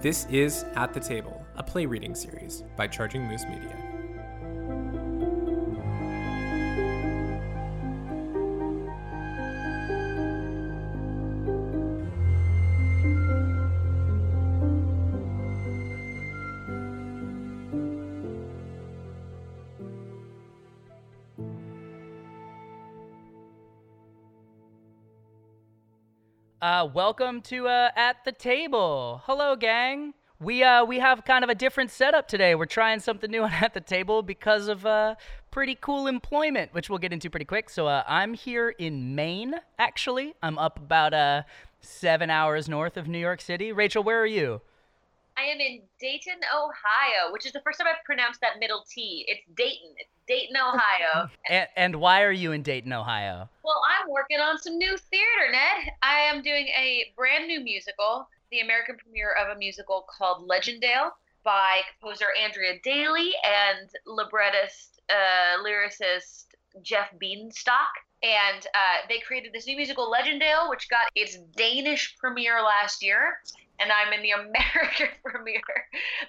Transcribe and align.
This 0.00 0.26
is 0.30 0.64
At 0.76 0.94
the 0.94 1.00
Table, 1.00 1.44
a 1.56 1.62
play 1.64 1.84
reading 1.84 2.14
series 2.14 2.62
by 2.76 2.86
Charging 2.86 3.26
Moose 3.26 3.44
Media. 3.46 3.87
Welcome 26.94 27.42
to 27.42 27.68
uh, 27.68 27.90
at 27.96 28.24
the 28.24 28.32
table. 28.32 29.22
Hello, 29.26 29.56
gang. 29.56 30.14
We 30.40 30.62
uh, 30.62 30.84
we 30.84 31.00
have 31.00 31.24
kind 31.24 31.44
of 31.44 31.50
a 31.50 31.54
different 31.54 31.90
setup 31.90 32.28
today. 32.28 32.54
We're 32.54 32.66
trying 32.66 33.00
something 33.00 33.30
new 33.30 33.44
at 33.44 33.74
the 33.74 33.80
table 33.80 34.22
because 34.22 34.68
of 34.68 34.86
uh, 34.86 35.16
pretty 35.50 35.76
cool 35.80 36.06
employment, 36.06 36.72
which 36.72 36.88
we'll 36.88 36.98
get 36.98 37.12
into 37.12 37.28
pretty 37.28 37.44
quick. 37.44 37.68
So 37.68 37.86
uh, 37.86 38.04
I'm 38.06 38.34
here 38.34 38.70
in 38.70 39.14
Maine. 39.14 39.56
Actually, 39.78 40.34
I'm 40.42 40.58
up 40.58 40.78
about 40.78 41.12
uh, 41.12 41.42
seven 41.80 42.30
hours 42.30 42.68
north 42.68 42.96
of 42.96 43.06
New 43.06 43.18
York 43.18 43.40
City. 43.40 43.72
Rachel, 43.72 44.02
where 44.02 44.20
are 44.20 44.26
you? 44.26 44.62
I 45.38 45.44
am 45.44 45.60
in 45.60 45.82
Dayton, 46.00 46.40
Ohio, 46.52 47.32
which 47.32 47.46
is 47.46 47.52
the 47.52 47.60
first 47.60 47.78
time 47.78 47.86
I've 47.86 48.04
pronounced 48.04 48.40
that 48.40 48.58
middle 48.58 48.84
T. 48.90 49.24
It's 49.28 49.42
Dayton. 49.56 49.94
It's 49.96 50.10
Dayton, 50.26 50.56
Ohio. 50.56 51.30
And, 51.48 51.68
and 51.76 51.96
why 51.96 52.22
are 52.22 52.32
you 52.32 52.52
in 52.52 52.62
Dayton, 52.62 52.92
Ohio? 52.92 53.48
well, 53.62 53.80
I'm 53.88 54.10
working 54.10 54.38
on 54.40 54.58
some 54.58 54.76
new 54.76 54.96
theater, 54.96 55.50
Ned. 55.50 55.92
I 56.02 56.18
am 56.20 56.42
doing 56.42 56.66
a 56.68 57.12
brand 57.16 57.46
new 57.46 57.60
musical, 57.60 58.28
the 58.50 58.60
American 58.60 58.96
premiere 58.96 59.32
of 59.32 59.56
a 59.56 59.58
musical 59.58 60.06
called 60.08 60.48
Legendale 60.48 61.10
by 61.44 61.80
composer 61.92 62.26
Andrea 62.42 62.74
Daly 62.82 63.32
and 63.44 63.88
librettist, 64.06 65.00
uh, 65.08 65.62
lyricist 65.62 66.46
Jeff 66.82 67.10
Bienstock. 67.22 67.94
And 68.22 68.66
uh, 68.74 69.06
they 69.08 69.20
created 69.20 69.52
this 69.52 69.66
new 69.66 69.76
musical, 69.76 70.12
Legendale, 70.12 70.68
which 70.68 70.88
got 70.90 71.08
its 71.14 71.38
Danish 71.56 72.16
premiere 72.18 72.60
last 72.60 73.02
year. 73.02 73.38
And 73.80 73.90
I'm 73.92 74.12
in 74.12 74.22
the 74.22 74.30
American 74.32 75.08
premiere 75.24 75.60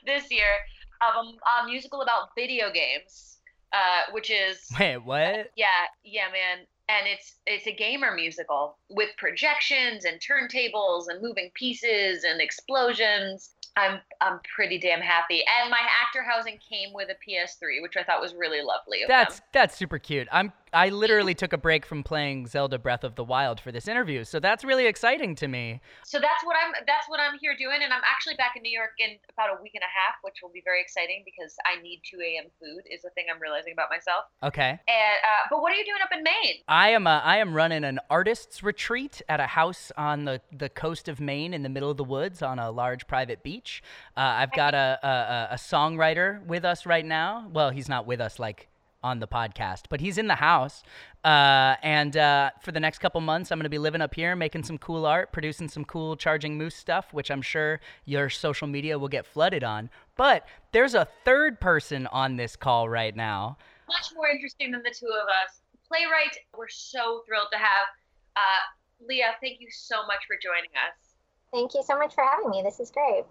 this 0.05 0.31
year 0.31 0.55
of 1.01 1.25
a, 1.25 1.61
a 1.61 1.65
musical 1.65 2.01
about 2.01 2.29
video 2.35 2.71
games, 2.71 3.37
uh, 3.73 4.11
which 4.11 4.29
is 4.29 4.67
Wait, 4.79 4.97
what? 4.97 5.51
yeah, 5.55 5.85
yeah, 6.03 6.27
man. 6.31 6.65
And 6.87 7.07
it's 7.07 7.35
it's 7.45 7.67
a 7.67 7.71
gamer 7.71 8.15
musical 8.15 8.77
with 8.89 9.09
projections 9.17 10.05
and 10.05 10.19
turntables 10.19 11.05
and 11.07 11.21
moving 11.21 11.51
pieces 11.53 12.23
and 12.23 12.41
explosions. 12.41 13.51
I'm 13.77 13.99
I'm 14.21 14.39
pretty 14.55 14.79
damn 14.79 15.01
happy. 15.01 15.43
And 15.61 15.69
my 15.69 15.79
actor 15.79 16.23
housing 16.23 16.59
came 16.67 16.93
with 16.93 17.09
a 17.09 17.15
PS3, 17.29 17.81
which 17.81 17.95
I 17.97 18.03
thought 18.03 18.21
was 18.21 18.33
really 18.33 18.61
lovely 18.61 19.03
of 19.03 19.07
That's 19.07 19.39
them. 19.39 19.47
that's 19.53 19.77
super 19.77 19.97
cute. 19.99 20.27
I'm 20.31 20.51
I 20.73 20.89
literally 20.89 21.33
took 21.41 21.53
a 21.53 21.57
break 21.57 21.85
from 21.85 22.03
playing 22.03 22.47
Zelda 22.47 22.77
Breath 22.77 23.03
of 23.03 23.15
the 23.15 23.23
Wild 23.23 23.59
for 23.59 23.71
this 23.71 23.87
interview, 23.87 24.23
so 24.23 24.39
that's 24.39 24.63
really 24.63 24.85
exciting 24.85 25.35
to 25.35 25.47
me. 25.47 25.81
So 26.05 26.19
that's 26.19 26.43
what 26.43 26.55
I'm 26.55 26.73
that's 26.85 27.07
what 27.07 27.19
I'm 27.19 27.37
here 27.39 27.55
doing, 27.57 27.79
and 27.83 27.93
I'm 27.93 28.01
actually 28.05 28.35
back 28.35 28.53
in 28.55 28.61
New 28.61 28.71
York 28.71 28.91
in 28.99 29.17
about 29.33 29.57
a 29.57 29.61
week 29.61 29.73
and 29.75 29.83
a 29.83 29.91
half, 29.91 30.15
which 30.21 30.35
will 30.43 30.51
be 30.51 30.61
very 30.63 30.81
exciting 30.81 31.23
because 31.25 31.55
I 31.65 31.81
need 31.81 32.01
2 32.09 32.17
a.m. 32.19 32.49
food 32.59 32.83
is 32.91 33.01
the 33.01 33.09
thing 33.11 33.25
I'm 33.33 33.41
realizing 33.41 33.73
about 33.73 33.89
myself. 33.89 34.25
Okay. 34.43 34.69
And 34.69 35.17
uh, 35.23 35.47
but 35.49 35.61
what 35.61 35.71
are 35.73 35.75
you 35.75 35.85
doing 35.85 36.01
up 36.03 36.09
in 36.15 36.23
Maine? 36.23 36.57
I 36.67 36.89
am 36.89 37.07
uh, 37.07 37.19
I 37.19 37.37
am 37.37 37.53
running 37.53 37.83
an 37.83 37.99
artists 38.09 38.61
retreat 38.63 39.21
at 39.29 39.39
a 39.39 39.47
house 39.47 39.91
on 39.97 40.25
the, 40.25 40.41
the 40.51 40.69
coast 40.69 41.07
of 41.07 41.19
Maine 41.19 41.53
in 41.53 41.63
the 41.63 41.69
middle 41.69 41.89
of 41.89 41.97
the 41.97 42.03
woods 42.03 42.41
on 42.41 42.59
a 42.59 42.71
large 42.71 43.07
private 43.07 43.43
beach. 43.43 43.81
Uh, 44.17 44.21
I've 44.21 44.51
got 44.51 44.73
a, 44.73 44.99
a 45.03 45.07
a- 45.07 45.47
a 45.53 45.57
songwriter 45.57 46.43
with 46.45 46.65
us 46.65 46.85
right 46.85 47.05
now. 47.05 47.47
Well, 47.53 47.69
he's 47.69 47.87
not 47.89 48.05
with 48.05 48.19
us 48.21 48.39
like 48.39 48.67
on 49.01 49.19
the 49.21 49.27
podcast, 49.27 49.83
but 49.89 50.01
he's 50.01 50.17
in 50.17 50.27
the 50.27 50.35
house. 50.35 50.83
Uh, 51.23 51.75
and 51.81 52.17
uh, 52.17 52.49
for 52.61 52.73
the 52.73 52.81
next 52.81 52.99
couple 52.99 53.21
months, 53.21 53.49
I'm 53.49 53.57
going 53.57 53.63
to 53.63 53.69
be 53.69 53.77
living 53.77 54.01
up 54.01 54.13
here, 54.13 54.35
making 54.35 54.63
some 54.63 54.77
cool 54.77 55.05
art, 55.05 55.31
producing 55.31 55.69
some 55.69 55.85
cool 55.85 56.17
Charging 56.17 56.57
Moose 56.57 56.75
stuff, 56.75 57.13
which 57.13 57.31
I'm 57.31 57.41
sure 57.41 57.79
your 58.03 58.29
social 58.29 58.67
media 58.67 58.99
will 58.99 59.07
get 59.07 59.25
flooded 59.25 59.63
on. 59.63 59.89
But 60.17 60.45
there's 60.73 60.95
a 60.95 61.07
third 61.23 61.61
person 61.61 62.07
on 62.07 62.35
this 62.35 62.57
call 62.57 62.89
right 62.89 63.15
now. 63.15 63.57
much 63.87 64.09
more 64.15 64.27
interesting 64.27 64.71
than 64.71 64.83
the 64.83 64.93
two 64.93 65.07
of 65.07 65.27
us. 65.29 65.61
Playwright, 65.87 66.35
we're 66.57 66.67
so 66.67 67.23
thrilled 67.25 67.47
to 67.53 67.57
have. 67.57 67.87
Uh, 68.35 69.07
Leah, 69.07 69.35
thank 69.41 69.61
you 69.61 69.67
so 69.71 70.05
much 70.07 70.19
for 70.27 70.35
joining 70.43 70.71
us. 70.75 71.15
Thank 71.53 71.73
you 71.73 71.83
so 71.87 71.97
much 71.97 72.13
for 72.13 72.23
having 72.25 72.49
me. 72.51 72.61
This 72.63 72.81
is 72.81 72.91
great. 72.91 73.23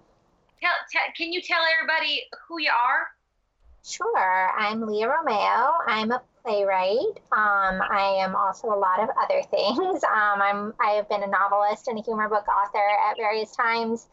Tell, 0.60 0.72
te- 0.90 1.12
can 1.16 1.32
you 1.32 1.40
tell 1.40 1.60
everybody 1.76 2.22
who 2.48 2.60
you 2.60 2.70
are? 2.70 3.06
Sure. 3.84 4.50
I'm 4.58 4.82
Leah 4.82 5.08
Romeo. 5.08 5.72
I'm 5.86 6.10
a 6.10 6.20
playwright. 6.42 7.20
Um, 7.30 7.80
I 7.80 8.18
am 8.20 8.34
also 8.34 8.68
a 8.68 8.74
lot 8.74 9.00
of 9.00 9.08
other 9.22 9.42
things. 9.50 10.02
Um, 10.02 10.42
I'm 10.42 10.74
I 10.80 10.90
have 10.92 11.08
been 11.08 11.22
a 11.22 11.28
novelist 11.28 11.86
and 11.86 11.98
a 11.98 12.02
humor 12.02 12.28
book 12.28 12.46
author 12.48 12.86
at 13.08 13.16
various 13.16 13.54
times. 13.54 14.08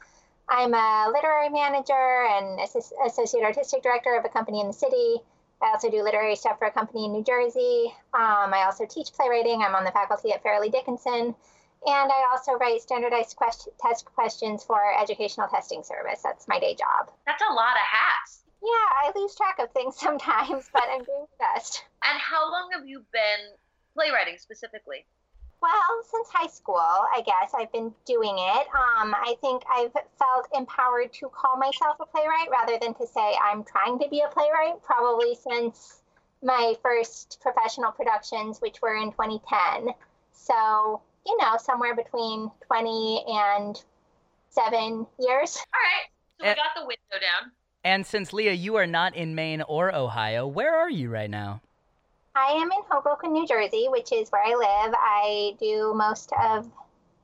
I'm 0.47 0.73
a 0.75 1.11
literary 1.11 1.49
manager 1.49 2.27
and 2.29 2.59
assis- 2.59 2.93
associate 3.05 3.43
artistic 3.43 3.81
director 3.81 4.15
of 4.15 4.23
a 4.23 4.29
company 4.29 4.61
in 4.61 4.67
the 4.67 4.73
city. 4.73 5.17
I 5.63 5.69
also 5.71 5.89
do 5.89 6.03
literary 6.03 6.35
stuff 6.35 6.59
for 6.59 6.67
a 6.67 6.71
company 6.71 7.05
in 7.05 7.11
New 7.11 7.23
Jersey. 7.23 7.91
Um, 8.13 8.53
I 8.53 8.65
also 8.65 8.85
teach 8.85 9.11
playwriting. 9.13 9.63
I'm 9.63 9.73
on 9.73 9.83
the 9.83 9.91
faculty 9.91 10.31
at 10.31 10.43
Fairleigh 10.43 10.69
Dickinson. 10.69 11.33
And 11.85 12.11
I 12.11 12.25
also 12.31 12.53
write 12.53 12.81
standardized 12.81 13.35
quest- 13.35 13.69
test 13.79 14.05
questions 14.05 14.63
for 14.63 14.79
educational 14.99 15.47
testing 15.47 15.83
service. 15.83 16.21
That's 16.23 16.47
my 16.47 16.59
day 16.59 16.75
job. 16.75 17.11
That's 17.25 17.43
a 17.47 17.53
lot 17.53 17.75
of 17.75 17.85
hats. 17.85 18.43
Yeah, 18.61 18.69
I 18.69 19.11
lose 19.15 19.35
track 19.35 19.59
of 19.59 19.71
things 19.71 19.95
sometimes, 19.99 20.69
but 20.73 20.83
I'm 20.89 21.03
doing 21.03 21.25
my 21.39 21.53
best. 21.53 21.83
And 22.03 22.19
how 22.19 22.51
long 22.51 22.71
have 22.73 22.87
you 22.87 23.05
been 23.11 23.53
playwriting 23.93 24.37
specifically? 24.37 25.05
Well, 25.61 26.03
since 26.11 26.29
high 26.29 26.47
school, 26.47 26.75
I 26.75 27.23
guess 27.25 27.53
I've 27.57 27.71
been 27.71 27.93
doing 28.05 28.35
it. 28.37 28.67
Um, 28.67 29.15
I 29.15 29.35
think 29.41 29.63
I've 29.71 29.93
felt 29.93 30.47
empowered 30.53 31.13
to 31.13 31.29
call 31.29 31.57
myself 31.57 31.97
a 31.99 32.05
playwright 32.05 32.49
rather 32.51 32.77
than 32.79 32.93
to 32.95 33.07
say 33.07 33.35
I'm 33.43 33.63
trying 33.63 33.97
to 33.99 34.09
be 34.09 34.21
a 34.21 34.27
playwright, 34.27 34.83
probably 34.83 35.35
since 35.35 36.01
my 36.43 36.75
first 36.83 37.39
professional 37.41 37.91
productions, 37.91 38.59
which 38.59 38.81
were 38.81 38.95
in 38.95 39.11
2010. 39.11 39.95
So, 40.33 41.01
you 41.25 41.37
know, 41.37 41.57
somewhere 41.57 41.95
between 41.95 42.51
20 42.67 43.23
and 43.27 43.83
seven 44.49 45.05
years. 45.19 45.57
All 45.57 45.79
right, 45.81 46.07
so 46.39 46.47
we 46.47 46.55
got 46.55 46.75
the 46.75 46.81
window 46.81 47.19
down. 47.19 47.51
And 47.83 48.05
since 48.05 48.33
Leah, 48.33 48.53
you 48.53 48.75
are 48.75 48.87
not 48.87 49.15
in 49.15 49.35
Maine 49.35 49.61
or 49.67 49.93
Ohio, 49.93 50.47
where 50.47 50.75
are 50.75 50.89
you 50.89 51.09
right 51.09 51.29
now? 51.29 51.61
I 52.35 52.51
am 52.51 52.63
in 52.71 52.79
Hoboken, 52.89 53.31
New 53.31 53.47
Jersey, 53.47 53.87
which 53.89 54.11
is 54.11 54.29
where 54.29 54.43
I 54.43 54.55
live. 54.55 54.93
I 54.97 55.55
do 55.59 55.93
most 55.95 56.31
of 56.43 56.69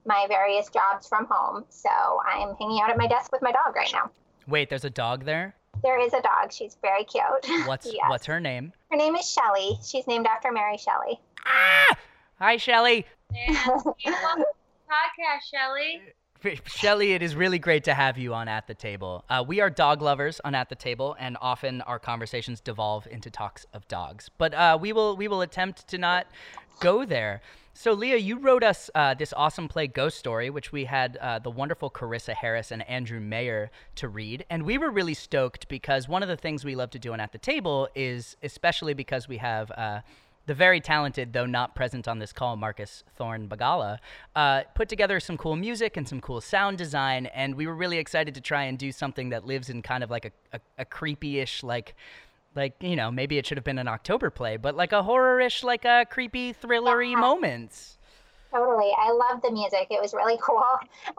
my 0.06 0.26
various 0.28 0.70
jobs 0.70 1.08
from 1.08 1.28
home. 1.30 1.66
So 1.70 1.90
I'm 1.90 2.56
hanging 2.56 2.80
out 2.82 2.90
at 2.92 2.98
my 2.98 3.08
desk 3.08 3.32
with 3.32 3.42
my 3.42 3.52
dog 3.52 3.76
right 3.76 3.90
now. 3.92 4.10
Wait, 4.48 4.70
there's 4.70 4.86
a 4.86 4.90
dog 4.90 5.26
there. 5.26 5.54
There 5.84 6.00
is 6.00 6.14
a 6.14 6.22
dog. 6.22 6.52
She's 6.52 6.78
very 6.82 7.04
cute. 7.04 7.26
What's 7.68 7.88
Yes. 7.88 8.06
what's 8.08 8.26
her 8.28 8.40
name? 8.40 8.72
Her 8.90 8.98
name 8.98 9.16
is 9.16 9.30
Shelly. 9.30 9.78
She's 9.84 10.06
named 10.08 10.28
after 10.28 10.52
Mary 10.52 10.78
Shelley. 10.78 11.20
Ah! 11.46 11.96
Hi, 12.42 12.58
Shelly. 12.58 13.06
And 13.38 13.56
welcome 13.68 13.94
to 14.04 14.12
the 14.12 14.46
podcast, 14.90 15.42
Shelly. 15.54 16.02
Shelly, 16.66 17.14
it 17.14 17.22
is 17.22 17.36
really 17.36 17.60
great 17.60 17.84
to 17.84 17.94
have 17.94 18.18
you 18.18 18.34
on 18.34 18.48
At 18.48 18.66
the 18.66 18.74
Table. 18.74 19.24
Uh, 19.30 19.44
we 19.48 19.60
are 19.60 19.70
dog 19.70 20.02
lovers 20.02 20.42
on 20.44 20.56
At 20.56 20.68
the 20.68 20.76
Table, 20.76 21.16
and 21.20 21.38
often 21.40 21.82
our 21.82 22.00
conversations 22.00 22.60
devolve 22.60 23.08
into 23.12 23.30
talks 23.30 23.68
of 23.74 23.88
dogs. 23.88 24.32
But 24.40 24.56
uh, 24.56 24.76
we 24.82 24.92
will 24.92 25.16
we 25.16 25.28
will 25.28 25.42
attempt 25.42 25.88
to 25.90 26.00
not 26.00 26.26
go 26.80 27.06
there. 27.06 27.44
So, 27.76 27.94
Leah, 27.94 28.18
you 28.18 28.40
wrote 28.40 28.64
us 28.64 28.90
uh, 28.96 29.14
this 29.14 29.34
awesome 29.38 29.68
play, 29.68 29.86
Ghost 29.86 30.18
Story, 30.18 30.50
which 30.50 30.72
we 30.72 30.86
had 30.86 31.18
uh, 31.18 31.38
the 31.38 31.52
wonderful 31.52 31.92
Carissa 31.92 32.34
Harris 32.34 32.72
and 32.72 32.82
Andrew 32.90 33.20
Mayer 33.20 33.70
to 33.98 34.08
read. 34.08 34.46
And 34.50 34.64
we 34.64 34.80
were 34.80 34.90
really 34.90 35.14
stoked 35.14 35.68
because 35.68 36.10
one 36.10 36.24
of 36.24 36.28
the 36.28 36.38
things 36.38 36.66
we 36.66 36.74
love 36.74 36.90
to 36.90 37.00
do 37.00 37.14
on 37.14 37.20
At 37.20 37.34
the 37.34 37.38
Table 37.38 37.88
is, 37.94 38.36
especially 38.42 38.96
because 38.96 39.28
we 39.28 39.38
have 39.38 39.70
uh, 39.78 40.00
the 40.48 40.54
very 40.54 40.82
talented, 40.82 41.34
though 41.34 41.46
not 41.46 41.76
present 41.76 42.08
on 42.08 42.20
this 42.20 42.34
call, 42.34 42.56
Marcus 42.56 43.04
Thorne 43.16 43.48
Bagala, 43.48 44.00
uh, 44.36 44.64
put 44.76 44.90
together 44.90 45.20
some 45.20 45.38
cool 45.38 45.56
music 45.56 45.96
and 45.98 46.08
some 46.08 46.20
cool 46.20 46.42
sound 46.42 46.78
design. 46.78 47.28
And 47.28 47.56
we 47.56 47.68
were 47.68 47.76
really 47.76 47.98
excited 47.98 48.34
to 48.36 48.42
try 48.42 48.64
and 48.64 48.78
do 48.78 48.92
something 48.92 49.30
that 49.30 49.46
lives 49.46 49.70
in 49.70 49.82
kind 49.82 50.04
of 50.04 50.10
like 50.10 50.26
a, 50.26 50.32
a, 50.58 50.60
a 50.80 50.86
creepy-ish, 50.86 51.64
like, 51.64 51.96
like 52.56 52.74
you 52.82 52.96
know, 52.96 53.12
maybe 53.12 53.38
it 53.38 53.46
should 53.46 53.58
have 53.58 53.64
been 53.64 53.78
an 53.78 53.88
October 53.88 54.30
play, 54.30 54.58
but 54.58 54.76
like 54.76 54.92
a 54.92 55.04
horror-ish, 55.04 55.64
like 55.64 55.86
a 55.86 56.06
creepy, 56.10 56.54
thrillery 56.54 57.12
Yeah. 57.12 57.20
moments. 57.20 57.98
Totally. 58.52 58.92
I 58.98 59.12
love 59.12 59.42
the 59.42 59.52
music. 59.52 59.88
It 59.90 60.02
was 60.02 60.14
really 60.14 60.38
cool. 60.42 60.64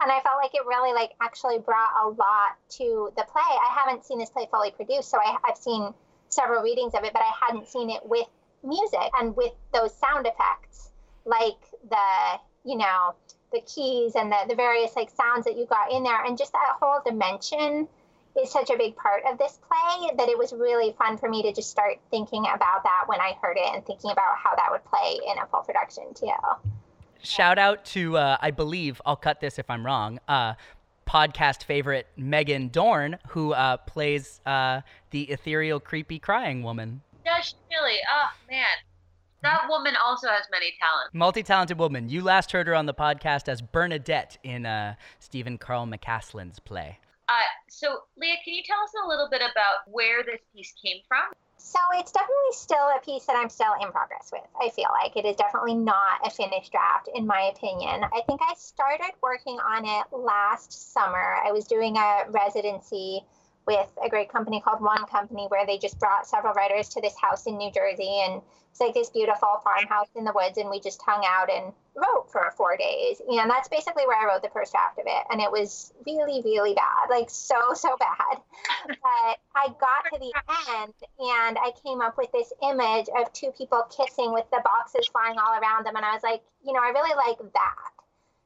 And 0.01 0.11
I 0.11 0.19
felt 0.21 0.35
like 0.41 0.53
it 0.53 0.61
really 0.67 0.93
like 0.93 1.11
actually 1.21 1.59
brought 1.59 1.89
a 2.03 2.09
lot 2.09 2.57
to 2.77 3.11
the 3.17 3.23
play. 3.23 3.41
I 3.41 3.75
haven't 3.83 4.05
seen 4.05 4.19
this 4.19 4.29
play 4.29 4.47
fully 4.51 4.71
produced, 4.71 5.09
so 5.09 5.17
I, 5.17 5.37
I've 5.47 5.57
seen 5.57 5.93
several 6.29 6.61
readings 6.61 6.93
of 6.93 7.03
it, 7.03 7.13
but 7.13 7.21
I 7.23 7.31
hadn't 7.47 7.67
seen 7.67 7.89
it 7.89 8.01
with 8.05 8.27
music 8.63 9.09
and 9.19 9.35
with 9.35 9.51
those 9.73 9.93
sound 9.95 10.27
effects, 10.27 10.91
like 11.25 11.59
the, 11.89 12.39
you 12.63 12.77
know, 12.77 13.13
the 13.51 13.61
keys 13.61 14.15
and 14.15 14.31
the, 14.31 14.37
the 14.49 14.55
various 14.55 14.95
like 14.95 15.09
sounds 15.09 15.45
that 15.45 15.57
you 15.57 15.65
got 15.65 15.91
in 15.91 16.03
there 16.03 16.23
and 16.25 16.37
just 16.37 16.51
that 16.53 16.77
whole 16.81 16.99
dimension 17.05 17.87
is 18.41 18.51
such 18.51 18.69
a 18.71 18.77
big 18.77 18.95
part 18.95 19.21
of 19.29 19.37
this 19.37 19.59
play 19.67 20.09
that 20.17 20.27
it 20.27 20.37
was 20.37 20.53
really 20.53 20.95
fun 20.97 21.17
for 21.17 21.29
me 21.29 21.43
to 21.43 21.53
just 21.53 21.69
start 21.69 21.99
thinking 22.09 22.41
about 22.41 22.83
that 22.83 23.03
when 23.05 23.19
I 23.19 23.37
heard 23.41 23.57
it 23.57 23.75
and 23.75 23.85
thinking 23.85 24.09
about 24.09 24.37
how 24.41 24.55
that 24.55 24.69
would 24.71 24.83
play 24.85 25.19
in 25.31 25.37
a 25.37 25.45
full 25.47 25.61
production 25.61 26.13
too. 26.15 26.31
Shout 27.21 27.59
out 27.59 27.85
to, 27.85 28.17
uh, 28.17 28.37
I 28.41 28.51
believe, 28.51 29.01
I'll 29.05 29.15
cut 29.15 29.39
this 29.39 29.59
if 29.59 29.69
I'm 29.69 29.85
wrong, 29.85 30.19
uh, 30.27 30.55
podcast 31.07 31.63
favorite 31.63 32.07
Megan 32.17 32.69
Dorn, 32.69 33.17
who 33.29 33.53
uh, 33.53 33.77
plays 33.77 34.41
uh, 34.45 34.81
the 35.11 35.23
ethereal, 35.23 35.79
creepy, 35.79 36.19
crying 36.19 36.63
woman. 36.63 37.01
Does 37.25 37.45
she 37.45 37.55
really? 37.71 37.99
Oh, 38.11 38.29
man. 38.49 38.65
That 39.41 39.65
woman 39.67 39.95
also 40.01 40.27
has 40.29 40.45
many 40.51 40.73
talents. 40.79 41.13
Multi 41.13 41.43
talented 41.43 41.77
woman. 41.77 42.07
You 42.07 42.21
last 42.23 42.51
heard 42.53 42.67
her 42.67 42.75
on 42.75 42.85
the 42.85 42.93
podcast 42.93 43.49
as 43.49 43.61
Bernadette 43.61 44.37
in 44.43 44.65
uh, 44.65 44.95
Stephen 45.19 45.57
Carl 45.57 45.85
McCasland's 45.85 46.59
play. 46.59 46.99
Uh, 47.27 47.33
so, 47.69 48.03
Leah, 48.17 48.35
can 48.43 48.53
you 48.53 48.63
tell 48.63 48.79
us 48.83 48.91
a 49.03 49.07
little 49.07 49.27
bit 49.29 49.41
about 49.41 49.87
where 49.87 50.23
this 50.23 50.39
piece 50.55 50.73
came 50.81 50.97
from? 51.07 51.23
So 51.57 51.79
it's 51.93 52.11
definitely 52.11 52.51
still 52.51 52.89
a 52.95 52.99
piece 53.03 53.25
that 53.25 53.37
I'm 53.37 53.49
still 53.49 53.71
in 53.81 53.89
progress 53.91 54.29
with. 54.31 54.43
I 54.61 54.69
feel 54.69 54.89
like 55.01 55.15
it 55.15 55.25
is 55.25 55.37
definitely 55.37 55.75
not 55.75 56.19
a 56.25 56.29
finished 56.29 56.71
draft, 56.71 57.09
in 57.15 57.25
my 57.25 57.51
opinion. 57.55 58.03
I 58.03 58.21
think 58.27 58.41
I 58.43 58.53
started 58.55 59.11
working 59.21 59.59
on 59.59 59.85
it 59.85 60.05
last 60.11 60.93
summer. 60.93 61.37
I 61.45 61.53
was 61.53 61.65
doing 61.65 61.95
a 61.95 62.25
residency 62.29 63.23
with 63.65 63.89
a 64.03 64.09
great 64.09 64.29
company 64.29 64.61
called 64.61 64.81
One 64.81 65.05
Company, 65.05 65.45
where 65.49 65.65
they 65.65 65.77
just 65.77 65.99
brought 65.99 66.27
several 66.27 66.53
writers 66.53 66.89
to 66.89 67.01
this 67.01 67.15
house 67.19 67.45
in 67.45 67.57
New 67.57 67.71
Jersey. 67.71 68.21
And 68.25 68.41
it's 68.71 68.79
like 68.79 68.93
this 68.93 69.09
beautiful 69.09 69.61
farmhouse 69.63 70.09
in 70.15 70.25
the 70.25 70.33
woods. 70.33 70.57
And 70.57 70.69
we 70.69 70.79
just 70.79 71.01
hung 71.01 71.23
out 71.25 71.49
and 71.49 71.71
wrote 71.95 72.31
for 72.31 72.51
four 72.57 72.75
days. 72.75 73.21
And 73.27 73.49
that's 73.49 73.69
basically 73.69 74.05
where 74.07 74.19
I 74.19 74.33
wrote 74.33 74.41
the 74.41 74.49
first 74.49 74.71
draft 74.73 74.99
of 74.99 75.05
it. 75.07 75.23
And 75.29 75.39
it 75.39 75.51
was 75.51 75.93
really, 76.05 76.41
really 76.43 76.73
bad 76.73 77.09
like 77.09 77.29
so, 77.29 77.73
so 77.73 77.95
bad. 77.97 78.41
but 78.87 79.37
I 79.55 79.67
got 79.79 80.09
to 80.11 80.19
the 80.19 80.33
end 80.81 80.93
and 81.19 81.57
I 81.57 81.71
came 81.83 82.01
up 82.01 82.17
with 82.17 82.31
this 82.31 82.51
image 82.63 83.07
of 83.15 83.31
two 83.33 83.51
people 83.57 83.83
kissing 83.95 84.33
with 84.33 84.45
the 84.51 84.61
boxes 84.63 85.07
flying 85.07 85.37
all 85.37 85.53
around 85.53 85.85
them. 85.85 85.95
And 85.95 86.05
I 86.05 86.13
was 86.13 86.23
like, 86.23 86.41
you 86.65 86.73
know, 86.73 86.81
I 86.81 86.89
really 86.89 87.15
like 87.15 87.37
that. 87.53 87.92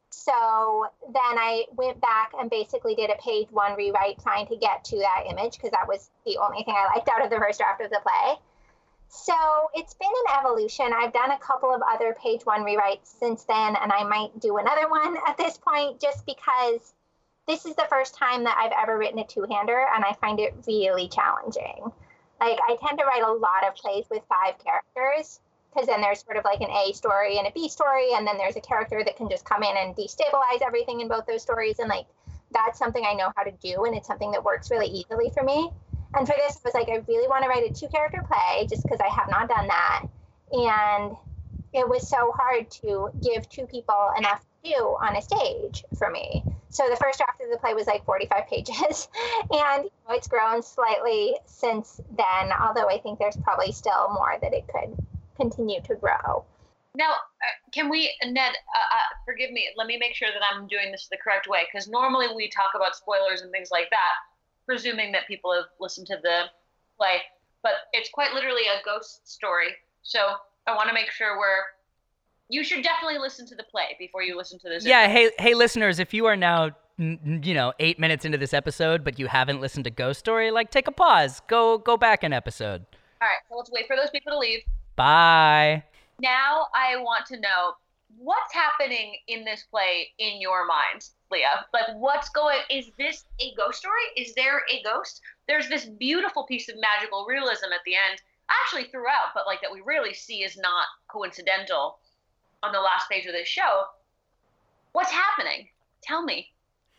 So 0.09 0.85
then 1.05 1.37
I 1.37 1.65
went 1.75 1.99
back 2.01 2.31
and 2.39 2.49
basically 2.49 2.95
did 2.95 3.09
a 3.09 3.21
page 3.21 3.47
one 3.51 3.75
rewrite 3.75 4.21
trying 4.21 4.47
to 4.47 4.55
get 4.55 4.83
to 4.85 4.97
that 4.99 5.25
image 5.29 5.53
because 5.53 5.71
that 5.71 5.87
was 5.87 6.09
the 6.25 6.37
only 6.37 6.63
thing 6.63 6.75
I 6.77 6.93
liked 6.95 7.09
out 7.09 7.23
of 7.23 7.29
the 7.29 7.37
first 7.37 7.59
draft 7.59 7.81
of 7.81 7.89
the 7.89 7.99
play. 8.01 8.35
So 9.09 9.33
it's 9.73 9.93
been 9.93 10.09
an 10.27 10.39
evolution. 10.39 10.91
I've 10.93 11.13
done 11.13 11.31
a 11.31 11.39
couple 11.39 11.73
of 11.73 11.81
other 11.81 12.13
page 12.21 12.45
one 12.45 12.61
rewrites 12.61 13.05
since 13.19 13.43
then, 13.45 13.75
and 13.75 13.91
I 13.91 14.03
might 14.03 14.37
do 14.39 14.57
another 14.57 14.89
one 14.89 15.17
at 15.27 15.37
this 15.37 15.57
point 15.57 16.01
just 16.01 16.25
because 16.25 16.93
this 17.47 17.65
is 17.65 17.75
the 17.75 17.87
first 17.89 18.15
time 18.15 18.43
that 18.43 18.57
I've 18.59 18.73
ever 18.77 18.97
written 18.97 19.19
a 19.19 19.25
two 19.25 19.45
hander, 19.49 19.85
and 19.95 20.03
I 20.03 20.13
find 20.19 20.39
it 20.39 20.53
really 20.67 21.07
challenging. 21.07 21.91
Like, 22.39 22.59
I 22.61 22.75
tend 22.85 22.99
to 22.99 23.05
write 23.05 23.23
a 23.23 23.31
lot 23.31 23.65
of 23.65 23.75
plays 23.75 24.05
with 24.11 24.21
five 24.27 24.55
characters 24.59 25.39
because 25.73 25.87
then 25.87 26.01
there's 26.01 26.21
sort 26.21 26.37
of 26.37 26.43
like 26.43 26.61
an 26.61 26.69
A 26.69 26.93
story 26.93 27.37
and 27.37 27.47
a 27.47 27.51
B 27.51 27.69
story, 27.69 28.13
and 28.13 28.25
then 28.25 28.37
there's 28.37 28.55
a 28.55 28.61
character 28.61 29.03
that 29.03 29.15
can 29.15 29.29
just 29.29 29.45
come 29.45 29.63
in 29.63 29.75
and 29.77 29.95
destabilize 29.95 30.61
everything 30.65 31.01
in 31.01 31.07
both 31.07 31.25
those 31.25 31.41
stories. 31.41 31.79
And 31.79 31.89
like 31.89 32.05
that's 32.51 32.79
something 32.79 33.03
I 33.05 33.13
know 33.13 33.31
how 33.35 33.43
to 33.43 33.51
do, 33.51 33.85
and 33.85 33.95
it's 33.95 34.07
something 34.07 34.31
that 34.31 34.43
works 34.43 34.71
really 34.71 34.87
easily 34.87 35.29
for 35.33 35.43
me. 35.43 35.69
And 36.13 36.25
for 36.25 36.35
this, 36.37 36.55
it 36.55 36.63
was 36.63 36.73
like 36.73 36.89
I 36.89 37.03
really 37.07 37.27
want 37.27 37.43
to 37.43 37.49
write 37.49 37.69
a 37.69 37.73
two 37.73 37.87
character 37.89 38.23
play 38.25 38.65
just 38.67 38.83
because 38.83 38.99
I 38.99 39.09
have 39.09 39.29
not 39.29 39.49
done 39.49 39.67
that, 39.67 40.03
and 40.51 41.15
it 41.73 41.87
was 41.87 42.07
so 42.07 42.31
hard 42.31 42.71
to 42.71 43.09
give 43.21 43.47
two 43.49 43.65
people 43.67 44.11
enough 44.17 44.41
to 44.63 44.71
do 44.71 44.97
on 45.01 45.15
a 45.15 45.21
stage 45.21 45.83
for 45.97 46.09
me. 46.09 46.43
So 46.69 46.89
the 46.89 46.95
first 46.95 47.19
draft 47.19 47.41
of 47.41 47.49
the 47.51 47.57
play 47.57 47.73
was 47.73 47.87
like 47.87 48.05
45 48.05 48.47
pages, 48.47 49.07
and 49.51 49.83
you 49.83 49.91
know, 50.07 50.15
it's 50.15 50.27
grown 50.27 50.63
slightly 50.63 51.37
since 51.45 52.01
then. 52.15 52.51
Although 52.59 52.89
I 52.89 52.99
think 52.99 53.19
there's 53.19 53.37
probably 53.37 53.73
still 53.73 54.09
more 54.13 54.37
that 54.41 54.53
it 54.53 54.65
could 54.67 54.97
continue 55.37 55.81
to 55.83 55.95
grow. 55.95 56.43
Now, 56.97 57.11
uh, 57.11 57.55
can 57.71 57.89
we, 57.89 58.11
Ned, 58.23 58.37
uh, 58.39 58.95
uh, 58.95 59.07
forgive 59.23 59.51
me, 59.51 59.69
let 59.77 59.85
me 59.85 59.97
make 59.99 60.15
sure 60.15 60.29
that 60.33 60.41
I'm 60.43 60.67
doing 60.67 60.91
this 60.91 61.07
the 61.11 61.17
correct 61.17 61.47
way, 61.47 61.67
because 61.71 61.87
normally 61.87 62.25
we 62.35 62.49
talk 62.49 62.71
about 62.75 62.95
spoilers 62.95 63.41
and 63.41 63.51
things 63.51 63.69
like 63.71 63.89
that, 63.91 64.13
presuming 64.65 65.11
that 65.11 65.27
people 65.27 65.53
have 65.53 65.65
listened 65.79 66.07
to 66.07 66.17
the 66.23 66.45
play, 66.97 67.21
but 67.61 67.73
it's 67.93 68.09
quite 68.09 68.33
literally 68.33 68.63
a 68.63 68.83
ghost 68.83 69.29
story. 69.29 69.67
So 70.01 70.19
I 70.65 70.75
want 70.75 70.89
to 70.89 70.93
make 70.93 71.11
sure 71.11 71.37
we're. 71.37 71.63
You 72.49 72.63
should 72.63 72.81
definitely 72.81 73.19
listen 73.19 73.45
to 73.47 73.55
the 73.55 73.63
play 73.63 73.95
before 73.99 74.23
you 74.23 74.37
listen 74.37 74.57
to 74.59 74.69
this. 74.69 74.85
Yeah, 74.85 75.07
hey, 75.07 75.31
hey, 75.37 75.53
listeners, 75.53 75.99
if 75.99 76.13
you 76.13 76.25
are 76.25 76.35
now 76.37 76.71
you 76.97 77.53
know 77.53 77.73
eight 77.79 77.99
minutes 77.99 78.25
into 78.25 78.39
this 78.39 78.55
episode 78.55 79.03
but 79.03 79.19
you 79.19 79.27
haven't 79.27 79.61
listened 79.61 79.83
to 79.83 79.91
ghost 79.91 80.17
story 80.17 80.49
like 80.49 80.71
take 80.71 80.87
a 80.87 80.91
pause 80.91 81.41
go 81.47 81.77
go 81.77 81.95
back 81.95 82.23
an 82.23 82.33
episode 82.33 82.83
all 83.21 83.27
right 83.27 83.37
so 83.47 83.55
let's 83.55 83.69
wait 83.69 83.85
for 83.85 83.95
those 83.95 84.09
people 84.09 84.31
to 84.31 84.39
leave 84.39 84.61
Bye. 84.97 85.83
Now 86.19 86.67
I 86.75 86.97
want 86.97 87.27
to 87.27 87.39
know 87.39 87.75
what's 88.17 88.51
happening 88.51 89.15
in 89.27 89.45
this 89.45 89.63
play 89.69 90.09
in 90.17 90.41
your 90.41 90.65
mind, 90.65 91.09
Leah. 91.31 91.65
Like, 91.71 91.85
what's 91.95 92.29
going? 92.29 92.57
Is 92.71 92.87
this 92.97 93.25
a 93.39 93.53
ghost 93.55 93.77
story? 93.77 94.01
Is 94.17 94.33
there 94.33 94.63
a 94.71 94.81
ghost? 94.83 95.21
There's 95.47 95.69
this 95.69 95.85
beautiful 95.85 96.45
piece 96.45 96.67
of 96.67 96.75
magical 96.79 97.25
realism 97.29 97.67
at 97.73 97.81
the 97.85 97.93
end, 97.93 98.19
actually 98.49 98.85
throughout, 98.85 99.35
but 99.35 99.45
like 99.45 99.61
that 99.61 99.71
we 99.71 99.81
really 99.81 100.15
see 100.15 100.43
is 100.43 100.57
not 100.57 100.87
coincidental 101.07 101.99
on 102.63 102.71
the 102.71 102.79
last 102.79 103.07
page 103.07 103.27
of 103.27 103.33
this 103.33 103.47
show. 103.47 103.83
What's 104.93 105.11
happening? 105.11 105.67
Tell 106.01 106.23
me. 106.23 106.47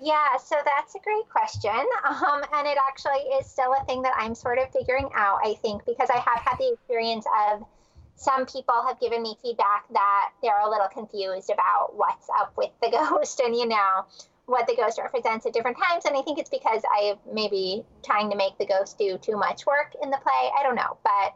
Yeah, 0.01 0.37
so 0.37 0.55
that's 0.65 0.95
a 0.95 1.01
great 1.01 1.29
question. 1.29 1.85
Um, 2.09 2.43
and 2.55 2.67
it 2.69 2.79
actually 2.89 3.21
is 3.39 3.51
still 3.51 3.75
a 3.75 3.85
thing 3.87 4.03
that 4.03 4.15
I'm 4.17 4.35
sort 4.35 4.59
of 4.59 4.71
figuring 4.73 5.09
out, 5.15 5.41
I 5.45 5.55
think, 5.55 5.85
because 5.85 6.09
I 6.11 6.19
have 6.19 6.41
had 6.41 6.57
the 6.59 6.73
experience 6.73 7.27
of 7.51 7.67
some 8.19 8.47
people 8.47 8.83
have 8.87 8.99
given 9.01 9.23
me 9.23 9.37
feedback 9.41 9.85
that 9.93 10.31
they're 10.43 10.61
a 10.61 10.69
little 10.69 10.89
confused 10.89 11.51
about 11.51 11.97
what's 11.97 12.29
up 12.41 12.53
with 12.57 12.71
the 12.83 12.91
ghost 13.11 13.41
and, 13.41 13.55
you 13.55 13.67
know, 13.67 14.07
what 14.47 14.67
the 14.67 14.75
ghost 14.75 14.99
represents 14.99 15.47
at 15.47 15.53
different 15.53 15.77
times. 15.79 16.05
And 16.05 16.17
I 16.17 16.23
think 16.23 16.39
it's 16.39 16.51
because 16.51 16.83
I 16.91 17.15
maybe 17.33 17.85
trying 18.05 18.31
to 18.31 18.37
make 18.37 18.59
the 18.59 18.67
ghost 18.67 18.99
do 18.99 19.19
too 19.19 19.37
much 19.37 19.67
work 19.67 19.95
in 20.03 20.11
the 20.11 20.19
play. 20.19 20.51
I 20.59 20.63
don't 20.65 20.75
know. 20.75 20.97
But 21.05 21.35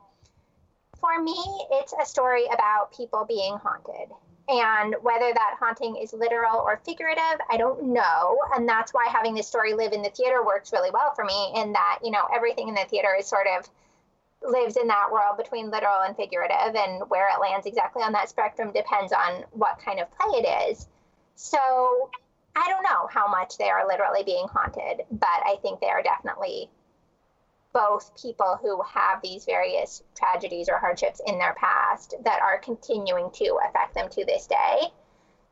for 0.98 1.22
me, 1.22 1.36
it's 1.70 1.94
a 2.00 2.04
story 2.04 2.46
about 2.52 2.96
people 2.96 3.24
being 3.28 3.56
haunted. 3.58 4.10
And 4.48 4.96
whether 5.02 5.32
that 5.32 5.56
haunting 5.60 5.96
is 5.96 6.12
literal 6.12 6.56
or 6.56 6.80
figurative, 6.84 7.40
I 7.48 7.58
don't 7.58 7.92
know. 7.92 8.38
And 8.56 8.68
that's 8.68 8.92
why 8.92 9.06
having 9.08 9.34
this 9.34 9.46
story 9.46 9.74
live 9.74 9.92
in 9.92 10.02
the 10.02 10.10
theater 10.10 10.44
works 10.44 10.72
really 10.72 10.90
well 10.90 11.14
for 11.14 11.24
me, 11.24 11.52
in 11.54 11.72
that, 11.74 12.00
you 12.02 12.10
know, 12.10 12.26
everything 12.34 12.68
in 12.68 12.74
the 12.74 12.86
theater 12.90 13.14
is 13.16 13.26
sort 13.26 13.46
of 13.46 13.68
lives 14.46 14.76
in 14.76 14.87
that 14.88 15.11
world 15.12 15.37
between 15.37 15.70
literal 15.70 16.02
and 16.02 16.16
figurative, 16.16 16.75
and 16.75 17.08
where 17.08 17.28
it 17.28 17.40
lands 17.40 17.66
exactly 17.66 18.02
on 18.02 18.12
that 18.12 18.28
spectrum 18.28 18.72
depends 18.72 19.12
on 19.12 19.44
what 19.52 19.78
kind 19.84 20.00
of 20.00 20.11
play 20.11 20.40
it 20.40 20.70
is. 20.70 20.88
So 21.34 21.58
I 22.54 22.68
don't 22.68 22.82
know 22.82 23.08
how 23.11 23.28
much 23.28 23.56
they 23.58 23.70
are 23.70 23.87
literally 23.87 24.22
being 24.25 24.46
haunted, 24.49 25.04
but 25.11 25.28
I 25.28 25.56
think 25.62 25.80
they 25.80 25.88
are 25.88 26.02
definitely 26.02 26.70
both 27.72 28.11
people 28.20 28.58
who 28.61 28.82
have 28.82 29.22
these 29.22 29.46
various 29.46 30.02
tragedies 30.14 30.68
or 30.68 30.76
hardships 30.76 31.20
in 31.26 31.38
their 31.38 31.54
past 31.54 32.14
that 32.25 32.42
are 32.42 32.58
continuing 32.58 33.30
to 33.32 33.58
affect 33.66 33.94
them 33.94 34.11
to 34.11 34.25
this 34.26 34.46
day. 34.46 34.88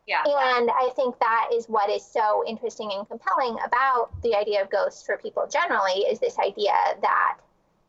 Yeah. 0.06 0.22
And 0.26 0.70
I 0.70 0.90
think 0.96 1.18
that 1.20 1.50
is 1.54 1.66
what 1.66 1.88
is 1.88 2.04
so 2.04 2.44
interesting 2.46 2.90
and 2.92 3.08
compelling 3.08 3.56
about 3.64 4.10
the 4.22 4.34
idea 4.34 4.60
of 4.60 4.68
ghosts 4.70 5.04
for 5.06 5.16
people 5.16 5.46
generally 5.50 6.02
is 6.02 6.18
this 6.18 6.38
idea 6.38 6.74
that 7.00 7.38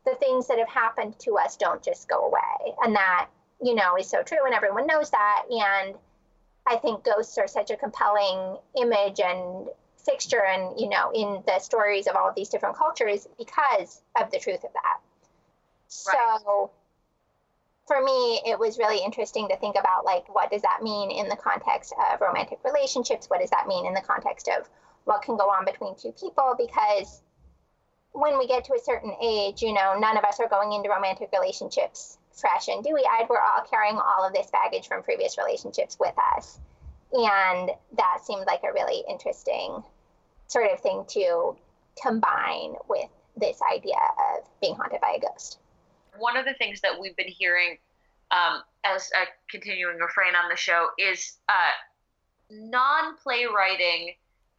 the 0.06 0.16
things 0.16 0.48
that 0.48 0.58
have 0.58 0.70
happened 0.70 1.18
to 1.20 1.38
us 1.38 1.58
don't 1.58 1.84
just 1.84 2.08
go 2.08 2.26
away. 2.26 2.76
And 2.84 2.96
that, 2.96 3.28
you 3.62 3.76
know, 3.76 3.96
is 3.98 4.10
so 4.10 4.24
true 4.24 4.46
and 4.46 4.54
everyone 4.54 4.88
knows 4.88 5.12
that. 5.12 5.44
And 5.50 5.96
I 6.66 6.78
think 6.78 7.04
ghosts 7.04 7.38
are 7.38 7.48
such 7.48 7.72
a 7.72 7.78
compelling 7.78 8.58
image 8.80 9.20
and 9.20 9.68
fixture 9.98 10.44
and, 10.44 10.80
you 10.80 10.90
know, 10.90 11.12
in 11.14 11.44
the 11.46 11.60
stories 11.60 12.08
of 12.08 12.16
all 12.16 12.30
of 12.30 12.36
these 12.36 12.50
different 12.50 12.78
cultures 12.78 13.28
because 13.38 14.02
of 14.20 14.32
the 14.32 14.40
truth 14.40 14.64
of 14.64 14.74
that. 14.74 14.98
Right. 16.08 16.40
So 16.46 16.72
for 17.88 18.02
me, 18.02 18.42
it 18.46 18.58
was 18.58 18.78
really 18.78 19.04
interesting 19.04 19.50
to 19.50 19.58
think 19.58 19.76
about 19.78 20.06
like 20.06 20.34
what 20.34 20.50
does 20.50 20.62
that 20.62 20.82
mean 20.82 21.12
in 21.12 21.28
the 21.28 21.36
context 21.36 21.94
of 22.12 22.22
romantic 22.22 22.60
relationships? 22.64 23.30
What 23.30 23.42
does 23.42 23.50
that 23.50 23.68
mean 23.68 23.86
in 23.86 23.94
the 23.94 24.02
context 24.02 24.48
of 24.48 24.70
what 25.06 25.22
can 25.22 25.36
go 25.36 25.50
on 25.50 25.66
between 25.66 25.96
two 25.96 26.14
people? 26.14 26.56
Because 26.58 27.22
when 28.14 28.38
we 28.38 28.48
get 28.48 28.66
to 28.66 28.74
a 28.74 28.80
certain 28.80 29.14
age, 29.22 29.62
you 29.62 29.74
know, 29.74 29.98
none 29.98 30.18
of 30.18 30.24
us 30.24 30.40
are 30.40 30.50
going 30.50 30.74
into 30.74 30.90
romantic 30.90 31.30
relationships 31.34 32.18
fresh 32.34 32.68
and 32.68 32.84
dewy 32.84 33.02
eyed. 33.02 33.28
We're 33.30 33.40
all 33.40 33.64
carrying 33.70 33.98
all 33.98 34.26
of 34.26 34.34
this 34.34 34.50
baggage 34.52 34.88
from 34.88 35.04
previous 35.04 35.38
relationships 35.38 35.98
with 36.00 36.16
us. 36.38 36.60
And 37.14 37.72
that 37.98 38.20
seemed 38.24 38.46
like 38.48 38.62
a 38.64 38.74
really 38.74 39.04
interesting 39.10 39.84
sort 40.48 40.72
of 40.72 40.80
thing 40.80 41.04
to 41.10 41.56
combine 42.02 42.74
with 42.88 43.10
this 43.38 43.60
idea 43.74 43.96
of 44.36 44.48
being 44.62 44.76
haunted 44.76 45.02
by 45.02 45.18
a 45.18 45.20
ghost. 45.20 45.60
One 46.18 46.38
of 46.38 46.46
the 46.46 46.54
things 46.54 46.82
that 46.82 47.00
we've 47.00 47.16
been 47.16 47.28
hearing 47.28 47.78
um, 48.32 48.62
as 48.84 49.10
a 49.12 49.26
continuing 49.50 49.98
refrain 49.98 50.36
on 50.36 50.50
the 50.50 50.56
show 50.56 50.88
is 50.98 51.38
uh, 51.50 51.72
non 52.50 53.16
playwriting 53.18 54.14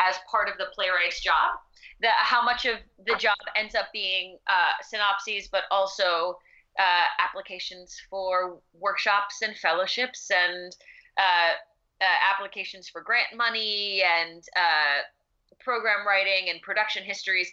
as 0.09 0.17
part 0.31 0.49
of 0.49 0.59
the 0.59 0.67
playwright's 0.75 1.21
job. 1.21 1.59
How 2.03 2.43
much 2.43 2.67
of 2.67 2.79
the 3.07 3.15
job 3.17 3.37
ends 3.57 3.75
up 3.75 3.87
being 3.93 4.39
uh, 4.49 4.73
synopses, 4.83 5.49
but 5.51 5.63
also 5.71 6.37
uh, 6.79 7.07
applications 7.21 7.97
for 8.11 8.59
workshops 8.75 9.43
and 9.43 9.57
fellowships 9.57 10.31
and 10.31 10.75
uh, 11.19 11.53
uh 12.01 12.33
applications 12.33 12.89
for 12.89 13.03
grant 13.03 13.37
money 13.37 14.03
and 14.03 14.43
uh, 14.57 15.03
program 15.61 16.07
writing 16.07 16.51
and 16.51 16.61
production 16.63 17.05
histories. 17.05 17.49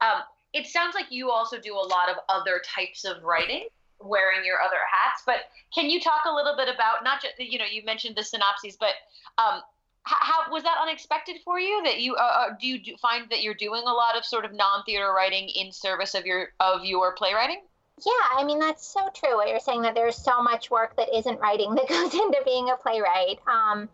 Um, 0.00 0.22
it 0.52 0.66
sounds 0.66 0.94
like 0.94 1.06
you 1.10 1.30
also 1.30 1.58
do 1.58 1.74
a 1.74 1.86
lot 1.86 2.08
of 2.10 2.16
other 2.28 2.60
types 2.64 3.04
of 3.04 3.22
writing 3.22 3.66
wearing 4.00 4.44
your 4.44 4.60
other 4.60 4.82
hats 4.90 5.22
but 5.24 5.48
can 5.72 5.88
you 5.88 6.00
talk 6.00 6.24
a 6.26 6.34
little 6.34 6.56
bit 6.56 6.68
about 6.68 7.04
not 7.04 7.22
just 7.22 7.34
you 7.38 7.58
know 7.58 7.64
you 7.70 7.82
mentioned 7.84 8.14
the 8.16 8.22
synopses 8.22 8.76
but 8.78 8.92
um, 9.38 9.60
how, 10.04 10.52
was 10.52 10.62
that 10.62 10.76
unexpected 10.80 11.36
for 11.44 11.58
you 11.58 11.82
that 11.84 12.00
you 12.00 12.14
uh, 12.14 12.18
uh 12.18 12.54
do 12.60 12.66
you 12.66 12.96
find 12.98 13.28
that 13.30 13.42
you're 13.42 13.54
doing 13.54 13.82
a 13.86 13.92
lot 13.92 14.16
of 14.16 14.24
sort 14.24 14.44
of 14.44 14.52
non-theater 14.52 15.12
writing 15.12 15.48
in 15.48 15.72
service 15.72 16.14
of 16.14 16.26
your 16.26 16.48
of 16.60 16.84
your 16.84 17.14
playwriting? 17.14 17.62
Yeah 18.04 18.38
i 18.38 18.44
mean 18.44 18.58
that's 18.58 18.86
so 18.86 19.08
true 19.14 19.36
what 19.36 19.48
you're 19.48 19.60
saying 19.60 19.82
that 19.82 19.94
there's 19.94 20.16
so 20.16 20.42
much 20.42 20.70
work 20.70 20.96
that 20.96 21.16
isn't 21.16 21.40
writing 21.40 21.74
that 21.74 21.88
goes 21.88 22.12
into 22.14 22.40
being 22.44 22.70
a 22.70 22.76
playwright. 22.76 23.38
Um, 23.46 23.88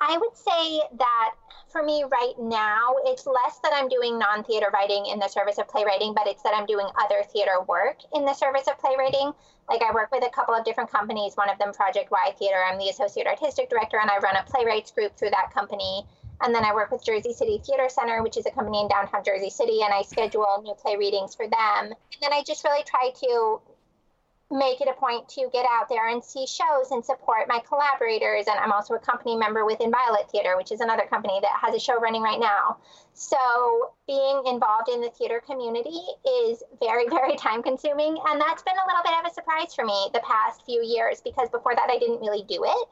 i 0.00 0.16
would 0.18 0.36
say 0.36 0.80
that 0.98 1.34
for 1.74 1.82
me 1.82 2.04
right 2.04 2.38
now, 2.38 2.94
it's 3.04 3.26
less 3.26 3.58
that 3.64 3.72
I'm 3.74 3.88
doing 3.88 4.16
non 4.16 4.44
theater 4.44 4.68
writing 4.72 5.06
in 5.06 5.18
the 5.18 5.26
service 5.26 5.58
of 5.58 5.66
playwriting, 5.66 6.14
but 6.14 6.28
it's 6.28 6.40
that 6.44 6.54
I'm 6.54 6.66
doing 6.66 6.86
other 7.02 7.24
theater 7.32 7.60
work 7.66 7.98
in 8.14 8.24
the 8.24 8.32
service 8.32 8.68
of 8.68 8.78
playwriting. 8.78 9.32
Like 9.68 9.82
I 9.82 9.92
work 9.92 10.12
with 10.12 10.24
a 10.24 10.30
couple 10.30 10.54
of 10.54 10.64
different 10.64 10.92
companies, 10.92 11.34
one 11.34 11.50
of 11.50 11.58
them 11.58 11.72
Project 11.72 12.12
Y 12.12 12.32
Theater. 12.38 12.62
I'm 12.64 12.78
the 12.78 12.90
associate 12.90 13.26
artistic 13.26 13.70
director, 13.70 13.98
and 14.00 14.08
I 14.08 14.18
run 14.18 14.36
a 14.36 14.44
playwrights 14.44 14.92
group 14.92 15.16
through 15.16 15.30
that 15.30 15.52
company. 15.52 16.06
And 16.42 16.54
then 16.54 16.64
I 16.64 16.72
work 16.72 16.92
with 16.92 17.04
Jersey 17.04 17.32
City 17.32 17.60
Theater 17.66 17.88
Center, 17.88 18.22
which 18.22 18.36
is 18.36 18.46
a 18.46 18.52
company 18.52 18.80
in 18.80 18.86
downtown 18.86 19.24
Jersey 19.24 19.50
City, 19.50 19.82
and 19.82 19.92
I 19.92 20.02
schedule 20.02 20.62
new 20.62 20.74
play 20.74 20.94
readings 20.94 21.34
for 21.34 21.48
them. 21.48 21.90
And 21.90 22.20
then 22.22 22.32
I 22.32 22.44
just 22.46 22.62
really 22.62 22.84
try 22.84 23.10
to 23.18 23.60
make 24.54 24.80
it 24.80 24.88
a 24.88 24.92
point 24.92 25.28
to 25.28 25.48
get 25.52 25.66
out 25.68 25.88
there 25.88 26.08
and 26.08 26.22
see 26.22 26.46
shows 26.46 26.92
and 26.92 27.04
support 27.04 27.48
my 27.48 27.58
collaborators. 27.66 28.46
And 28.46 28.56
I'm 28.58 28.70
also 28.70 28.94
a 28.94 29.00
company 29.00 29.36
member 29.36 29.64
within 29.64 29.90
Violet 29.90 30.30
Theater, 30.30 30.56
which 30.56 30.70
is 30.70 30.80
another 30.80 31.06
company 31.10 31.40
that 31.42 31.58
has 31.60 31.74
a 31.74 31.80
show 31.80 31.98
running 31.98 32.22
right 32.22 32.38
now. 32.38 32.78
So 33.14 33.36
being 34.06 34.42
involved 34.46 34.88
in 34.88 35.00
the 35.00 35.10
theater 35.10 35.42
community 35.44 36.00
is 36.46 36.62
very, 36.78 37.08
very 37.10 37.36
time 37.36 37.64
consuming. 37.64 38.16
And 38.26 38.40
that's 38.40 38.62
been 38.62 38.78
a 38.78 38.86
little 38.86 39.02
bit 39.02 39.14
of 39.18 39.30
a 39.30 39.34
surprise 39.34 39.74
for 39.74 39.84
me 39.84 40.08
the 40.14 40.20
past 40.20 40.64
few 40.64 40.82
years 40.84 41.20
because 41.20 41.50
before 41.50 41.74
that 41.74 41.90
I 41.90 41.98
didn't 41.98 42.20
really 42.20 42.44
do 42.48 42.62
it. 42.64 42.88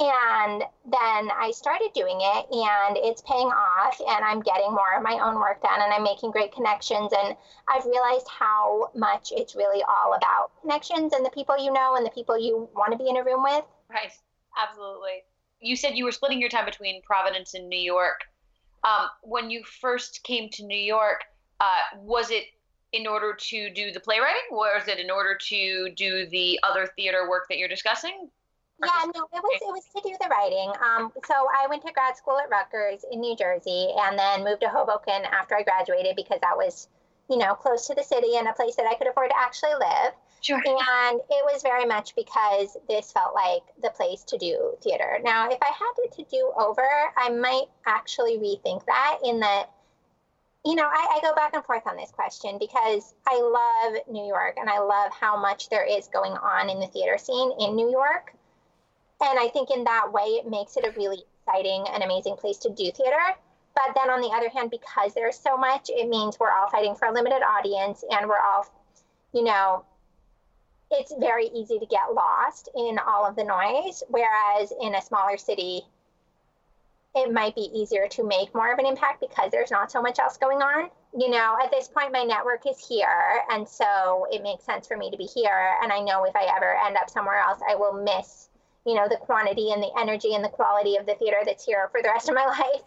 And 0.00 0.62
then 0.86 1.30
I 1.30 1.52
started 1.54 1.90
doing 1.94 2.16
it 2.18 2.46
and 2.50 2.96
it's 2.96 3.20
paying 3.20 3.48
off 3.48 4.00
and 4.00 4.24
I'm 4.24 4.40
getting 4.40 4.70
more 4.70 4.96
of 4.96 5.02
my 5.02 5.20
own 5.22 5.34
work 5.34 5.62
done 5.62 5.78
and 5.82 5.92
I'm 5.92 6.02
making 6.02 6.30
great 6.30 6.52
connections. 6.52 7.12
And 7.12 7.36
I've 7.68 7.84
realized 7.84 8.26
how 8.26 8.90
much 8.94 9.30
it's 9.36 9.54
really 9.54 9.82
all 9.82 10.14
about 10.14 10.52
connections 10.62 11.12
and 11.12 11.22
the 11.24 11.30
people 11.30 11.62
you 11.62 11.70
know 11.70 11.96
and 11.96 12.06
the 12.06 12.10
people 12.10 12.38
you 12.38 12.66
want 12.74 12.92
to 12.92 12.98
be 12.98 13.10
in 13.10 13.18
a 13.18 13.22
room 13.22 13.42
with. 13.42 13.62
Right. 13.90 14.10
Absolutely. 14.56 15.22
You 15.60 15.76
said 15.76 15.90
you 15.98 16.04
were 16.04 16.12
splitting 16.12 16.40
your 16.40 16.48
time 16.48 16.64
between 16.64 17.02
Providence 17.02 17.52
and 17.52 17.68
New 17.68 17.78
York. 17.78 18.22
Um, 18.84 19.08
when 19.22 19.50
you 19.50 19.62
first 19.82 20.22
came 20.22 20.48
to 20.52 20.64
New 20.64 20.78
York, 20.78 21.24
uh, 21.60 21.98
was 21.98 22.30
it 22.30 22.44
in 22.94 23.06
order 23.06 23.34
to 23.38 23.70
do 23.74 23.92
the 23.92 24.00
playwriting 24.00 24.40
or 24.50 24.68
is 24.80 24.88
it 24.88 24.98
in 24.98 25.10
order 25.10 25.36
to 25.36 25.90
do 25.94 26.26
the 26.30 26.58
other 26.62 26.88
theater 26.96 27.28
work 27.28 27.44
that 27.50 27.58
you're 27.58 27.68
discussing? 27.68 28.30
Yeah, 28.82 29.04
no, 29.14 29.28
it 29.32 29.42
was 29.42 29.60
it 29.60 29.72
was 29.72 29.84
to 29.94 30.08
do 30.08 30.16
the 30.20 30.28
writing. 30.28 30.72
Um, 30.80 31.12
so 31.24 31.34
I 31.34 31.66
went 31.68 31.84
to 31.84 31.92
grad 31.92 32.16
school 32.16 32.38
at 32.38 32.48
Rutgers 32.50 33.04
in 33.10 33.20
New 33.20 33.36
Jersey, 33.36 33.92
and 33.98 34.18
then 34.18 34.44
moved 34.44 34.62
to 34.62 34.68
Hoboken 34.68 35.24
after 35.26 35.56
I 35.56 35.62
graduated 35.62 36.16
because 36.16 36.40
that 36.40 36.56
was, 36.56 36.88
you 37.28 37.36
know, 37.36 37.54
close 37.54 37.86
to 37.88 37.94
the 37.94 38.02
city 38.02 38.36
and 38.36 38.48
a 38.48 38.52
place 38.52 38.76
that 38.76 38.86
I 38.86 38.94
could 38.94 39.06
afford 39.06 39.30
to 39.30 39.38
actually 39.38 39.74
live. 39.74 40.14
Sure. 40.40 40.56
And 40.56 41.20
it 41.28 41.44
was 41.52 41.62
very 41.62 41.84
much 41.84 42.14
because 42.16 42.76
this 42.88 43.12
felt 43.12 43.34
like 43.34 43.62
the 43.82 43.90
place 43.90 44.24
to 44.24 44.38
do 44.38 44.74
theater. 44.82 45.18
Now, 45.22 45.50
if 45.50 45.58
I 45.60 45.66
had 45.66 45.92
it 45.98 46.12
to 46.12 46.24
do 46.30 46.50
over, 46.58 46.88
I 47.16 47.28
might 47.28 47.66
actually 47.86 48.38
rethink 48.38 48.86
that. 48.86 49.18
In 49.22 49.40
that, 49.40 49.66
you 50.64 50.74
know, 50.74 50.86
I, 50.86 51.18
I 51.18 51.20
go 51.20 51.34
back 51.34 51.52
and 51.52 51.62
forth 51.64 51.86
on 51.86 51.98
this 51.98 52.10
question 52.10 52.56
because 52.58 53.14
I 53.26 53.38
love 53.38 54.00
New 54.10 54.26
York 54.26 54.56
and 54.58 54.70
I 54.70 54.78
love 54.78 55.12
how 55.12 55.38
much 55.38 55.68
there 55.68 55.84
is 55.84 56.08
going 56.08 56.32
on 56.32 56.70
in 56.70 56.80
the 56.80 56.86
theater 56.86 57.18
scene 57.18 57.52
in 57.60 57.76
New 57.76 57.90
York 57.90 58.32
and 59.20 59.38
I 59.38 59.48
think 59.48 59.70
in 59.70 59.84
that 59.84 60.12
way, 60.12 60.22
it 60.22 60.48
makes 60.48 60.76
it 60.76 60.84
a 60.84 60.92
really 60.96 61.24
exciting 61.46 61.84
and 61.92 62.02
amazing 62.02 62.36
place 62.36 62.58
to 62.58 62.70
do 62.70 62.90
theater. 62.90 63.36
But 63.74 63.94
then 63.94 64.10
on 64.10 64.20
the 64.20 64.34
other 64.34 64.48
hand, 64.48 64.70
because 64.70 65.14
there's 65.14 65.38
so 65.38 65.56
much, 65.56 65.90
it 65.90 66.08
means 66.08 66.38
we're 66.38 66.50
all 66.50 66.70
fighting 66.70 66.94
for 66.94 67.08
a 67.08 67.12
limited 67.12 67.42
audience 67.42 68.04
and 68.10 68.28
we're 68.28 68.40
all, 68.40 68.66
you 69.32 69.44
know, 69.44 69.84
it's 70.90 71.14
very 71.20 71.46
easy 71.46 71.78
to 71.78 71.86
get 71.86 72.14
lost 72.14 72.68
in 72.74 72.98
all 72.98 73.24
of 73.24 73.36
the 73.36 73.44
noise. 73.44 74.02
Whereas 74.08 74.72
in 74.82 74.94
a 74.94 75.02
smaller 75.02 75.36
city, 75.36 75.82
it 77.14 77.32
might 77.32 77.54
be 77.54 77.70
easier 77.72 78.08
to 78.08 78.24
make 78.24 78.54
more 78.54 78.72
of 78.72 78.78
an 78.78 78.86
impact 78.86 79.20
because 79.20 79.50
there's 79.50 79.70
not 79.70 79.90
so 79.90 80.02
much 80.02 80.18
else 80.18 80.36
going 80.36 80.62
on. 80.62 80.90
You 81.16 81.30
know, 81.30 81.56
at 81.62 81.70
this 81.70 81.88
point, 81.88 82.12
my 82.12 82.22
network 82.22 82.62
is 82.68 82.84
here. 82.86 83.42
And 83.50 83.68
so 83.68 84.26
it 84.30 84.42
makes 84.42 84.64
sense 84.64 84.88
for 84.88 84.96
me 84.96 85.10
to 85.10 85.16
be 85.16 85.24
here. 85.26 85.76
And 85.82 85.92
I 85.92 86.00
know 86.00 86.24
if 86.24 86.34
I 86.34 86.52
ever 86.56 86.76
end 86.86 86.96
up 86.96 87.10
somewhere 87.10 87.38
else, 87.38 87.60
I 87.68 87.76
will 87.76 87.92
miss 87.92 88.49
you 88.86 88.94
know 88.94 89.08
the 89.08 89.16
quantity 89.16 89.72
and 89.72 89.82
the 89.82 89.90
energy 89.98 90.34
and 90.34 90.44
the 90.44 90.48
quality 90.48 90.96
of 90.96 91.06
the 91.06 91.14
theater 91.14 91.38
that's 91.44 91.64
here 91.64 91.88
for 91.92 92.02
the 92.02 92.08
rest 92.08 92.28
of 92.28 92.34
my 92.34 92.46
life. 92.60 92.82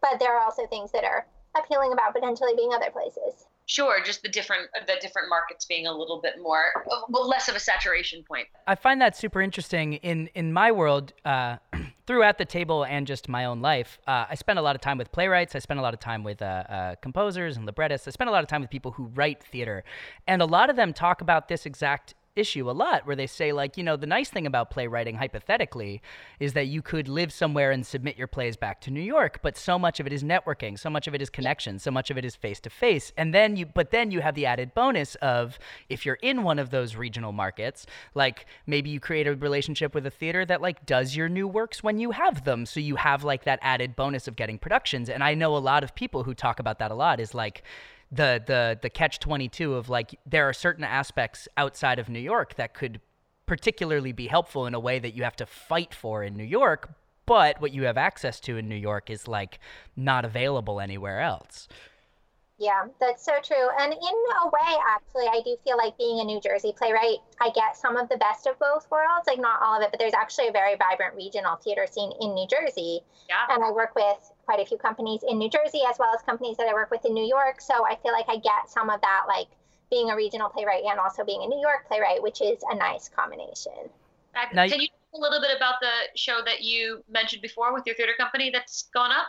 But 0.00 0.20
there 0.20 0.36
are 0.36 0.40
also 0.40 0.66
things 0.66 0.92
that 0.92 1.04
are 1.04 1.26
appealing 1.56 1.92
about 1.92 2.14
potentially 2.14 2.52
being 2.56 2.72
other 2.72 2.90
places. 2.90 3.46
Sure 3.66 4.02
just 4.02 4.22
the 4.22 4.30
different 4.30 4.68
the 4.86 4.94
different 5.00 5.28
markets 5.28 5.66
being 5.66 5.86
a 5.86 5.92
little 5.92 6.20
bit 6.22 6.34
more 6.40 6.64
well, 7.10 7.28
less 7.28 7.50
of 7.50 7.54
a 7.54 7.60
saturation 7.60 8.24
point. 8.26 8.48
I 8.66 8.74
find 8.74 9.00
that 9.02 9.14
super 9.14 9.42
interesting 9.42 9.94
in 9.94 10.28
in 10.34 10.54
my 10.54 10.72
world 10.72 11.12
uh, 11.26 11.56
through 12.06 12.22
at 12.22 12.38
the 12.38 12.46
table 12.46 12.84
and 12.84 13.06
just 13.06 13.28
my 13.28 13.44
own 13.44 13.60
life 13.60 13.98
uh, 14.06 14.24
i 14.30 14.34
spend 14.34 14.58
a 14.58 14.62
lot 14.62 14.74
of 14.74 14.80
time 14.80 14.96
with 14.96 15.12
playwrights 15.12 15.54
i 15.54 15.58
spend 15.58 15.78
a 15.78 15.82
lot 15.82 15.92
of 15.92 16.00
time 16.00 16.24
with 16.24 16.40
uh, 16.40 16.44
uh 16.44 16.94
composers 17.02 17.58
and 17.58 17.66
librettists 17.66 18.08
i 18.08 18.10
spend 18.10 18.30
a 18.30 18.32
lot 18.32 18.42
of 18.42 18.48
time 18.48 18.62
with 18.62 18.70
people 18.70 18.92
who 18.92 19.04
write 19.14 19.42
theater. 19.42 19.84
And 20.26 20.40
a 20.40 20.46
lot 20.46 20.70
of 20.70 20.76
them 20.76 20.94
talk 20.94 21.20
about 21.20 21.48
this 21.48 21.66
exact 21.66 22.14
issue 22.38 22.70
a 22.70 22.72
lot 22.72 23.06
where 23.06 23.16
they 23.16 23.26
say 23.26 23.52
like 23.52 23.76
you 23.76 23.84
know 23.84 23.96
the 23.96 24.06
nice 24.06 24.30
thing 24.30 24.46
about 24.46 24.70
playwriting 24.70 25.16
hypothetically 25.16 26.00
is 26.40 26.52
that 26.52 26.66
you 26.66 26.82
could 26.82 27.08
live 27.08 27.32
somewhere 27.32 27.70
and 27.70 27.86
submit 27.86 28.16
your 28.16 28.26
plays 28.26 28.56
back 28.56 28.80
to 28.80 28.90
New 28.90 29.00
York 29.00 29.40
but 29.42 29.56
so 29.56 29.78
much 29.78 30.00
of 30.00 30.06
it 30.06 30.12
is 30.12 30.22
networking 30.22 30.78
so 30.78 30.90
much 30.90 31.06
of 31.06 31.14
it 31.14 31.22
is 31.22 31.30
connection 31.30 31.78
so 31.78 31.90
much 31.90 32.10
of 32.10 32.18
it 32.18 32.24
is 32.24 32.36
face 32.36 32.60
to 32.60 32.70
face 32.70 33.12
and 33.16 33.34
then 33.34 33.56
you 33.56 33.66
but 33.66 33.90
then 33.90 34.10
you 34.10 34.20
have 34.20 34.34
the 34.34 34.46
added 34.46 34.74
bonus 34.74 35.14
of 35.16 35.58
if 35.88 36.06
you're 36.06 36.18
in 36.22 36.42
one 36.42 36.58
of 36.58 36.70
those 36.70 36.96
regional 36.96 37.32
markets 37.32 37.86
like 38.14 38.46
maybe 38.66 38.90
you 38.90 39.00
create 39.00 39.26
a 39.26 39.34
relationship 39.34 39.94
with 39.94 40.06
a 40.06 40.10
theater 40.10 40.44
that 40.44 40.62
like 40.62 40.86
does 40.86 41.16
your 41.16 41.28
new 41.28 41.48
works 41.48 41.82
when 41.82 41.98
you 41.98 42.10
have 42.12 42.44
them. 42.44 42.66
So 42.66 42.80
you 42.80 42.96
have 42.96 43.24
like 43.24 43.44
that 43.44 43.58
added 43.62 43.96
bonus 43.96 44.28
of 44.28 44.36
getting 44.36 44.58
productions. 44.58 45.08
And 45.08 45.22
I 45.22 45.34
know 45.34 45.56
a 45.56 45.58
lot 45.58 45.84
of 45.84 45.94
people 45.94 46.24
who 46.24 46.34
talk 46.34 46.60
about 46.60 46.78
that 46.78 46.90
a 46.90 46.94
lot 46.94 47.20
is 47.20 47.34
like 47.34 47.62
the 48.10 48.42
the 48.46 48.78
the 48.80 48.90
catch 48.90 49.18
22 49.18 49.74
of 49.74 49.88
like 49.88 50.18
there 50.24 50.48
are 50.48 50.52
certain 50.52 50.84
aspects 50.84 51.46
outside 51.56 51.98
of 51.98 52.08
New 52.08 52.18
York 52.18 52.54
that 52.54 52.74
could 52.74 53.00
particularly 53.46 54.12
be 54.12 54.26
helpful 54.26 54.66
in 54.66 54.74
a 54.74 54.80
way 54.80 54.98
that 54.98 55.14
you 55.14 55.24
have 55.24 55.36
to 55.36 55.46
fight 55.46 55.94
for 55.94 56.22
in 56.22 56.36
New 56.36 56.44
York 56.44 56.94
but 57.28 57.60
what 57.60 57.74
you 57.74 57.82
have 57.84 57.98
access 57.98 58.40
to 58.40 58.56
in 58.56 58.68
New 58.70 58.76
York 58.76 59.10
is 59.10 59.28
like 59.28 59.60
not 59.94 60.24
available 60.24 60.80
anywhere 60.80 61.20
else. 61.20 61.68
Yeah, 62.58 62.86
that's 62.98 63.22
so 63.22 63.34
true. 63.44 63.68
And 63.78 63.92
in 63.92 63.98
a 64.42 64.46
way, 64.46 64.76
actually, 64.88 65.26
I 65.28 65.42
do 65.44 65.56
feel 65.62 65.76
like 65.76 65.96
being 65.98 66.20
a 66.20 66.24
New 66.24 66.40
Jersey 66.40 66.72
playwright, 66.76 67.18
I 67.40 67.50
get 67.50 67.76
some 67.76 67.96
of 67.96 68.08
the 68.08 68.16
best 68.16 68.46
of 68.46 68.58
both 68.58 68.90
worlds. 68.90 69.28
Like, 69.28 69.38
not 69.38 69.62
all 69.62 69.76
of 69.76 69.82
it, 69.82 69.90
but 69.92 70.00
there's 70.00 70.14
actually 70.14 70.48
a 70.48 70.52
very 70.52 70.74
vibrant 70.74 71.14
regional 71.14 71.54
theater 71.56 71.86
scene 71.86 72.10
in 72.20 72.34
New 72.34 72.48
Jersey. 72.48 73.02
Yeah. 73.28 73.54
And 73.54 73.62
I 73.62 73.70
work 73.70 73.94
with 73.94 74.32
quite 74.48 74.60
a 74.60 74.64
few 74.64 74.78
companies 74.78 75.20
in 75.28 75.36
New 75.36 75.50
Jersey 75.50 75.82
as 75.86 75.98
well 75.98 76.08
as 76.14 76.22
companies 76.22 76.56
that 76.56 76.66
I 76.66 76.72
work 76.72 76.90
with 76.90 77.04
in 77.04 77.12
New 77.12 77.26
York. 77.26 77.60
So 77.60 77.84
I 77.84 77.96
feel 77.96 78.12
like 78.12 78.24
I 78.30 78.36
get 78.36 78.64
some 78.66 78.88
of 78.88 78.98
that, 79.02 79.24
like 79.28 79.48
being 79.90 80.08
a 80.08 80.16
regional 80.16 80.48
playwright 80.48 80.84
and 80.88 80.98
also 80.98 81.22
being 81.22 81.42
a 81.42 81.46
New 81.46 81.60
York 81.60 81.86
playwright, 81.86 82.22
which 82.22 82.40
is 82.40 82.58
a 82.70 82.74
nice 82.74 83.10
combination. 83.10 83.76
Now, 84.54 84.66
Can 84.66 84.80
you 84.80 84.88
talk 84.88 85.12
a 85.14 85.20
little 85.20 85.40
bit 85.42 85.54
about 85.54 85.74
the 85.82 85.92
show 86.18 86.40
that 86.46 86.62
you 86.62 87.04
mentioned 87.10 87.42
before 87.42 87.74
with 87.74 87.84
your 87.84 87.94
theater 87.94 88.14
company 88.16 88.48
that's 88.50 88.88
gone 88.94 89.10
up? 89.10 89.26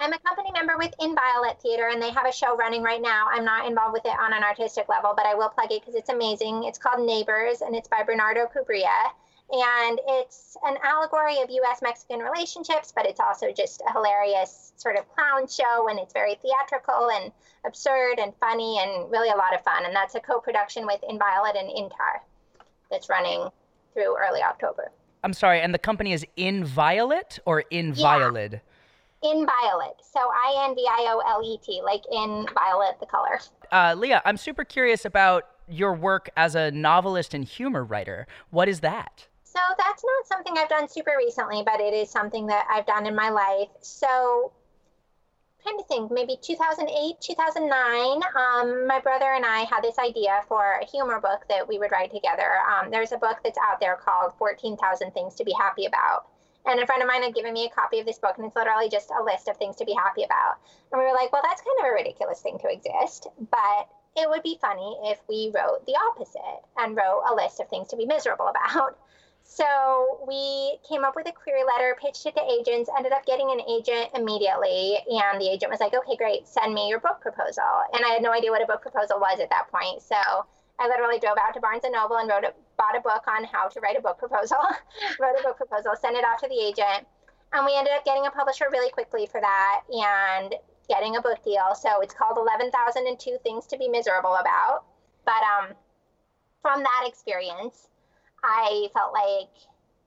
I'm 0.00 0.12
a 0.12 0.18
company 0.18 0.50
member 0.50 0.76
with 0.76 0.92
Violet 0.98 1.60
Theater, 1.62 1.90
and 1.92 2.02
they 2.02 2.10
have 2.10 2.26
a 2.26 2.32
show 2.32 2.56
running 2.56 2.82
right 2.82 3.00
now. 3.00 3.28
I'm 3.30 3.44
not 3.44 3.68
involved 3.68 3.92
with 3.92 4.04
it 4.04 4.18
on 4.18 4.32
an 4.32 4.42
artistic 4.42 4.88
level, 4.88 5.14
but 5.16 5.26
I 5.26 5.34
will 5.36 5.48
plug 5.48 5.70
it 5.70 5.80
because 5.80 5.94
it's 5.94 6.10
amazing. 6.10 6.64
It's 6.64 6.78
called 6.78 7.06
Neighbors, 7.06 7.62
and 7.62 7.76
it's 7.76 7.86
by 7.86 8.02
Bernardo 8.02 8.46
Cubria. 8.46 9.12
And 9.50 10.00
it's 10.08 10.56
an 10.64 10.76
allegory 10.82 11.40
of 11.40 11.50
US 11.50 11.80
Mexican 11.82 12.18
relationships, 12.18 12.92
but 12.94 13.06
it's 13.06 13.20
also 13.20 13.52
just 13.52 13.80
a 13.88 13.92
hilarious 13.92 14.72
sort 14.76 14.96
of 14.96 15.08
clown 15.14 15.46
show. 15.46 15.88
And 15.88 15.98
it's 15.98 16.12
very 16.12 16.36
theatrical 16.42 17.10
and 17.10 17.32
absurd 17.64 18.18
and 18.18 18.32
funny 18.40 18.78
and 18.80 19.10
really 19.10 19.30
a 19.30 19.36
lot 19.36 19.54
of 19.54 19.62
fun. 19.62 19.84
And 19.84 19.94
that's 19.94 20.14
a 20.14 20.20
co 20.20 20.40
production 20.40 20.86
with 20.86 21.00
Violet 21.02 21.56
and 21.56 21.68
Intar 21.68 22.20
that's 22.90 23.08
running 23.08 23.48
through 23.94 24.16
early 24.18 24.42
October. 24.42 24.90
I'm 25.24 25.32
sorry, 25.32 25.60
and 25.60 25.74
the 25.74 25.78
company 25.78 26.12
is 26.12 26.24
InViolet 26.36 27.40
or 27.46 27.64
InViolet? 27.72 28.60
InViolet. 29.24 29.94
So 30.02 30.20
I 30.20 30.66
N 30.68 30.74
V 30.74 30.86
I 30.88 31.06
O 31.10 31.22
L 31.26 31.42
E 31.42 31.58
T, 31.64 31.80
like 31.82 32.02
in 32.12 32.46
violet, 32.54 33.00
the 33.00 33.06
color. 33.06 33.40
Uh, 33.72 33.94
Leah, 33.96 34.22
I'm 34.24 34.36
super 34.36 34.64
curious 34.64 35.04
about 35.04 35.44
your 35.68 35.94
work 35.94 36.30
as 36.36 36.54
a 36.54 36.70
novelist 36.70 37.34
and 37.34 37.44
humor 37.44 37.82
writer. 37.82 38.26
What 38.50 38.68
is 38.68 38.80
that? 38.80 39.26
So 39.56 39.62
that's 39.78 40.04
not 40.04 40.26
something 40.26 40.52
I've 40.58 40.68
done 40.68 40.86
super 40.86 41.14
recently, 41.16 41.62
but 41.64 41.80
it 41.80 41.94
is 41.94 42.10
something 42.10 42.46
that 42.48 42.66
I've 42.70 42.84
done 42.84 43.06
in 43.06 43.14
my 43.14 43.30
life. 43.30 43.70
So 43.80 44.52
trying 45.62 45.78
to 45.78 45.84
think, 45.84 46.12
maybe 46.12 46.36
2008, 46.42 47.16
2009, 47.22 48.20
um, 48.36 48.86
my 48.86 49.00
brother 49.00 49.32
and 49.32 49.46
I 49.46 49.60
had 49.60 49.80
this 49.82 49.98
idea 49.98 50.42
for 50.46 50.78
a 50.82 50.84
humor 50.84 51.22
book 51.22 51.46
that 51.48 51.66
we 51.66 51.78
would 51.78 51.90
write 51.90 52.10
together. 52.10 52.60
Um, 52.68 52.90
there's 52.90 53.12
a 53.12 53.16
book 53.16 53.38
that's 53.42 53.58
out 53.66 53.80
there 53.80 53.96
called 53.96 54.34
14,000 54.36 55.12
Things 55.12 55.34
to 55.36 55.44
Be 55.44 55.54
Happy 55.58 55.86
About. 55.86 56.26
And 56.66 56.78
a 56.78 56.84
friend 56.84 57.00
of 57.00 57.08
mine 57.08 57.22
had 57.22 57.34
given 57.34 57.54
me 57.54 57.64
a 57.64 57.70
copy 57.70 57.98
of 57.98 58.04
this 58.04 58.18
book, 58.18 58.34
and 58.36 58.46
it's 58.46 58.56
literally 58.56 58.90
just 58.90 59.10
a 59.10 59.24
list 59.24 59.48
of 59.48 59.56
things 59.56 59.76
to 59.76 59.86
be 59.86 59.94
happy 59.94 60.24
about. 60.24 60.58
And 60.92 60.98
we 60.98 61.06
were 61.06 61.14
like, 61.14 61.32
well, 61.32 61.42
that's 61.42 61.62
kind 61.62 61.80
of 61.80 61.86
a 61.86 61.94
ridiculous 61.94 62.42
thing 62.42 62.58
to 62.58 62.68
exist, 62.68 63.28
but 63.50 63.88
it 64.16 64.28
would 64.28 64.42
be 64.42 64.58
funny 64.60 64.98
if 65.04 65.18
we 65.28 65.50
wrote 65.54 65.86
the 65.86 65.96
opposite 66.10 66.60
and 66.76 66.94
wrote 66.94 67.22
a 67.30 67.34
list 67.34 67.60
of 67.60 67.68
things 67.68 67.88
to 67.88 67.96
be 67.96 68.04
miserable 68.04 68.48
about. 68.52 68.98
So 69.48 70.24
we 70.26 70.78
came 70.88 71.04
up 71.04 71.14
with 71.14 71.28
a 71.28 71.32
query 71.32 71.62
letter, 71.62 71.96
pitched 72.02 72.26
it 72.26 72.34
to 72.34 72.42
agents, 72.42 72.90
ended 72.98 73.12
up 73.12 73.24
getting 73.24 73.48
an 73.50 73.60
agent 73.70 74.10
immediately. 74.14 74.98
And 75.08 75.40
the 75.40 75.48
agent 75.48 75.70
was 75.70 75.80
like, 75.80 75.94
okay, 75.94 76.16
great, 76.16 76.48
send 76.48 76.74
me 76.74 76.88
your 76.88 76.98
book 76.98 77.20
proposal. 77.20 77.86
And 77.94 78.04
I 78.04 78.08
had 78.08 78.22
no 78.22 78.32
idea 78.32 78.50
what 78.50 78.62
a 78.62 78.66
book 78.66 78.82
proposal 78.82 79.20
was 79.20 79.38
at 79.40 79.48
that 79.50 79.70
point. 79.70 80.02
So 80.02 80.16
I 80.78 80.88
literally 80.88 81.20
drove 81.20 81.38
out 81.38 81.54
to 81.54 81.60
Barnes 81.60 81.84
and 81.84 81.92
Noble 81.92 82.16
and 82.16 82.28
wrote 82.28 82.44
a, 82.44 82.52
bought 82.76 82.98
a 82.98 83.00
book 83.00 83.22
on 83.28 83.44
how 83.44 83.68
to 83.68 83.80
write 83.80 83.96
a 83.96 84.02
book 84.02 84.18
proposal, 84.18 84.58
wrote 85.20 85.38
a 85.38 85.42
book 85.42 85.56
proposal, 85.56 85.92
sent 85.98 86.16
it 86.16 86.24
off 86.24 86.40
to 86.42 86.48
the 86.48 86.58
agent. 86.58 87.06
And 87.52 87.64
we 87.64 87.78
ended 87.78 87.94
up 87.94 88.04
getting 88.04 88.26
a 88.26 88.30
publisher 88.30 88.66
really 88.70 88.90
quickly 88.90 89.26
for 89.26 89.40
that 89.40 89.82
and 89.88 90.56
getting 90.88 91.16
a 91.16 91.22
book 91.22 91.42
deal. 91.44 91.74
So 91.78 92.00
it's 92.00 92.12
called 92.12 92.36
11,002 92.36 93.38
Things 93.44 93.66
to 93.66 93.78
Be 93.78 93.88
Miserable 93.88 94.34
About. 94.34 94.84
But 95.24 95.40
um, 95.46 95.76
from 96.60 96.82
that 96.82 97.04
experience, 97.06 97.88
I 98.46 98.88
felt 98.94 99.12
like 99.12 99.50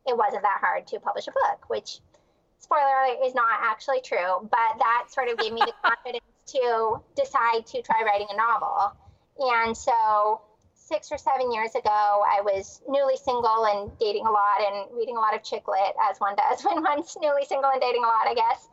it 0.07 0.17
wasn't 0.17 0.43
that 0.43 0.59
hard 0.61 0.87
to 0.87 0.99
publish 0.99 1.27
a 1.27 1.31
book, 1.31 1.69
which 1.69 1.99
spoiler 2.59 2.81
alert 2.81 3.19
is 3.25 3.35
not 3.35 3.59
actually 3.61 4.01
true, 4.01 4.39
but 4.41 4.79
that 4.79 5.07
sort 5.09 5.27
of 5.27 5.37
gave 5.37 5.51
me 5.51 5.61
the 5.65 5.73
confidence 5.83 6.23
to 6.47 7.01
decide 7.15 7.65
to 7.67 7.81
try 7.81 8.03
writing 8.03 8.27
a 8.31 8.37
novel. 8.37 8.95
And 9.39 9.75
so 9.75 10.41
six 10.73 11.11
or 11.11 11.17
seven 11.17 11.51
years 11.51 11.75
ago, 11.75 12.23
I 12.25 12.41
was 12.41 12.81
newly 12.87 13.17
single 13.17 13.65
and 13.65 13.91
dating 13.99 14.25
a 14.25 14.31
lot 14.31 14.61
and 14.65 14.97
reading 14.97 15.17
a 15.17 15.19
lot 15.19 15.35
of 15.35 15.43
chick 15.43 15.67
lit, 15.67 15.93
as 16.09 16.17
one 16.19 16.35
does 16.35 16.63
when 16.65 16.81
one's 16.81 17.15
newly 17.21 17.45
single 17.45 17.69
and 17.69 17.81
dating 17.81 18.03
a 18.03 18.07
lot, 18.07 18.27
I 18.27 18.33
guess. 18.33 18.67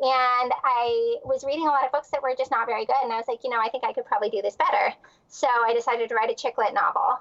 And 0.00 0.50
I 0.64 1.20
was 1.24 1.44
reading 1.44 1.68
a 1.68 1.70
lot 1.70 1.84
of 1.84 1.92
books 1.92 2.08
that 2.10 2.22
were 2.22 2.34
just 2.36 2.50
not 2.50 2.66
very 2.66 2.86
good. 2.86 2.96
And 3.02 3.12
I 3.12 3.16
was 3.16 3.28
like, 3.28 3.44
you 3.44 3.50
know, 3.50 3.60
I 3.60 3.68
think 3.68 3.84
I 3.84 3.92
could 3.92 4.06
probably 4.06 4.30
do 4.30 4.40
this 4.40 4.56
better. 4.56 4.94
So 5.28 5.46
I 5.46 5.74
decided 5.74 6.08
to 6.08 6.14
write 6.14 6.30
a 6.30 6.34
chick 6.34 6.56
lit 6.56 6.72
novel 6.72 7.20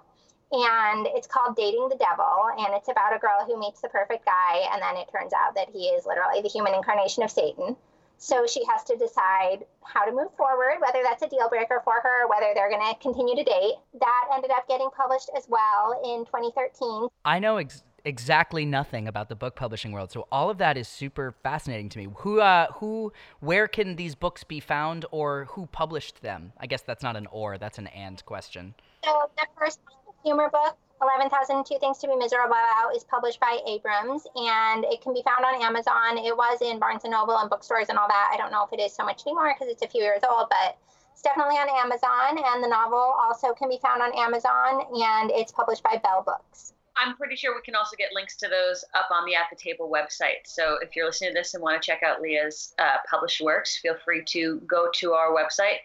and 0.52 1.08
it's 1.08 1.28
called 1.28 1.56
Dating 1.56 1.90
the 1.90 1.98
Devil, 1.98 2.50
and 2.58 2.74
it's 2.74 2.90
about 2.90 3.16
a 3.16 3.20
girl 3.20 3.46
who 3.46 3.60
meets 3.60 3.82
the 3.82 3.90
perfect 3.90 4.26
guy, 4.26 4.68
and 4.72 4.82
then 4.82 4.98
it 4.98 5.10
turns 5.12 5.34
out 5.34 5.56
that 5.56 5.70
he 5.72 5.88
is 5.90 6.06
literally 6.06 6.42
the 6.42 6.50
human 6.50 6.74
incarnation 6.74 7.24
of 7.24 7.32
Satan. 7.32 7.76
So 8.18 8.46
she 8.46 8.64
has 8.66 8.84
to 8.84 8.98
decide 8.98 9.66
how 9.82 10.04
to 10.04 10.12
move 10.12 10.36
forward, 10.36 10.80
whether 10.82 11.02
that's 11.04 11.24
a 11.24 11.30
deal 11.30 11.48
breaker 11.50 11.82
for 11.86 12.02
her, 12.04 12.26
or 12.26 12.30
whether 12.30 12.52
they're 12.54 12.70
going 12.70 12.94
to 12.94 13.00
continue 13.00 13.36
to 13.36 13.44
date. 13.44 13.76
That 14.00 14.26
ended 14.34 14.52
up 14.52 14.68
getting 14.68 14.90
published 14.96 15.30
as 15.38 15.46
well 15.48 16.02
in 16.04 16.26
2013. 16.26 17.08
I 17.24 17.40
know 17.40 17.58
ex- 17.58 17.84
exactly 18.04 18.66
nothing 18.66 19.08
about 19.08 19.30
the 19.30 19.36
book 19.36 19.56
publishing 19.56 19.94
world, 19.94 20.12
so 20.12 20.28
all 20.34 20.50
of 20.50 20.58
that 20.58 20.78
is 20.78 20.90
super 20.90 21.34
fascinating 21.44 21.88
to 21.90 22.00
me. 22.00 22.08
Who, 22.18 22.42
uh, 22.42 22.68
who, 22.74 23.14
where 23.40 23.70
can 23.70 23.96
these 23.96 24.16
books 24.16 24.44
be 24.44 24.60
found, 24.60 25.06
or 25.12 25.46
who 25.52 25.68
published 25.68 26.22
them? 26.22 26.52
I 26.58 26.68
guess 26.68 26.82
that's 26.82 27.04
not 27.04 27.16
an 27.16 27.28
or, 27.28 27.58
that's 27.58 27.78
an 27.78 27.88
and 27.88 28.24
question. 28.26 28.76
So 29.06 29.30
the 29.38 29.48
first 29.58 29.80
humor 30.24 30.50
book, 30.50 30.78
11,002 31.02 31.80
Things 31.80 31.98
to 32.00 32.08
Be 32.08 32.16
Miserable 32.16 32.52
About, 32.52 32.96
is 32.96 33.04
published 33.04 33.40
by 33.40 33.60
Abrams 33.66 34.28
and 34.36 34.84
it 34.86 35.02
can 35.02 35.14
be 35.14 35.24
found 35.24 35.46
on 35.46 35.62
Amazon. 35.62 36.18
It 36.18 36.36
was 36.36 36.62
in 36.62 36.80
Barnes 36.80 37.04
and 37.06 37.12
Noble 37.12 37.38
and 37.38 37.50
bookstores 37.50 37.88
and 37.90 37.98
all 37.98 38.08
that. 38.08 38.32
I 38.34 38.38
don't 38.38 38.52
know 38.52 38.66
if 38.66 38.74
it 38.74 38.82
is 38.82 38.94
so 38.94 39.06
much 39.06 39.24
anymore 39.26 39.54
because 39.54 39.72
it's 39.72 39.82
a 39.82 39.88
few 39.88 40.02
years 40.02 40.22
old, 40.30 40.48
but 40.50 40.78
it's 41.14 41.22
definitely 41.22 41.56
on 41.56 41.70
Amazon. 41.70 42.44
And 42.44 42.64
the 42.64 42.68
novel 42.68 43.16
also 43.22 43.54
can 43.54 43.70
be 43.70 43.80
found 43.82 44.02
on 44.02 44.12
Amazon 44.18 44.84
and 44.94 45.32
it's 45.32 45.52
published 45.52 45.84
by 45.84 46.00
Bell 46.04 46.24
Books. 46.26 46.74
I'm 46.98 47.16
pretty 47.16 47.38
sure 47.38 47.56
we 47.56 47.62
can 47.62 47.76
also 47.76 47.96
get 47.96 48.10
links 48.14 48.36
to 48.38 48.50
those 48.50 48.84
up 48.94 49.08
on 49.10 49.26
the 49.26 49.36
At 49.36 49.46
the 49.50 49.56
Table 49.56 49.90
website. 49.90 50.44
So 50.46 50.80
if 50.82 50.98
you're 50.98 51.06
listening 51.06 51.30
to 51.30 51.34
this 51.34 51.54
and 51.54 51.64
want 51.64 51.82
to 51.82 51.86
check 51.86 52.04
out 52.04 52.20
Leah's 52.20 52.74
uh, 52.78 52.98
published 53.10 53.40
works, 53.40 53.78
feel 53.78 53.96
free 54.04 54.22
to 54.26 54.60
go 54.68 54.90
to 54.96 55.14
our 55.14 55.34
website, 55.34 55.80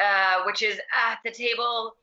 uh, 0.00 0.44
which 0.46 0.62
is 0.62 0.78
at 0.94 1.18
the 1.24 1.32
table 1.32 1.96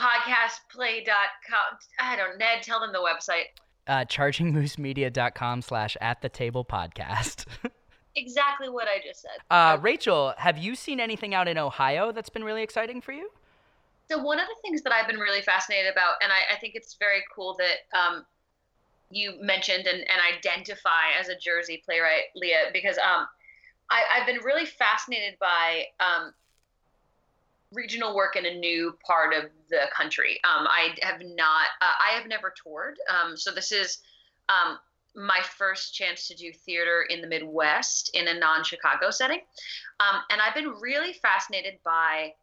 podcastplay.com. 0.00 1.78
I 2.00 2.16
don't 2.16 2.38
Ned, 2.38 2.62
tell 2.62 2.80
them 2.80 2.92
the 2.92 2.98
website. 2.98 3.48
Uh, 3.86 4.04
chargingmoosemedia.com 4.04 5.62
slash 5.62 5.96
at 6.00 6.22
the 6.22 6.28
table 6.28 6.64
podcast. 6.64 7.44
exactly 8.16 8.68
what 8.68 8.88
I 8.88 9.04
just 9.04 9.22
said. 9.22 9.38
Uh, 9.50 9.78
Rachel, 9.80 10.34
have 10.38 10.58
you 10.58 10.74
seen 10.74 11.00
anything 11.00 11.34
out 11.34 11.48
in 11.48 11.58
Ohio 11.58 12.12
that's 12.12 12.30
been 12.30 12.44
really 12.44 12.62
exciting 12.62 13.00
for 13.00 13.12
you? 13.12 13.30
So 14.10 14.18
one 14.18 14.40
of 14.40 14.46
the 14.46 14.56
things 14.62 14.82
that 14.82 14.92
I've 14.92 15.06
been 15.06 15.20
really 15.20 15.42
fascinated 15.42 15.92
about, 15.92 16.14
and 16.22 16.32
I, 16.32 16.56
I 16.56 16.58
think 16.58 16.74
it's 16.74 16.94
very 16.94 17.22
cool 17.34 17.56
that 17.58 17.98
um, 17.98 18.24
you 19.10 19.34
mentioned 19.40 19.86
and, 19.86 19.98
and 19.98 20.36
identify 20.36 21.14
as 21.18 21.28
a 21.28 21.36
Jersey 21.36 21.82
playwright, 21.84 22.24
Leah, 22.34 22.70
because 22.72 22.98
um, 22.98 23.26
I, 23.90 24.18
have 24.18 24.26
been 24.26 24.42
really 24.44 24.66
fascinated 24.66 25.36
by 25.40 25.84
um, 26.00 26.32
regional 27.72 28.14
work 28.14 28.36
in 28.36 28.46
a 28.46 28.54
new 28.54 28.96
part 29.06 29.32
of 29.34 29.50
the 29.68 29.82
country. 29.96 30.40
Um, 30.44 30.66
I 30.66 30.94
have 31.02 31.20
not, 31.20 31.68
uh, 31.80 31.94
I 32.04 32.16
have 32.18 32.26
never 32.26 32.52
toured. 32.62 32.96
Um, 33.08 33.36
so 33.36 33.52
this 33.52 33.72
is 33.72 33.98
um, 34.48 34.78
my 35.14 35.40
first 35.56 35.94
chance 35.94 36.26
to 36.28 36.34
do 36.34 36.52
theater 36.52 37.06
in 37.08 37.20
the 37.20 37.26
Midwest 37.26 38.10
in 38.14 38.28
a 38.28 38.34
non 38.34 38.64
Chicago 38.64 39.10
setting. 39.10 39.40
Um, 40.00 40.20
and 40.30 40.40
I've 40.40 40.54
been 40.54 40.70
really 40.80 41.12
fascinated 41.12 41.74
by 41.84 42.34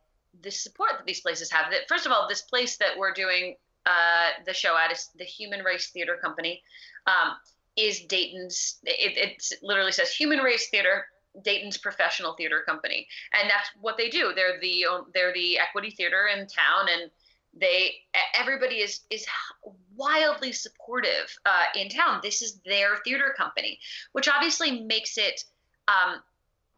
the 0.41 0.51
support 0.51 0.91
that 0.97 1.05
these 1.05 1.21
places 1.21 1.51
have. 1.51 1.71
That 1.71 1.87
First 1.87 2.05
of 2.05 2.11
all, 2.11 2.27
this 2.27 2.41
place 2.41 2.77
that 2.77 2.97
we're 2.97 3.13
doing 3.13 3.55
uh, 3.85 4.43
the 4.45 4.53
show 4.53 4.77
at 4.77 4.91
is 4.91 5.09
the 5.17 5.23
Human 5.23 5.63
Race 5.63 5.89
Theater 5.89 6.17
Company. 6.21 6.61
Um, 7.05 7.35
is 7.77 8.01
Dayton's, 8.01 8.79
it, 8.83 9.17
it 9.17 9.59
literally 9.61 9.91
says 9.91 10.09
Human 10.11 10.39
Race 10.39 10.69
Theater 10.69 11.05
Dayton's 11.43 11.77
professional 11.77 12.33
theater 12.33 12.63
company, 12.65 13.07
and 13.33 13.49
that's 13.49 13.69
what 13.79 13.97
they 13.97 14.09
do. 14.09 14.33
They're 14.35 14.59
the 14.59 14.85
they're 15.13 15.33
the 15.33 15.59
equity 15.59 15.91
theater 15.91 16.27
in 16.27 16.47
town, 16.47 16.87
and 16.91 17.11
they 17.53 17.95
everybody 18.33 18.75
is 18.75 19.01
is 19.09 19.25
wildly 19.95 20.51
supportive 20.51 21.37
uh, 21.45 21.65
in 21.75 21.89
town. 21.89 22.19
This 22.23 22.41
is 22.41 22.59
their 22.65 22.97
theater 23.03 23.33
company, 23.37 23.79
which 24.11 24.27
obviously 24.27 24.81
makes 24.81 25.17
it. 25.17 25.43
Um, 25.87 26.21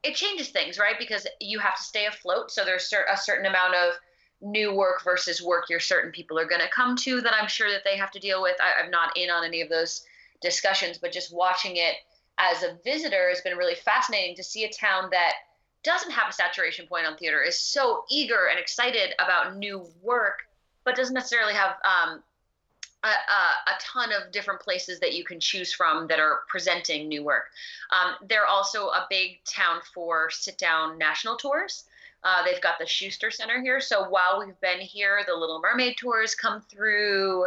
it 0.02 0.16
changes 0.16 0.48
things, 0.50 0.80
right? 0.80 0.96
Because 0.98 1.28
you 1.42 1.60
have 1.60 1.76
to 1.76 1.84
stay 1.84 2.06
afloat. 2.06 2.52
So 2.52 2.64
there's 2.64 2.90
a 3.12 3.18
certain 3.18 3.46
amount 3.46 3.76
of 3.76 3.96
new 4.42 4.74
work 4.74 5.04
versus 5.04 5.42
work 5.42 5.70
your 5.70 5.80
certain 5.80 6.12
people 6.12 6.40
are 6.40 6.48
going 6.48 6.62
to 6.62 6.70
come 6.70 6.96
to 6.96 7.20
that 7.22 7.34
I'm 7.34 7.50
sure 7.50 7.70
that 7.70 7.84
they 7.84 7.98
have 7.98 8.12
to 8.12 8.20
deal 8.20 8.42
with. 8.42 8.56
I, 8.62 8.82
I'm 8.82 8.90
not 8.90 9.18
in 9.18 9.30
on 9.30 9.44
any 9.44 9.62
of 9.62 9.70
those 9.70 10.06
discussions, 10.42 10.98
but 10.98 11.12
just 11.12 11.36
watching 11.36 11.76
it 11.76 11.96
as 12.40 12.64
a 12.64 12.78
visitor 12.84 13.28
it 13.28 13.36
has 13.36 13.42
been 13.42 13.58
really 13.58 13.76
fascinating 13.76 14.36
to 14.36 14.44
see 14.44 14.64
a 14.64 14.72
town 14.72 15.10
that 15.12 15.34
doesn't 15.84 16.12
have 16.12 16.30
a 16.30 16.34
saturation 16.34 16.88
point 16.88 17.06
on 17.06 17.16
theater 17.18 17.42
is 17.42 17.60
so 17.60 18.04
eager 18.10 18.48
and 18.50 18.60
excited 18.60 19.14
about 19.20 19.58
new 19.58 19.86
work 20.02 20.40
but 20.84 20.96
doesn't 20.96 21.14
necessarily 21.14 21.54
have 21.54 21.76
um, 21.84 22.24
a, 23.04 23.08
a, 23.08 23.12
a, 23.12 23.80
ton 23.80 24.10
of 24.12 24.32
different 24.32 24.60
places 24.60 25.00
that 25.00 25.14
you 25.14 25.24
can 25.24 25.40
choose 25.40 25.74
from 25.74 26.08
that 26.08 26.20
are 26.20 26.40
presenting 26.48 27.08
new 27.08 27.24
work. 27.24 27.46
Um, 27.92 28.16
they're 28.28 28.46
also 28.46 28.88
a 28.88 29.08
big 29.10 29.40
town 29.46 29.80
for 29.94 30.30
sit 30.30 30.58
down 30.58 30.98
national 30.98 31.38
tours. 31.38 31.86
Uh, 32.24 32.44
they've 32.44 32.62
got 32.62 32.78
the 32.80 32.86
Schuster 32.86 33.32
Center 33.32 33.62
here. 33.62 33.80
So 33.80 34.10
while 34.10 34.44
we've 34.44 34.60
been 34.60 34.80
here, 34.80 35.22
the 35.26 35.34
Little 35.34 35.62
Mermaid 35.62 35.96
tours 35.98 36.36
come 36.36 36.62
through 36.62 37.46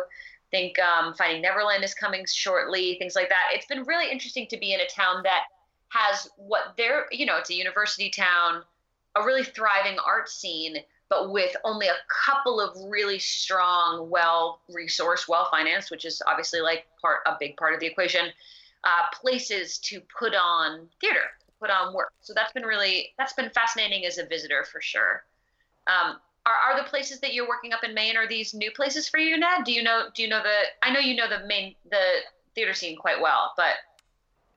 think 0.52 0.78
um, 0.78 1.14
Finding 1.14 1.42
Neverland 1.42 1.82
is 1.82 1.94
coming 1.94 2.24
shortly, 2.28 2.96
things 2.98 3.16
like 3.16 3.28
that. 3.30 3.48
It's 3.52 3.66
been 3.66 3.82
really 3.82 4.12
interesting 4.12 4.46
to 4.48 4.56
be 4.56 4.72
in 4.72 4.80
a 4.80 4.86
town 4.86 5.22
that 5.24 5.44
has 5.88 6.28
what 6.36 6.74
they're, 6.76 7.06
you 7.10 7.26
know, 7.26 7.38
it's 7.38 7.50
a 7.50 7.54
university 7.54 8.10
town, 8.10 8.62
a 9.16 9.24
really 9.24 9.42
thriving 9.42 9.98
art 10.06 10.28
scene, 10.28 10.76
but 11.08 11.32
with 11.32 11.56
only 11.64 11.88
a 11.88 11.96
couple 12.24 12.60
of 12.60 12.76
really 12.88 13.18
strong, 13.18 14.08
well 14.08 14.60
resourced, 14.70 15.26
well 15.28 15.48
financed, 15.50 15.90
which 15.90 16.04
is 16.04 16.22
obviously 16.26 16.60
like 16.60 16.86
part 17.00 17.18
a 17.26 17.36
big 17.40 17.56
part 17.56 17.74
of 17.74 17.80
the 17.80 17.86
equation, 17.86 18.28
uh, 18.84 19.04
places 19.20 19.78
to 19.78 20.00
put 20.18 20.34
on 20.34 20.88
theater, 21.00 21.30
put 21.60 21.70
on 21.70 21.94
work. 21.94 22.12
So 22.20 22.32
that's 22.34 22.52
been 22.52 22.64
really 22.64 23.14
that's 23.18 23.32
been 23.32 23.50
fascinating 23.50 24.06
as 24.06 24.18
a 24.18 24.26
visitor 24.26 24.64
for 24.70 24.80
sure. 24.80 25.24
Um, 25.86 26.16
are, 26.46 26.72
are 26.72 26.82
the 26.82 26.88
places 26.88 27.20
that 27.20 27.34
you're 27.34 27.48
working 27.48 27.72
up 27.72 27.84
in 27.84 27.94
Maine 27.94 28.16
are 28.16 28.28
these 28.28 28.54
new 28.54 28.70
places 28.72 29.08
for 29.08 29.18
you, 29.18 29.38
Ned? 29.38 29.64
Do 29.64 29.72
you 29.72 29.82
know 29.82 30.08
do 30.14 30.22
you 30.22 30.28
know 30.28 30.42
the 30.42 30.56
I 30.82 30.92
know 30.92 31.00
you 31.00 31.14
know 31.16 31.28
the 31.28 31.46
Maine 31.46 31.74
the 31.90 32.20
theater 32.54 32.74
scene 32.74 32.96
quite 32.96 33.20
well. 33.20 33.52
But 33.56 33.74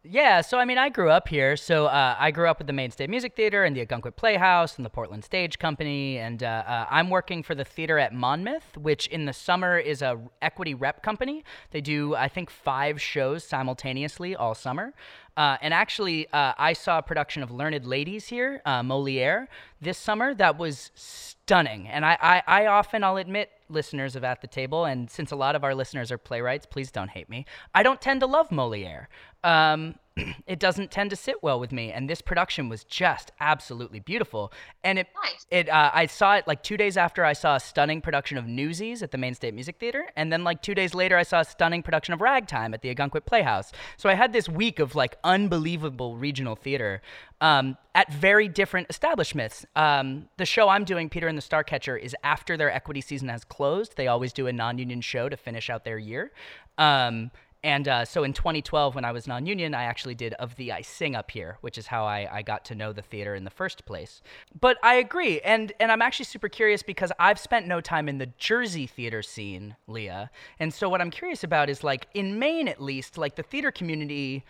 yeah, 0.10 0.42
so 0.42 0.58
I 0.58 0.66
mean, 0.66 0.78
I 0.78 0.90
grew 0.90 1.10
up 1.10 1.28
here. 1.28 1.58
So 1.58 1.88
uh, 1.88 2.16
I 2.18 2.32
grew 2.32 2.48
up 2.48 2.60
with 2.60 2.68
the 2.68 2.74
Maine 2.74 2.92
State 2.92 3.10
Music 3.10 3.36
Theater 3.36 3.64
and 3.64 3.76
the 3.76 3.86
Ogunquit 3.86 4.16
Playhouse 4.16 4.78
and 4.78 4.86
the 4.86 4.90
Portland 4.90 5.24
Stage 5.24 5.60
Company, 5.60 6.18
and 6.18 6.44
uh, 6.44 6.64
uh, 6.68 6.86
I'm 6.90 7.10
working 7.10 7.44
for 7.44 7.56
the 7.56 7.66
theater 7.66 7.98
at 7.98 8.14
Monmouth, 8.14 8.78
which 8.78 9.08
in 9.08 9.26
the 9.26 9.34
summer 9.34 9.78
is 9.78 10.02
a 10.02 10.20
equity 10.42 10.74
rep 10.74 11.02
company. 11.04 11.44
They 11.72 11.82
do, 11.82 12.16
I 12.16 12.28
think, 12.28 12.50
five 12.50 13.02
shows 13.02 13.44
simultaneously 13.44 14.36
all 14.36 14.56
summer. 14.56 14.94
Uh, 15.38 15.58
and 15.62 15.74
actually, 15.74 16.28
uh, 16.32 16.54
I 16.58 16.74
saw 16.74 17.00
a 17.00 17.02
production 17.02 17.44
of 17.44 17.52
Learned 17.52 17.86
Ladies 17.86 18.28
here, 18.28 18.62
uh, 18.66 18.82
Moliere, 18.84 19.50
this 19.82 19.98
summer 19.98 20.34
that 20.36 20.58
was 20.58 20.92
stunning. 20.96 21.90
And 21.90 22.06
I, 22.06 22.18
I, 22.22 22.64
I 22.64 22.66
often, 22.68 23.04
I'll 23.04 23.18
admit, 23.18 23.52
listeners 23.68 24.16
of 24.16 24.24
At 24.24 24.42
the 24.42 24.48
Table, 24.48 24.86
and 24.86 25.10
since 25.10 25.32
a 25.32 25.36
lot 25.36 25.56
of 25.56 25.64
our 25.64 25.76
listeners 25.76 26.12
are 26.12 26.18
playwrights, 26.18 26.66
please 26.66 26.92
don't 26.92 27.10
hate 27.10 27.30
me. 27.30 27.46
I 27.74 27.84
don't 27.84 28.00
tend 28.00 28.22
to 28.22 28.28
love 28.28 28.52
Moliere. 28.52 29.10
Um, 29.46 29.96
it 30.48 30.60
doesn't 30.60 30.92
tend 30.92 31.10
to 31.10 31.16
sit 31.16 31.44
well 31.44 31.60
with 31.60 31.72
me, 31.72 31.92
and 31.92 32.10
this 32.10 32.22
production 32.22 32.70
was 32.70 32.84
just 32.84 33.32
absolutely 33.40 34.00
beautiful. 34.00 34.52
And 34.84 35.00
it, 35.00 35.08
Nice. 35.24 35.46
it, 35.52 35.70
uh, 35.70 35.92
I 35.94 36.06
saw 36.06 36.36
it 36.36 36.48
like 36.48 36.64
two 36.64 36.78
days 36.78 36.96
after 36.98 37.26
I 37.26 37.34
saw 37.34 37.56
a 37.56 37.60
stunning 37.60 38.02
production 38.02 38.38
of 38.38 38.48
Newsies 38.48 39.04
at 39.04 39.12
the 39.12 39.18
Maine 39.18 39.36
State 39.36 39.54
Music 39.54 39.78
Theater, 39.78 40.06
and 40.16 40.32
then 40.32 40.44
like 40.44 40.62
two 40.62 40.74
days 40.74 40.94
later 40.94 41.18
I 41.18 41.24
saw 41.24 41.42
a 41.42 41.46
stunning 41.46 41.84
production 41.84 42.14
of 42.14 42.22
Ragtime 42.22 42.74
at 42.74 42.82
the 42.82 42.94
Ogunquit 42.94 43.26
Playhouse. 43.26 43.72
So 43.98 44.10
I 44.10 44.14
had 44.14 44.32
this 44.34 44.48
week 44.48 44.80
of 44.80 44.96
like 44.96 45.18
unbelievable 45.24 46.16
regional 46.18 46.56
theater 46.56 47.02
um, 47.42 47.78
at 47.94 48.12
very 48.12 48.48
different 48.48 48.88
establishments. 48.90 49.66
Um, 49.76 50.30
the 50.38 50.46
show 50.46 50.70
I'm 50.70 50.86
doing, 50.86 51.10
Peter 51.10 51.28
and 51.28 51.38
the 51.38 51.42
Starcatcher, 51.42 52.00
is 52.00 52.16
after 52.24 52.56
their 52.56 52.72
equity 52.72 53.02
season 53.02 53.28
has 53.30 53.44
closed. 53.44 53.98
They 53.98 54.08
always 54.08 54.32
do 54.32 54.48
a 54.48 54.54
non-union 54.54 55.02
show 55.02 55.28
to 55.30 55.36
finish 55.36 55.70
out 55.70 55.84
their 55.84 55.98
year. 55.98 56.32
Um, 56.78 57.32
and 57.66 57.88
uh, 57.88 58.06
so 58.06 58.24
in 58.24 58.32
2012, 58.32 58.94
when 58.94 59.06
I 59.06 59.12
was 59.12 59.26
non 59.26 59.48
union, 59.48 59.74
I 59.74 59.86
actually 59.86 60.14
did 60.14 60.34
Of 60.34 60.56
Thee 60.56 60.72
I 60.72 60.84
Sing 60.84 61.16
Up 61.16 61.32
Here, 61.32 61.58
which 61.62 61.80
is 61.80 61.88
how 61.88 62.06
I, 62.06 62.30
I 62.32 62.42
got 62.44 62.64
to 62.66 62.76
know 62.76 62.94
the 62.94 63.02
theater 63.02 63.34
in 63.34 63.44
the 63.44 63.50
first 63.50 63.88
place. 63.88 64.22
But 64.62 64.78
I 64.84 64.94
agree. 64.98 65.42
And, 65.42 65.74
and 65.80 65.92
I'm 65.92 66.04
actually 66.04 66.26
super 66.26 66.48
curious 66.48 66.84
because 66.84 67.12
I've 67.18 67.40
spent 67.40 67.66
no 67.66 67.82
time 67.82 68.08
in 68.08 68.20
the 68.20 68.28
Jersey 68.38 68.86
theater 68.86 69.24
scene, 69.24 69.76
Leah. 69.88 70.30
And 70.60 70.72
so 70.72 70.88
what 70.88 71.02
I'm 71.02 71.10
curious 71.10 71.44
about 71.44 71.72
is 71.72 71.84
like, 71.84 72.08
in 72.14 72.38
Maine 72.38 72.68
at 72.68 72.80
least, 72.80 73.18
like 73.18 73.36
the 73.36 73.42
theater 73.42 73.72
community, 73.72 74.46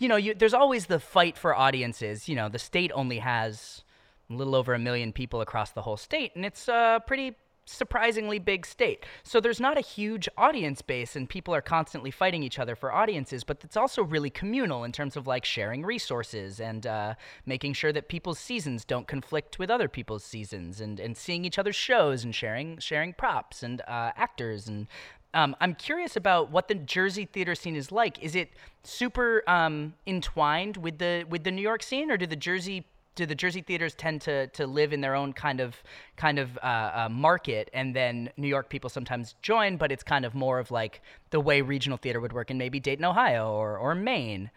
you 0.00 0.08
know, 0.08 0.16
you, 0.16 0.34
there's 0.34 0.52
always 0.52 0.86
the 0.86 0.98
fight 0.98 1.38
for 1.38 1.54
audiences. 1.54 2.28
You 2.28 2.34
know, 2.34 2.48
the 2.48 2.58
state 2.58 2.90
only 2.96 3.20
has 3.20 3.84
a 4.28 4.32
little 4.32 4.56
over 4.56 4.74
a 4.74 4.78
million 4.80 5.12
people 5.12 5.40
across 5.40 5.70
the 5.70 5.82
whole 5.82 5.96
state, 5.96 6.32
and 6.34 6.44
it's 6.44 6.66
a 6.66 7.00
pretty 7.06 7.36
surprisingly 7.66 8.38
big 8.38 8.64
state. 8.64 9.04
So 9.22 9.40
there's 9.40 9.60
not 9.60 9.76
a 9.76 9.82
huge 9.82 10.28
audience 10.38 10.82
base, 10.82 11.16
and 11.16 11.28
people 11.28 11.54
are 11.54 11.60
constantly 11.60 12.10
fighting 12.10 12.42
each 12.42 12.58
other 12.58 12.76
for 12.76 12.92
audiences, 12.92 13.44
but 13.44 13.62
it's 13.64 13.76
also 13.76 14.02
really 14.02 14.30
communal 14.30 14.84
in 14.84 14.92
terms 14.92 15.16
of 15.16 15.26
like 15.26 15.44
sharing 15.44 15.84
resources 15.84 16.60
and 16.60 16.86
uh, 16.86 17.14
making 17.44 17.74
sure 17.74 17.92
that 17.92 18.08
people's 18.08 18.38
seasons 18.38 18.84
don't 18.84 19.06
conflict 19.06 19.58
with 19.58 19.70
other 19.70 19.88
people's 19.88 20.24
seasons 20.24 20.80
and, 20.80 20.98
and 21.00 21.16
seeing 21.16 21.44
each 21.44 21.58
other's 21.58 21.76
shows 21.76 22.24
and 22.24 22.34
sharing 22.34 22.78
sharing 22.78 23.12
props 23.12 23.62
and 23.62 23.80
uh, 23.82 24.12
actors 24.16 24.68
and 24.68 24.86
um, 25.34 25.54
I'm 25.60 25.74
curious 25.74 26.16
about 26.16 26.50
what 26.50 26.66
the 26.66 26.74
Jersey 26.74 27.26
theater 27.26 27.54
scene 27.54 27.76
is 27.76 27.92
like. 27.92 28.22
Is 28.22 28.34
it 28.34 28.52
super 28.84 29.42
um, 29.46 29.92
entwined 30.06 30.78
with 30.78 30.96
the 30.96 31.26
with 31.28 31.44
the 31.44 31.50
New 31.50 31.60
York 31.60 31.82
scene, 31.82 32.10
or 32.10 32.16
do 32.16 32.26
the 32.26 32.36
Jersey 32.36 32.86
do 33.16 33.26
the 33.26 33.34
Jersey 33.34 33.62
theaters 33.62 33.94
tend 33.94 34.20
to 34.22 34.46
to 34.48 34.66
live 34.66 34.92
in 34.92 35.00
their 35.00 35.14
own 35.14 35.32
kind 35.32 35.60
of 35.60 35.82
kind 36.16 36.38
of 36.38 36.56
uh, 36.58 36.60
uh, 36.94 37.08
market, 37.10 37.68
and 37.72 37.96
then 37.96 38.30
New 38.36 38.46
York 38.46 38.70
people 38.70 38.88
sometimes 38.88 39.34
join, 39.42 39.76
but 39.76 39.90
it's 39.90 40.04
kind 40.04 40.24
of 40.24 40.34
more 40.34 40.58
of 40.60 40.70
like 40.70 41.02
the 41.30 41.40
way 41.40 41.62
regional 41.62 41.98
theater 41.98 42.20
would 42.20 42.32
work 42.32 42.50
in 42.50 42.58
maybe 42.58 42.78
Dayton, 42.78 43.04
Ohio, 43.04 43.50
or 43.50 43.76
or 43.78 43.94
Maine. 43.94 44.50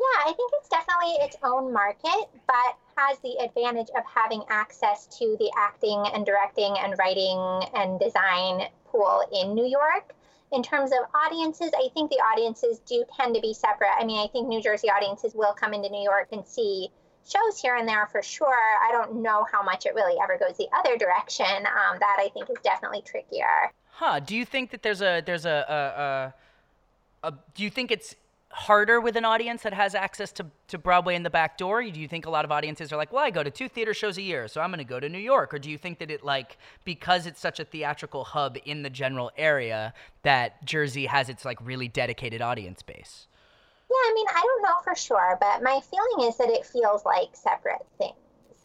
Yeah, 0.00 0.30
I 0.30 0.32
think 0.32 0.52
it's 0.54 0.68
definitely 0.68 1.14
its 1.24 1.36
own 1.42 1.72
market, 1.72 2.28
but 2.46 2.78
has 2.96 3.18
the 3.18 3.36
advantage 3.42 3.88
of 3.96 4.04
having 4.06 4.44
access 4.48 5.06
to 5.18 5.36
the 5.40 5.50
acting 5.58 6.04
and 6.14 6.24
directing 6.24 6.76
and 6.78 6.94
writing 6.98 7.68
and 7.74 7.98
design 7.98 8.68
pool 8.86 9.22
in 9.32 9.54
New 9.54 9.66
York. 9.66 10.14
In 10.52 10.62
terms 10.62 10.92
of 10.92 10.98
audiences, 11.14 11.72
I 11.76 11.88
think 11.92 12.10
the 12.10 12.16
audiences 12.16 12.78
do 12.86 13.04
tend 13.18 13.34
to 13.34 13.40
be 13.40 13.52
separate. 13.52 13.90
I 13.98 14.04
mean, 14.04 14.18
I 14.24 14.28
think 14.28 14.48
New 14.48 14.62
Jersey 14.62 14.88
audiences 14.88 15.34
will 15.34 15.52
come 15.52 15.74
into 15.74 15.90
New 15.90 16.02
York 16.02 16.28
and 16.32 16.46
see 16.46 16.90
shows 17.28 17.60
here 17.60 17.76
and 17.76 17.86
there 17.86 18.06
for 18.06 18.22
sure. 18.22 18.48
I 18.82 18.90
don't 18.92 19.22
know 19.22 19.46
how 19.52 19.62
much 19.62 19.86
it 19.86 19.94
really 19.94 20.16
ever 20.22 20.38
goes 20.38 20.56
the 20.56 20.68
other 20.76 20.96
direction. 20.96 21.46
Um, 21.46 21.98
that 22.00 22.16
I 22.18 22.28
think 22.34 22.50
is 22.50 22.56
definitely 22.62 23.02
trickier. 23.02 23.72
Huh? 23.90 24.20
Do 24.20 24.36
you 24.36 24.44
think 24.44 24.70
that 24.70 24.82
there's 24.82 25.02
a 25.02 25.22
there's 25.24 25.46
a 25.46 26.32
a, 27.22 27.28
a, 27.28 27.28
a 27.28 27.34
do 27.54 27.62
you 27.62 27.70
think 27.70 27.90
it's 27.90 28.14
harder 28.50 29.00
with 29.00 29.14
an 29.16 29.24
audience 29.24 29.62
that 29.62 29.74
has 29.74 29.94
access 29.94 30.32
to, 30.32 30.46
to 30.68 30.78
Broadway 30.78 31.14
in 31.14 31.22
the 31.22 31.30
back 31.30 31.58
door? 31.58 31.82
Do 31.82 32.00
you 32.00 32.08
think 32.08 32.26
a 32.26 32.30
lot 32.30 32.44
of 32.44 32.50
audiences 32.50 32.92
are 32.92 32.96
like, 32.96 33.12
well, 33.12 33.22
I 33.22 33.30
go 33.30 33.42
to 33.42 33.50
two 33.50 33.68
theater 33.68 33.92
shows 33.92 34.16
a 34.16 34.22
year, 34.22 34.48
so 34.48 34.60
I'm 34.60 34.70
going 34.70 34.78
to 34.78 34.84
go 34.84 34.98
to 34.98 35.08
New 35.08 35.18
York? 35.18 35.52
Or 35.52 35.58
do 35.58 35.70
you 35.70 35.76
think 35.76 35.98
that 35.98 36.10
it, 36.10 36.24
like, 36.24 36.56
because 36.84 37.26
it's 37.26 37.40
such 37.40 37.60
a 37.60 37.64
theatrical 37.64 38.24
hub 38.24 38.56
in 38.64 38.82
the 38.82 38.90
general 38.90 39.30
area, 39.36 39.92
that 40.22 40.64
Jersey 40.64 41.06
has 41.06 41.28
its, 41.28 41.44
like, 41.44 41.58
really 41.60 41.88
dedicated 41.88 42.40
audience 42.40 42.82
base? 42.82 43.26
Yeah, 43.90 44.10
I 44.10 44.12
mean, 44.14 44.26
I 44.28 44.42
don't 44.42 44.62
know 44.62 44.80
for 44.84 44.94
sure, 44.94 45.38
but 45.40 45.62
my 45.62 45.80
feeling 45.90 46.28
is 46.28 46.36
that 46.36 46.50
it 46.50 46.66
feels 46.66 47.04
like 47.04 47.28
separate 47.32 47.86
things. 47.96 48.14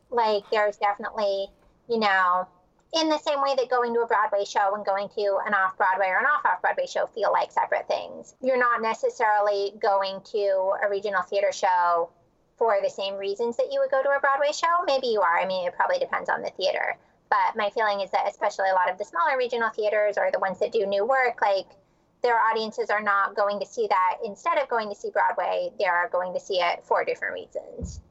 Like, 0.10 0.44
there's 0.52 0.78
definitely, 0.78 1.48
you 1.88 2.00
know, 2.00 2.48
in 2.94 3.10
the 3.10 3.18
same 3.18 3.42
way 3.42 3.56
that 3.56 3.70
going 3.70 3.94
to 3.94 4.02
a 4.02 4.08
Broadway 4.08 4.46
show 4.46 4.76
and 4.76 4.86
going 4.86 5.10
to 5.16 5.40
an 5.46 5.54
off 5.54 5.78
Broadway 5.78 6.08
or 6.08 6.20
an 6.20 6.26
off 6.26 6.46
off 6.46 6.62
Broadway 6.62 6.86
show 6.86 7.08
feel 7.08 7.32
like 7.32 7.52
separate 7.52 7.88
things. 7.88 8.36
You're 8.42 8.60
not 8.60 8.82
necessarily 8.82 9.74
going 9.82 10.22
to 10.32 10.74
a 10.84 10.90
regional 10.90 11.24
theater 11.24 11.52
show 11.52 12.10
for 12.58 12.78
the 12.84 12.90
same 12.90 13.16
reasons 13.16 13.58
that 13.58 13.72
you 13.72 13.80
would 13.80 13.90
go 13.90 14.04
to 14.04 14.10
a 14.10 14.20
Broadway 14.20 14.52
show. 14.54 14.84
Maybe 14.86 15.08
you 15.08 15.22
are. 15.22 15.40
I 15.40 15.48
mean, 15.48 15.66
it 15.68 15.74
probably 15.74 16.00
depends 16.00 16.30
on 16.30 16.42
the 16.42 16.52
theater. 16.52 16.98
But 17.30 17.56
my 17.56 17.72
feeling 17.72 18.02
is 18.02 18.12
that, 18.12 18.30
especially 18.30 18.70
a 18.70 18.74
lot 18.74 18.92
of 18.92 19.00
the 19.00 19.06
smaller 19.06 19.38
regional 19.38 19.70
theaters 19.70 20.20
or 20.20 20.30
the 20.32 20.38
ones 20.38 20.60
that 20.60 20.72
do 20.72 20.86
new 20.86 21.04
work, 21.04 21.42
like 21.42 21.66
their 22.24 22.40
audiences 22.40 22.90
are 22.90 23.02
not 23.02 23.36
going 23.36 23.60
to 23.60 23.66
see 23.66 23.88
that. 23.88 24.18
Instead 24.24 24.58
of 24.58 24.70
going 24.70 24.90
to 24.90 24.96
see 24.96 25.10
Broadway, 25.12 25.72
they 25.78 25.86
are 25.86 26.10
going 26.10 26.34
to 26.34 26.40
see 26.40 26.60
it 26.62 26.84
for 26.84 27.04
different 27.04 27.34
reasons 27.34 28.02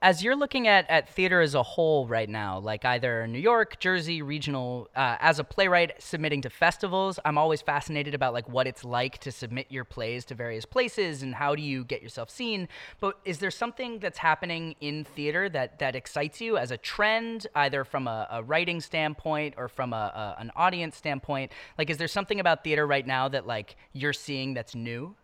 as 0.00 0.22
you're 0.22 0.36
looking 0.36 0.68
at, 0.68 0.88
at 0.88 1.08
theater 1.08 1.40
as 1.40 1.54
a 1.56 1.62
whole 1.62 2.06
right 2.06 2.28
now, 2.28 2.60
like 2.60 2.84
either 2.84 3.26
New 3.26 3.40
York, 3.40 3.80
Jersey, 3.80 4.22
regional, 4.22 4.88
uh, 4.94 5.16
as 5.18 5.40
a 5.40 5.44
playwright 5.44 6.00
submitting 6.00 6.40
to 6.42 6.50
festivals, 6.50 7.18
I'm 7.24 7.36
always 7.36 7.62
fascinated 7.62 8.14
about 8.14 8.32
like 8.32 8.48
what 8.48 8.68
it's 8.68 8.84
like 8.84 9.18
to 9.18 9.32
submit 9.32 9.66
your 9.70 9.84
plays 9.84 10.24
to 10.26 10.36
various 10.36 10.64
places 10.64 11.22
and 11.22 11.34
how 11.34 11.56
do 11.56 11.62
you 11.62 11.84
get 11.84 12.00
yourself 12.00 12.30
seen. 12.30 12.68
But 13.00 13.18
is 13.24 13.38
there 13.38 13.50
something 13.50 13.98
that's 13.98 14.18
happening 14.18 14.76
in 14.80 15.02
theater 15.02 15.48
that 15.48 15.80
that 15.80 15.96
excites 15.96 16.40
you 16.40 16.56
as 16.58 16.70
a 16.70 16.76
trend, 16.76 17.48
either 17.56 17.82
from 17.82 18.06
a, 18.06 18.28
a 18.30 18.42
writing 18.44 18.80
standpoint 18.80 19.54
or 19.56 19.66
from 19.66 19.92
a, 19.92 20.36
a, 20.36 20.40
an 20.40 20.52
audience 20.54 20.96
standpoint? 20.96 21.50
Like, 21.76 21.90
is 21.90 21.96
there 21.96 22.08
something 22.08 22.38
about 22.38 22.62
theater 22.62 22.86
right 22.86 23.06
now 23.06 23.28
that 23.28 23.48
like 23.48 23.74
you're 23.92 24.12
seeing 24.12 24.54
that's 24.54 24.76
new? 24.76 25.16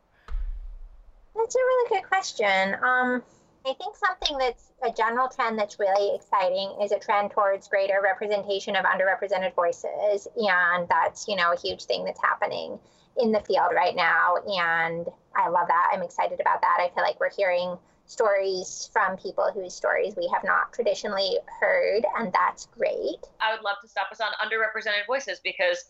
That's 1.36 1.54
a 1.54 1.58
really 1.58 2.00
good 2.00 2.08
question. 2.08 2.76
Um, 2.82 3.22
I 3.66 3.72
think 3.74 3.96
something 3.96 4.36
that's 4.36 4.72
a 4.82 4.92
general 4.92 5.28
trend 5.28 5.58
that's 5.58 5.78
really 5.78 6.14
exciting 6.14 6.76
is 6.82 6.92
a 6.92 6.98
trend 6.98 7.30
towards 7.30 7.66
greater 7.66 8.00
representation 8.02 8.76
of 8.76 8.84
underrepresented 8.84 9.54
voices. 9.54 10.28
And 10.36 10.86
that's, 10.88 11.26
you 11.26 11.36
know, 11.36 11.52
a 11.52 11.58
huge 11.58 11.84
thing 11.84 12.04
that's 12.04 12.20
happening 12.20 12.78
in 13.16 13.32
the 13.32 13.40
field 13.40 13.72
right 13.74 13.96
now. 13.96 14.36
And 14.36 15.08
I 15.34 15.48
love 15.48 15.68
that. 15.68 15.90
I'm 15.94 16.02
excited 16.02 16.40
about 16.40 16.60
that. 16.60 16.78
I 16.78 16.90
feel 16.94 17.04
like 17.04 17.18
we're 17.18 17.30
hearing 17.34 17.78
stories 18.06 18.90
from 18.92 19.16
people 19.16 19.50
whose 19.54 19.74
stories 19.74 20.14
we 20.14 20.30
have 20.32 20.44
not 20.44 20.72
traditionally 20.74 21.38
heard, 21.58 22.04
and 22.18 22.30
that's 22.32 22.66
great. 22.66 23.24
I 23.40 23.54
would 23.54 23.64
love 23.64 23.76
to 23.80 23.88
stop 23.88 24.08
us 24.12 24.20
on 24.20 24.30
underrepresented 24.44 25.06
voices 25.06 25.40
because 25.42 25.82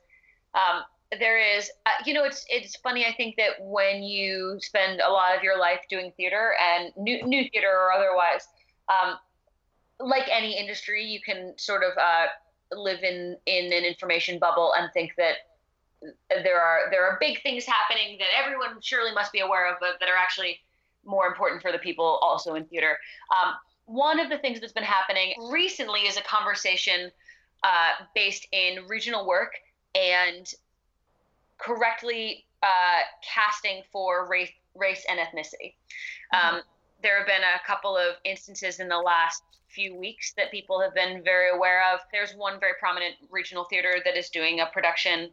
um, 0.55 0.85
there 1.19 1.38
is 1.38 1.71
uh, 1.87 1.90
you 2.05 2.12
know 2.12 2.25
it's 2.25 2.45
it's 2.49 2.77
funny 2.77 3.05
i 3.05 3.12
think 3.12 3.37
that 3.37 3.53
when 3.61 4.03
you 4.03 4.59
spend 4.61 5.01
a 5.01 5.11
lot 5.11 5.37
of 5.37 5.43
your 5.43 5.59
life 5.59 5.81
doing 5.88 6.12
theater 6.17 6.55
and 6.75 6.93
new, 6.97 7.23
new 7.25 7.49
theater 7.51 7.69
or 7.69 7.93
otherwise 7.93 8.49
um, 8.88 9.14
like 10.01 10.29
any 10.31 10.59
industry 10.59 11.05
you 11.05 11.21
can 11.21 11.53
sort 11.57 11.83
of 11.85 11.93
uh, 11.99 12.27
live 12.77 13.03
in 13.03 13.37
in 13.47 13.73
an 13.73 13.85
information 13.85 14.38
bubble 14.38 14.73
and 14.77 14.90
think 14.93 15.12
that 15.17 15.35
there 16.43 16.61
are 16.61 16.90
there 16.90 17.05
are 17.07 17.17
big 17.21 17.40
things 17.43 17.64
happening 17.64 18.19
that 18.19 18.29
everyone 18.43 18.81
surely 18.81 19.12
must 19.12 19.33
be 19.33 19.40
aware 19.40 19.71
of 19.71 19.77
but 19.81 20.01
that 20.01 20.09
are 20.09 20.17
actually 20.17 20.59
more 21.07 21.27
important 21.27 21.62
for 21.62 21.73
the 21.73 21.79
people 21.79 22.19
also 22.23 22.55
in 22.55 22.64
theater. 22.64 22.99
Um, 23.31 23.55
one 23.87 24.19
of 24.19 24.31
the 24.31 24.38
things 24.38 24.61
that's 24.61 24.73
been 24.73 24.83
happening 24.83 25.35
recently 25.51 26.01
is 26.01 26.17
a 26.17 26.23
conversation 26.23 27.11
uh, 27.62 27.90
based 28.14 28.47
in 28.53 28.87
regional 28.88 29.27
work 29.27 29.53
and 29.95 30.53
correctly 31.59 32.45
uh, 32.62 33.01
casting 33.23 33.83
for 33.93 34.29
race, 34.29 34.51
race 34.75 35.05
and 35.09 35.19
ethnicity. 35.19 35.75
Mm-hmm. 36.33 36.57
Um, 36.57 36.62
there 37.03 37.19
have 37.19 37.27
been 37.27 37.43
a 37.43 37.67
couple 37.67 37.97
of 37.97 38.17
instances 38.25 38.81
in 38.81 38.88
the 38.88 38.99
last 38.99 39.43
few 39.69 39.95
weeks 39.95 40.33
that 40.37 40.51
people 40.51 40.81
have 40.81 40.95
been 40.95 41.23
very 41.23 41.51
aware 41.51 41.83
of. 41.93 42.01
There's 42.12 42.35
one 42.35 42.61
very 42.61 42.73
prominent 42.79 43.17
regional 43.31 43.64
theater 43.64 43.97
that 44.05 44.17
is 44.17 44.31
doing 44.31 44.61
a 44.61 44.67
production 44.67 45.31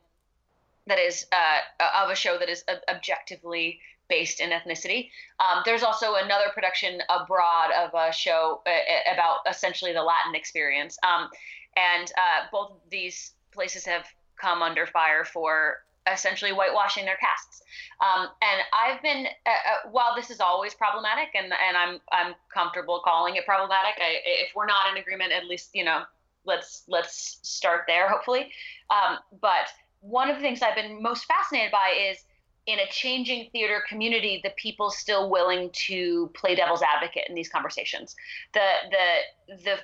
that 0.88 1.00
is 1.00 1.28
uh, 1.32 1.86
of 2.04 2.10
a 2.10 2.16
show 2.16 2.38
that 2.40 2.50
is 2.50 2.64
objectively 2.90 3.80
based 4.10 4.42
in 4.42 4.50
ethnicity. 4.50 5.10
Um, 5.40 5.62
there's 5.64 5.84
also 5.84 6.16
another 6.16 6.48
production 6.54 7.02
abroad 7.08 7.72
of 7.72 7.92
a 7.94 8.12
show 8.12 8.62
uh, 8.68 9.14
about 9.14 9.38
essentially 9.50 9.94
the 9.94 10.02
Latin 10.02 10.36
experience. 10.36 10.98
Um, 11.04 11.30
and 11.78 12.12
uh, 12.18 12.48
both 12.52 12.74
these 12.90 13.34
places 13.54 13.86
have 13.86 14.06
come 14.36 14.62
under 14.62 14.86
fire 14.86 15.24
for 15.24 15.84
essentially 16.12 16.52
whitewashing 16.52 17.06
their 17.06 17.18
casts. 17.18 17.62
Um, 18.02 18.28
and 18.42 18.62
I've 18.74 19.02
been, 19.02 19.28
uh, 19.46 19.50
uh, 19.50 19.90
while 19.92 20.16
this 20.16 20.30
is 20.30 20.40
always 20.40 20.74
problematic, 20.74 21.30
and 21.36 21.46
and 21.46 21.78
I'm 21.78 22.00
I'm 22.12 22.34
comfortable 22.54 23.02
calling 23.04 23.36
it 23.36 23.46
problematic. 23.46 23.96
I, 24.00 24.18
if 24.26 24.56
we're 24.56 24.66
not 24.66 24.92
in 24.92 24.98
agreement, 24.98 25.32
at 25.32 25.46
least 25.46 25.70
you 25.74 25.84
know 25.84 26.04
let's 26.46 26.84
let's 26.88 27.40
start 27.44 27.82
there. 27.88 28.10
Hopefully, 28.10 28.52
um, 28.90 29.20
but 29.42 29.68
one 30.00 30.30
of 30.30 30.36
the 30.36 30.42
things 30.42 30.62
I've 30.62 30.76
been 30.76 31.02
most 31.02 31.26
fascinated 31.26 31.72
by 31.72 31.94
is 32.10 32.18
in 32.66 32.80
a 32.80 32.88
changing 32.90 33.50
theater 33.52 33.84
community, 33.88 34.40
the 34.44 34.52
people 34.52 34.90
still 34.90 35.30
willing 35.30 35.70
to 35.74 36.32
play 36.34 36.56
devil's 36.56 36.82
advocate 36.82 37.26
in 37.28 37.36
these 37.36 37.50
conversations. 37.50 38.16
The 38.54 38.68
the 38.90 39.56
the 39.64 39.76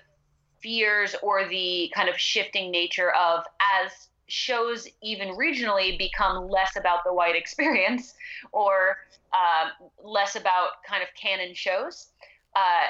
fears 0.60 1.16
or 1.22 1.48
the 1.48 1.92
kind 1.96 2.10
of 2.10 2.18
shifting 2.18 2.72
nature 2.72 3.12
of 3.14 3.44
as 3.84 4.10
shows 4.28 4.88
even 5.02 5.30
regionally 5.30 5.98
become 5.98 6.50
less 6.50 6.76
about 6.76 7.00
the 7.06 7.14
white 7.14 7.36
experience 7.44 8.14
or 8.52 8.98
uh, 9.34 9.70
less 10.04 10.36
about 10.36 10.84
kind 10.88 11.04
of 11.04 11.10
canon 11.20 11.54
shows. 11.54 12.08
Uh, 12.56 12.88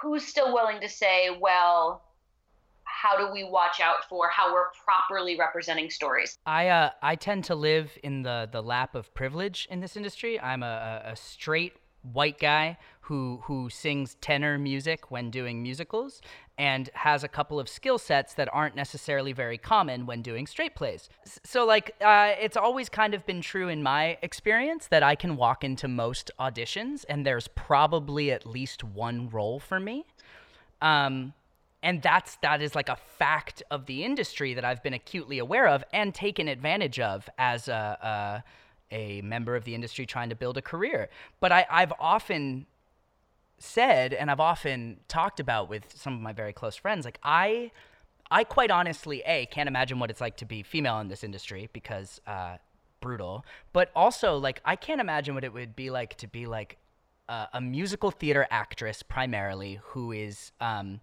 who's 0.00 0.26
still 0.26 0.52
willing 0.52 0.80
to 0.80 0.88
say, 0.88 1.30
well, 1.40 2.02
how 2.84 3.16
do 3.16 3.32
we 3.32 3.44
watch 3.44 3.80
out 3.80 4.04
for 4.08 4.28
how 4.30 4.52
we're 4.52 4.70
properly 4.84 5.38
representing 5.38 5.90
stories? 5.90 6.38
I 6.46 6.68
uh, 6.68 6.90
I 7.02 7.16
tend 7.16 7.44
to 7.44 7.54
live 7.54 7.96
in 8.02 8.22
the 8.22 8.48
the 8.50 8.62
lap 8.62 8.94
of 8.94 9.12
privilege 9.14 9.68
in 9.70 9.80
this 9.80 9.96
industry. 9.96 10.40
I'm 10.40 10.62
a, 10.62 11.02
a 11.04 11.16
straight 11.16 11.74
white 12.12 12.38
guy 12.38 12.78
who 13.00 13.40
who 13.44 13.68
sings 13.70 14.14
tenor 14.16 14.58
music 14.58 15.10
when 15.10 15.30
doing 15.30 15.62
musicals 15.62 16.20
and 16.58 16.88
has 16.94 17.22
a 17.22 17.28
couple 17.28 17.60
of 17.60 17.68
skill 17.68 17.98
sets 17.98 18.34
that 18.34 18.48
aren't 18.52 18.74
necessarily 18.74 19.32
very 19.32 19.58
common 19.58 20.06
when 20.06 20.22
doing 20.22 20.46
straight 20.46 20.74
plays. 20.74 21.08
So 21.44 21.66
like 21.66 21.94
uh, 22.00 22.32
it's 22.40 22.56
always 22.56 22.88
kind 22.88 23.14
of 23.14 23.26
been 23.26 23.42
true 23.42 23.68
in 23.68 23.82
my 23.82 24.16
experience 24.22 24.86
that 24.88 25.02
I 25.02 25.14
can 25.16 25.36
walk 25.36 25.64
into 25.64 25.86
most 25.86 26.30
auditions 26.40 27.04
and 27.08 27.26
there's 27.26 27.48
probably 27.48 28.32
at 28.32 28.46
least 28.46 28.82
one 28.82 29.28
role 29.28 29.60
for 29.60 29.78
me. 29.78 30.06
Um, 30.80 31.34
and 31.82 32.02
that's 32.02 32.36
that 32.42 32.62
is 32.62 32.74
like 32.74 32.88
a 32.88 32.96
fact 32.96 33.62
of 33.70 33.86
the 33.86 34.02
industry 34.02 34.54
that 34.54 34.64
I've 34.64 34.82
been 34.82 34.94
acutely 34.94 35.38
aware 35.38 35.68
of 35.68 35.84
and 35.92 36.14
taken 36.14 36.48
advantage 36.48 36.98
of 36.98 37.28
as 37.38 37.68
a, 37.68 38.42
a, 38.90 38.94
a 38.96 39.20
member 39.22 39.54
of 39.54 39.64
the 39.64 39.74
industry 39.74 40.06
trying 40.06 40.30
to 40.30 40.34
build 40.34 40.56
a 40.56 40.62
career. 40.62 41.10
But 41.38 41.52
I, 41.52 41.66
I've 41.70 41.92
often 42.00 42.66
said 43.58 44.12
and 44.12 44.30
I've 44.30 44.40
often 44.40 44.98
talked 45.08 45.40
about 45.40 45.68
with 45.68 45.96
some 45.96 46.14
of 46.14 46.20
my 46.20 46.32
very 46.32 46.52
close 46.52 46.76
friends, 46.76 47.04
like 47.04 47.18
I 47.22 47.70
I 48.30 48.44
quite 48.44 48.70
honestly, 48.70 49.22
A, 49.24 49.46
can't 49.46 49.68
imagine 49.68 49.98
what 49.98 50.10
it's 50.10 50.20
like 50.20 50.36
to 50.38 50.44
be 50.44 50.62
female 50.62 50.98
in 50.98 51.08
this 51.08 51.22
industry 51.22 51.68
because 51.72 52.20
uh, 52.26 52.56
brutal. 53.00 53.44
But 53.72 53.90
also, 53.94 54.36
like, 54.36 54.60
I 54.64 54.76
can't 54.76 55.00
imagine 55.00 55.34
what 55.34 55.44
it 55.44 55.52
would 55.52 55.76
be 55.76 55.90
like 55.90 56.16
to 56.16 56.26
be 56.26 56.46
like 56.46 56.78
uh, 57.28 57.46
a 57.52 57.60
musical 57.60 58.10
theater 58.10 58.46
actress 58.50 59.02
primarily 59.02 59.80
who 59.82 60.12
is 60.12 60.52
um, 60.60 61.00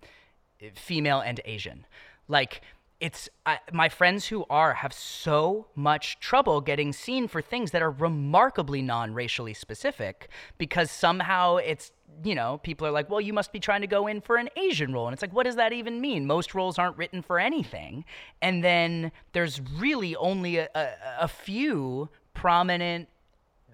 female 0.76 1.22
and 1.22 1.40
Asian. 1.46 1.86
Like, 2.28 2.62
it's 3.04 3.28
I, 3.46 3.60
my 3.74 3.90
friends 3.90 4.28
who 4.28 4.46
are 4.50 4.76
have 4.76 4.94
so 4.94 5.68
much 5.76 6.22
trouble 6.22 6.62
getting 6.62 6.94
seen 6.94 7.28
for 7.28 7.42
things 7.42 7.72
that 7.72 7.82
are 7.82 7.92
remarkably 7.92 8.82
non-racially 8.82 9.54
specific 9.54 10.30
because 10.58 10.90
somehow 10.90 11.58
it's 11.58 11.92
you 12.24 12.34
know 12.34 12.62
people 12.64 12.88
are 12.88 12.92
like 12.92 13.10
well 13.10 13.20
you 13.20 13.34
must 13.34 13.52
be 13.52 13.60
trying 13.60 13.82
to 13.82 13.88
go 13.88 14.08
in 14.08 14.22
for 14.22 14.38
an 14.38 14.48
asian 14.56 14.94
role. 14.94 15.08
And 15.08 15.14
it's 15.14 15.22
like 15.22 15.34
what 15.34 15.44
does 15.44 15.58
that 15.58 15.74
even 15.74 16.00
mean? 16.00 16.26
Most 16.26 16.56
roles 16.56 16.80
aren't 16.80 16.98
written 16.98 17.22
for 17.22 17.40
anything. 17.40 18.06
And 18.42 18.64
then 18.64 19.12
there's 19.34 19.60
really 19.78 20.16
only 20.16 20.60
a, 20.60 20.70
a, 20.74 20.88
a 21.20 21.28
few 21.28 22.08
prominent 22.34 23.10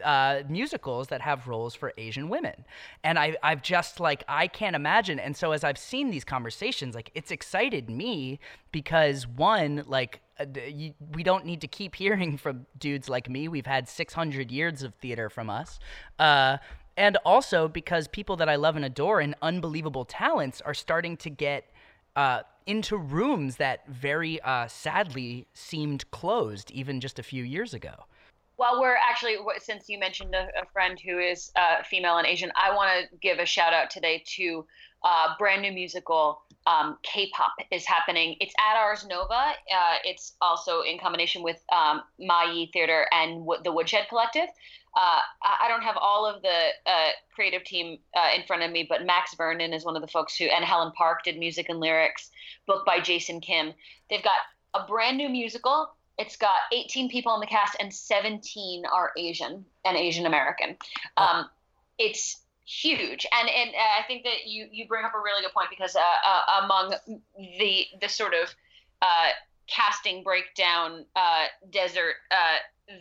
uh, 0.03 0.43
musicals 0.47 1.07
that 1.07 1.21
have 1.21 1.47
roles 1.47 1.75
for 1.75 1.93
Asian 1.97 2.29
women. 2.29 2.65
And 3.03 3.17
I, 3.17 3.35
I've 3.43 3.62
just 3.62 3.99
like, 3.99 4.23
I 4.27 4.47
can't 4.47 4.75
imagine. 4.75 5.19
And 5.19 5.35
so 5.35 5.51
as 5.51 5.63
I've 5.63 5.77
seen 5.77 6.09
these 6.09 6.23
conversations, 6.23 6.95
like 6.95 7.12
it's 7.15 7.31
excited 7.31 7.89
me 7.89 8.39
because 8.71 9.27
one, 9.27 9.83
like, 9.88 10.21
uh, 10.39 10.45
we 11.13 11.23
don't 11.23 11.45
need 11.45 11.62
to 11.62 11.67
keep 11.67 11.95
hearing 11.95 12.38
from 12.38 12.65
dudes 12.77 13.09
like 13.09 13.29
me. 13.29 13.47
We've 13.47 13.65
had 13.65 13.88
600 13.88 14.51
years 14.51 14.83
of 14.83 14.93
theater 14.95 15.29
from 15.29 15.49
us. 15.49 15.79
Uh, 16.17 16.57
and 16.97 17.17
also 17.25 17.67
because 17.67 18.07
people 18.07 18.35
that 18.38 18.49
I 18.49 18.55
love 18.55 18.75
and 18.75 18.83
adore 18.83 19.21
and 19.21 19.35
unbelievable 19.41 20.05
talents 20.05 20.62
are 20.62 20.73
starting 20.73 21.15
to 21.17 21.29
get 21.29 21.65
uh, 22.15 22.41
into 22.65 22.97
rooms 22.97 23.55
that 23.55 23.88
very 23.88 24.41
uh, 24.41 24.67
sadly 24.67 25.47
seemed 25.53 26.09
closed 26.12 26.69
even 26.71 26.99
just 26.99 27.17
a 27.17 27.23
few 27.23 27.43
years 27.43 27.73
ago 27.73 28.05
while 28.59 28.81
we're 28.81 28.97
actually 29.09 29.37
since 29.59 29.87
you 29.87 29.97
mentioned 29.97 30.35
a, 30.35 30.49
a 30.61 30.65
friend 30.73 30.99
who 30.99 31.17
is 31.17 31.49
uh, 31.55 31.81
female 31.89 32.17
and 32.17 32.27
asian 32.27 32.51
i 32.57 32.75
want 32.75 32.89
to 32.91 33.17
give 33.19 33.39
a 33.39 33.45
shout 33.45 33.73
out 33.73 33.89
today 33.89 34.21
to 34.25 34.65
uh, 35.03 35.27
brand 35.39 35.61
new 35.61 35.71
musical 35.71 36.41
um, 36.67 36.97
k-pop 37.03 37.53
is 37.71 37.85
happening 37.85 38.35
it's 38.41 38.53
at 38.59 38.77
ars 38.77 39.07
nova 39.07 39.33
uh, 39.33 39.95
it's 40.03 40.33
also 40.41 40.81
in 40.81 40.99
combination 40.99 41.41
with 41.41 41.63
um, 41.71 42.01
Ma-Yi 42.19 42.69
theater 42.73 43.07
and 43.13 43.39
w- 43.45 43.63
the 43.63 43.71
woodshed 43.71 44.07
collective 44.09 44.49
uh, 44.97 45.21
I 45.43 45.67
don't 45.67 45.83
have 45.83 45.97
all 45.97 46.25
of 46.25 46.41
the 46.41 46.69
uh, 46.87 47.09
creative 47.35 47.63
team 47.63 47.99
uh, 48.17 48.29
in 48.35 48.41
front 48.47 48.63
of 48.63 48.71
me, 48.71 48.87
but 48.89 49.05
Max 49.05 49.35
Vernon 49.35 49.71
is 49.71 49.85
one 49.85 49.95
of 49.95 50.01
the 50.01 50.07
folks 50.07 50.35
who, 50.35 50.45
and 50.45 50.65
Helen 50.65 50.91
Park 50.97 51.23
did 51.23 51.37
music 51.37 51.69
and 51.69 51.79
lyrics, 51.79 52.31
book 52.65 52.87
by 52.87 52.99
Jason 52.99 53.39
Kim. 53.39 53.73
They've 54.09 54.23
got 54.23 54.39
a 54.73 54.87
brand 54.87 55.17
new 55.17 55.29
musical 55.29 55.91
it's 56.19 56.36
got 56.36 56.58
18 56.73 57.10
people 57.10 57.34
in 57.34 57.39
the 57.39 57.47
cast, 57.47 57.77
and 57.79 57.91
17 57.91 58.84
are 58.86 59.12
Asian 59.17 59.65
and 59.86 59.97
Asian 59.97 60.25
American. 60.25 60.75
Oh. 61.17 61.23
Um, 61.23 61.49
it's 61.97 62.41
huge, 62.65 63.25
and 63.32 63.49
and 63.49 63.69
uh, 63.71 63.99
I 63.99 64.03
think 64.05 64.23
that 64.25 64.45
you 64.45 64.67
you 64.71 64.88
bring 64.88 65.05
up 65.05 65.13
a 65.15 65.19
really 65.19 65.41
good 65.41 65.53
point 65.53 65.69
because 65.69 65.95
uh, 65.95 65.99
uh, 65.99 66.65
among 66.65 66.93
the 67.58 67.86
the 68.01 68.10
sort 68.10 68.34
of 68.34 68.53
uh, 69.01 69.29
casting 69.67 70.23
breakdown 70.23 71.05
uh, 71.15 71.45
desert 71.71 72.15
uh, 72.32 72.93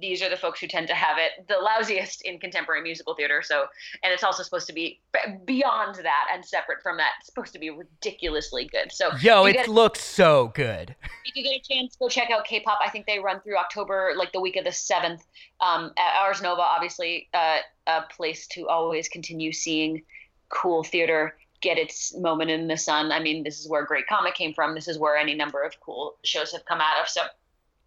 these 0.00 0.22
are 0.22 0.28
the 0.28 0.36
folks 0.36 0.60
who 0.60 0.66
tend 0.66 0.86
to 0.88 0.94
have 0.94 1.16
it 1.18 1.46
the 1.48 1.54
lousiest 1.54 2.20
in 2.22 2.38
contemporary 2.38 2.82
musical 2.82 3.14
theater. 3.14 3.42
So, 3.42 3.66
and 4.02 4.12
it's 4.12 4.22
also 4.22 4.42
supposed 4.42 4.66
to 4.66 4.72
be 4.72 5.00
beyond 5.44 5.96
that 5.96 6.26
and 6.32 6.44
separate 6.44 6.82
from 6.82 6.98
that. 6.98 7.12
It's 7.18 7.26
supposed 7.26 7.52
to 7.54 7.58
be 7.58 7.70
ridiculously 7.70 8.66
good. 8.66 8.92
So, 8.92 9.10
yo, 9.20 9.46
it 9.46 9.68
looks 9.68 10.02
so 10.02 10.52
good. 10.54 10.94
If 11.24 11.34
you 11.34 11.42
get 11.42 11.54
a 11.54 11.62
chance, 11.62 11.96
go 11.96 12.08
check 12.08 12.30
out 12.30 12.44
K-pop. 12.44 12.78
I 12.84 12.90
think 12.90 13.06
they 13.06 13.18
run 13.18 13.40
through 13.40 13.56
October, 13.56 14.12
like 14.16 14.32
the 14.32 14.40
week 14.40 14.56
of 14.56 14.64
the 14.64 14.72
seventh. 14.72 15.24
Um, 15.60 15.92
at 15.96 16.20
Ars 16.20 16.42
Nova, 16.42 16.60
obviously, 16.60 17.28
uh, 17.32 17.58
a 17.86 18.02
place 18.02 18.46
to 18.48 18.68
always 18.68 19.08
continue 19.08 19.52
seeing 19.52 20.02
cool 20.50 20.84
theater 20.84 21.36
get 21.60 21.78
its 21.78 22.14
moment 22.18 22.50
in 22.50 22.68
the 22.68 22.76
sun. 22.76 23.10
I 23.10 23.20
mean, 23.20 23.42
this 23.42 23.58
is 23.58 23.68
where 23.68 23.86
Great 23.86 24.06
Comet 24.06 24.34
came 24.34 24.52
from. 24.52 24.74
This 24.74 24.86
is 24.86 24.98
where 24.98 25.16
any 25.16 25.34
number 25.34 25.62
of 25.62 25.80
cool 25.80 26.16
shows 26.22 26.52
have 26.52 26.66
come 26.66 26.80
out 26.80 27.00
of. 27.00 27.08
So 27.08 27.22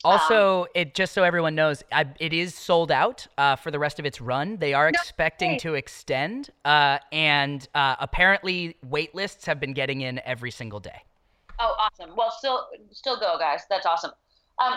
also, 0.08 0.62
um, 0.62 0.68
it 0.74 0.96
just 0.96 1.14
so 1.14 1.24
everyone 1.24 1.56
knows, 1.56 1.84
I, 1.92 2.06
it 2.20 2.34
is 2.34 2.56
sold 2.56 2.92
out 2.92 3.28
uh, 3.38 3.56
for 3.56 3.72
the 3.72 3.80
rest 3.80 4.00
of 4.00 4.06
its 4.06 4.22
run. 4.22 4.58
They 4.58 4.74
are 4.74 4.86
no 4.86 4.90
expecting 4.90 5.52
way. 5.52 5.58
to 5.60 5.74
extend, 5.76 6.50
uh, 6.66 7.00
and 7.12 7.68
uh, 7.76 7.96
apparently, 8.00 8.78
wait 8.84 9.14
lists 9.14 9.46
have 9.46 9.60
been 9.60 9.74
getting 9.74 10.02
in 10.02 10.20
every 10.26 10.52
single 10.52 10.80
day. 10.80 11.04
Oh, 11.60 11.76
awesome! 11.80 12.16
Well, 12.16 12.32
still, 12.32 12.68
still 12.92 13.20
go, 13.20 13.38
guys. 13.38 13.62
That's 13.70 13.86
awesome. 13.86 14.12
Um, 14.60 14.76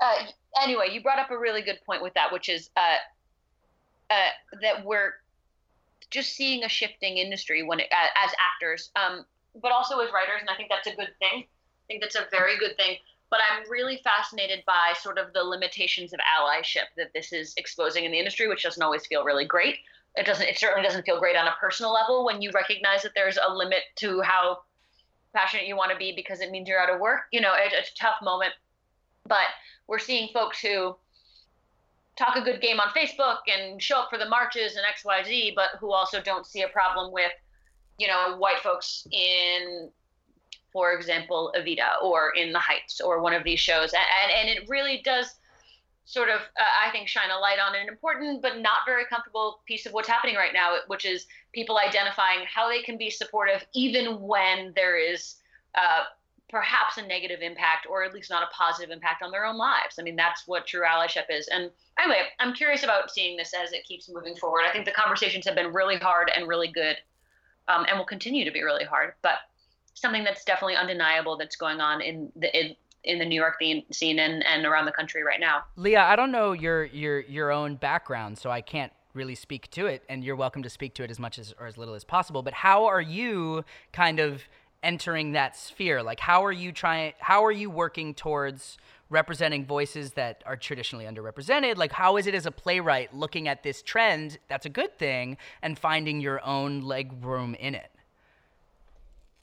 uh, 0.00 0.26
anyway, 0.62 0.88
you 0.92 1.02
brought 1.02 1.18
up 1.18 1.30
a 1.30 1.38
really 1.38 1.62
good 1.62 1.78
point 1.84 2.02
with 2.02 2.14
that, 2.14 2.32
which 2.32 2.48
is 2.48 2.70
uh, 2.76 2.96
uh, 4.10 4.14
that 4.62 4.84
we're 4.84 5.14
just 6.10 6.34
seeing 6.34 6.64
a 6.64 6.68
shifting 6.68 7.18
industry 7.18 7.62
when 7.62 7.80
it, 7.80 7.88
as 7.92 8.30
actors, 8.38 8.90
um, 8.96 9.24
but 9.60 9.72
also 9.72 9.98
as 9.98 10.12
writers, 10.12 10.40
and 10.40 10.50
I 10.50 10.56
think 10.56 10.70
that's 10.70 10.86
a 10.86 10.94
good 10.96 11.12
thing. 11.18 11.44
I 11.44 11.86
think 11.88 12.00
that's 12.00 12.16
a 12.16 12.26
very 12.30 12.58
good 12.58 12.76
thing 12.76 12.96
but 13.34 13.40
I'm 13.50 13.68
really 13.68 14.00
fascinated 14.04 14.62
by 14.64 14.92
sort 14.96 15.18
of 15.18 15.32
the 15.32 15.42
limitations 15.42 16.12
of 16.12 16.20
allyship 16.20 16.94
that 16.96 17.12
this 17.14 17.32
is 17.32 17.52
exposing 17.56 18.04
in 18.04 18.12
the 18.12 18.18
industry, 18.20 18.46
which 18.46 18.62
doesn't 18.62 18.80
always 18.80 19.04
feel 19.06 19.24
really 19.24 19.44
great. 19.44 19.78
It 20.14 20.24
doesn't. 20.24 20.46
It 20.46 20.56
certainly 20.56 20.86
doesn't 20.86 21.04
feel 21.04 21.18
great 21.18 21.34
on 21.34 21.48
a 21.48 21.54
personal 21.60 21.92
level 21.92 22.24
when 22.24 22.40
you 22.40 22.52
recognize 22.54 23.02
that 23.02 23.10
there's 23.16 23.36
a 23.36 23.52
limit 23.52 23.80
to 23.96 24.20
how 24.20 24.58
passionate 25.34 25.66
you 25.66 25.74
want 25.74 25.90
to 25.90 25.96
be 25.96 26.12
because 26.14 26.40
it 26.40 26.52
means 26.52 26.68
you're 26.68 26.78
out 26.78 26.94
of 26.94 27.00
work. 27.00 27.22
You 27.32 27.40
know, 27.40 27.54
it, 27.54 27.72
it's 27.72 27.90
a 27.90 27.94
tough 27.96 28.22
moment, 28.22 28.52
but 29.26 29.48
we're 29.88 29.98
seeing 29.98 30.28
folks 30.32 30.60
who 30.60 30.94
talk 32.16 32.36
a 32.36 32.40
good 32.40 32.60
game 32.60 32.78
on 32.78 32.90
Facebook 32.90 33.38
and 33.52 33.82
show 33.82 33.98
up 33.98 34.10
for 34.10 34.18
the 34.18 34.28
marches 34.28 34.76
and 34.76 34.86
X, 34.88 35.04
Y, 35.04 35.24
Z, 35.24 35.52
but 35.56 35.70
who 35.80 35.92
also 35.92 36.22
don't 36.22 36.46
see 36.46 36.62
a 36.62 36.68
problem 36.68 37.12
with, 37.12 37.32
you 37.98 38.06
know, 38.06 38.36
white 38.36 38.60
folks 38.60 39.08
in 39.10 39.90
for 40.74 40.92
example, 40.92 41.54
Evita 41.56 42.02
or 42.02 42.32
In 42.34 42.52
the 42.52 42.58
Heights 42.58 43.00
or 43.00 43.22
one 43.22 43.32
of 43.32 43.44
these 43.44 43.60
shows. 43.60 43.92
And, 43.92 44.02
and, 44.24 44.48
and 44.50 44.58
it 44.58 44.68
really 44.68 45.00
does 45.04 45.36
sort 46.04 46.28
of, 46.28 46.40
uh, 46.40 46.86
I 46.86 46.90
think, 46.90 47.06
shine 47.06 47.30
a 47.30 47.38
light 47.38 47.60
on 47.64 47.76
an 47.76 47.86
important 47.86 48.42
but 48.42 48.58
not 48.58 48.80
very 48.84 49.04
comfortable 49.06 49.60
piece 49.66 49.86
of 49.86 49.92
what's 49.92 50.08
happening 50.08 50.34
right 50.34 50.52
now, 50.52 50.74
which 50.88 51.04
is 51.04 51.26
people 51.52 51.78
identifying 51.78 52.40
how 52.52 52.68
they 52.68 52.82
can 52.82 52.98
be 52.98 53.08
supportive 53.08 53.64
even 53.72 54.20
when 54.20 54.72
there 54.74 54.98
is 54.98 55.36
uh, 55.76 56.02
perhaps 56.50 56.98
a 56.98 57.06
negative 57.06 57.38
impact 57.40 57.86
or 57.88 58.02
at 58.02 58.12
least 58.12 58.28
not 58.28 58.42
a 58.42 58.52
positive 58.52 58.90
impact 58.90 59.22
on 59.22 59.30
their 59.30 59.46
own 59.46 59.56
lives. 59.56 60.00
I 60.00 60.02
mean, 60.02 60.16
that's 60.16 60.42
what 60.48 60.66
true 60.66 60.82
allyship 60.82 61.26
is. 61.30 61.46
And 61.46 61.70
anyway, 62.00 62.22
I'm 62.40 62.52
curious 62.52 62.82
about 62.82 63.12
seeing 63.12 63.36
this 63.36 63.54
as 63.54 63.72
it 63.72 63.84
keeps 63.84 64.10
moving 64.12 64.34
forward. 64.34 64.62
I 64.68 64.72
think 64.72 64.86
the 64.86 64.92
conversations 64.92 65.46
have 65.46 65.54
been 65.54 65.72
really 65.72 65.98
hard 65.98 66.32
and 66.36 66.48
really 66.48 66.68
good 66.68 66.96
um, 67.68 67.86
and 67.88 67.96
will 67.96 68.04
continue 68.04 68.44
to 68.44 68.50
be 68.50 68.64
really 68.64 68.84
hard. 68.84 69.14
But 69.22 69.38
something 69.94 70.24
that's 70.24 70.44
definitely 70.44 70.76
undeniable 70.76 71.36
that's 71.36 71.56
going 71.56 71.80
on 71.80 72.00
in 72.00 72.30
the 72.36 72.56
in, 72.58 72.76
in 73.04 73.18
the 73.18 73.24
New 73.24 73.40
York 73.40 73.56
scene 73.92 74.18
and, 74.18 74.44
and 74.44 74.64
around 74.64 74.86
the 74.86 74.92
country 74.92 75.22
right 75.22 75.40
now. 75.40 75.64
Leah, 75.76 76.02
I 76.02 76.16
don't 76.16 76.32
know 76.32 76.52
your 76.52 76.84
your 76.84 77.20
your 77.20 77.50
own 77.50 77.76
background, 77.76 78.38
so 78.38 78.50
I 78.50 78.60
can't 78.60 78.92
really 79.14 79.34
speak 79.34 79.70
to 79.70 79.86
it, 79.86 80.02
and 80.08 80.24
you're 80.24 80.36
welcome 80.36 80.62
to 80.62 80.70
speak 80.70 80.94
to 80.94 81.04
it 81.04 81.10
as 81.10 81.18
much 81.18 81.38
as 81.38 81.54
or 81.58 81.66
as 81.66 81.78
little 81.78 81.94
as 81.94 82.04
possible. 82.04 82.42
But 82.42 82.54
how 82.54 82.86
are 82.86 83.00
you 83.00 83.64
kind 83.92 84.20
of 84.20 84.42
entering 84.82 85.32
that 85.32 85.56
sphere? 85.56 86.02
Like, 86.02 86.20
how 86.20 86.44
are 86.44 86.52
you 86.52 86.72
trying? 86.72 87.12
How 87.18 87.44
are 87.44 87.52
you 87.52 87.70
working 87.70 88.14
towards 88.14 88.78
representing 89.10 89.64
voices 89.64 90.12
that 90.12 90.42
are 90.44 90.56
traditionally 90.56 91.04
underrepresented? 91.04 91.76
Like, 91.76 91.92
how 91.92 92.16
is 92.16 92.26
it 92.26 92.34
as 92.34 92.46
a 92.46 92.50
playwright 92.50 93.14
looking 93.14 93.48
at 93.48 93.62
this 93.62 93.82
trend 93.82 94.38
that's 94.48 94.66
a 94.66 94.70
good 94.70 94.98
thing 94.98 95.36
and 95.62 95.78
finding 95.78 96.20
your 96.20 96.44
own 96.44 96.80
leg 96.80 97.12
room 97.24 97.54
in 97.54 97.74
it? 97.74 97.90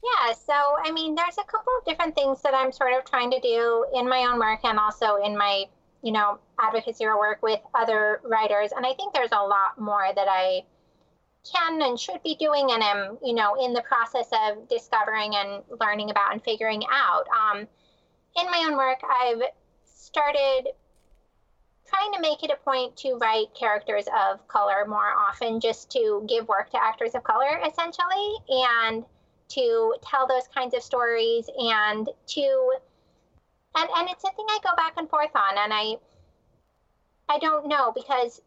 Yeah, 0.03 0.33
so 0.33 0.53
I 0.53 0.91
mean, 0.91 1.15
there's 1.15 1.37
a 1.37 1.43
couple 1.43 1.73
of 1.77 1.85
different 1.85 2.15
things 2.15 2.41
that 2.41 2.53
I'm 2.53 2.71
sort 2.71 2.93
of 2.93 3.05
trying 3.05 3.31
to 3.31 3.39
do 3.39 3.85
in 3.93 4.09
my 4.09 4.27
own 4.31 4.39
work 4.39 4.61
and 4.63 4.79
also 4.79 5.17
in 5.17 5.37
my, 5.37 5.65
you 6.01 6.11
know, 6.11 6.39
advocacy 6.59 7.05
or 7.05 7.19
work 7.19 7.41
with 7.43 7.59
other 7.75 8.19
writers. 8.23 8.71
And 8.75 8.85
I 8.85 8.93
think 8.93 9.13
there's 9.13 9.31
a 9.31 9.43
lot 9.43 9.79
more 9.79 10.07
that 10.13 10.27
I 10.27 10.63
can 11.51 11.81
and 11.81 11.99
should 11.99 12.21
be 12.23 12.35
doing 12.35 12.71
and 12.71 12.83
am, 12.83 13.17
you 13.23 13.33
know, 13.33 13.63
in 13.63 13.73
the 13.73 13.81
process 13.81 14.27
of 14.31 14.67
discovering 14.69 15.35
and 15.35 15.63
learning 15.79 16.09
about 16.09 16.31
and 16.31 16.43
figuring 16.43 16.83
out. 16.91 17.25
Um, 17.29 17.67
in 18.35 18.45
my 18.45 18.65
own 18.67 18.77
work, 18.77 19.01
I've 19.03 19.41
started 19.85 20.69
trying 21.87 22.13
to 22.13 22.21
make 22.21 22.43
it 22.43 22.51
a 22.51 22.63
point 22.63 22.95
to 22.97 23.15
write 23.15 23.47
characters 23.59 24.05
of 24.17 24.47
color 24.47 24.85
more 24.87 25.11
often, 25.17 25.59
just 25.59 25.91
to 25.91 26.25
give 26.27 26.47
work 26.47 26.69
to 26.71 26.81
actors 26.81 27.15
of 27.15 27.23
color, 27.23 27.59
essentially. 27.67 28.35
And 28.49 29.03
to 29.53 29.95
tell 30.01 30.27
those 30.27 30.47
kinds 30.53 30.73
of 30.73 30.83
stories 30.83 31.49
and 31.57 32.09
to 32.27 32.73
and 33.75 33.89
and 33.97 34.09
it's 34.09 34.23
a 34.23 34.31
thing 34.31 34.45
I 34.49 34.59
go 34.63 34.75
back 34.75 34.93
and 34.97 35.09
forth 35.09 35.35
on 35.35 35.57
and 35.57 35.73
I 35.73 35.95
I 37.29 37.39
don't 37.39 37.67
know 37.67 37.91
because 37.93 38.41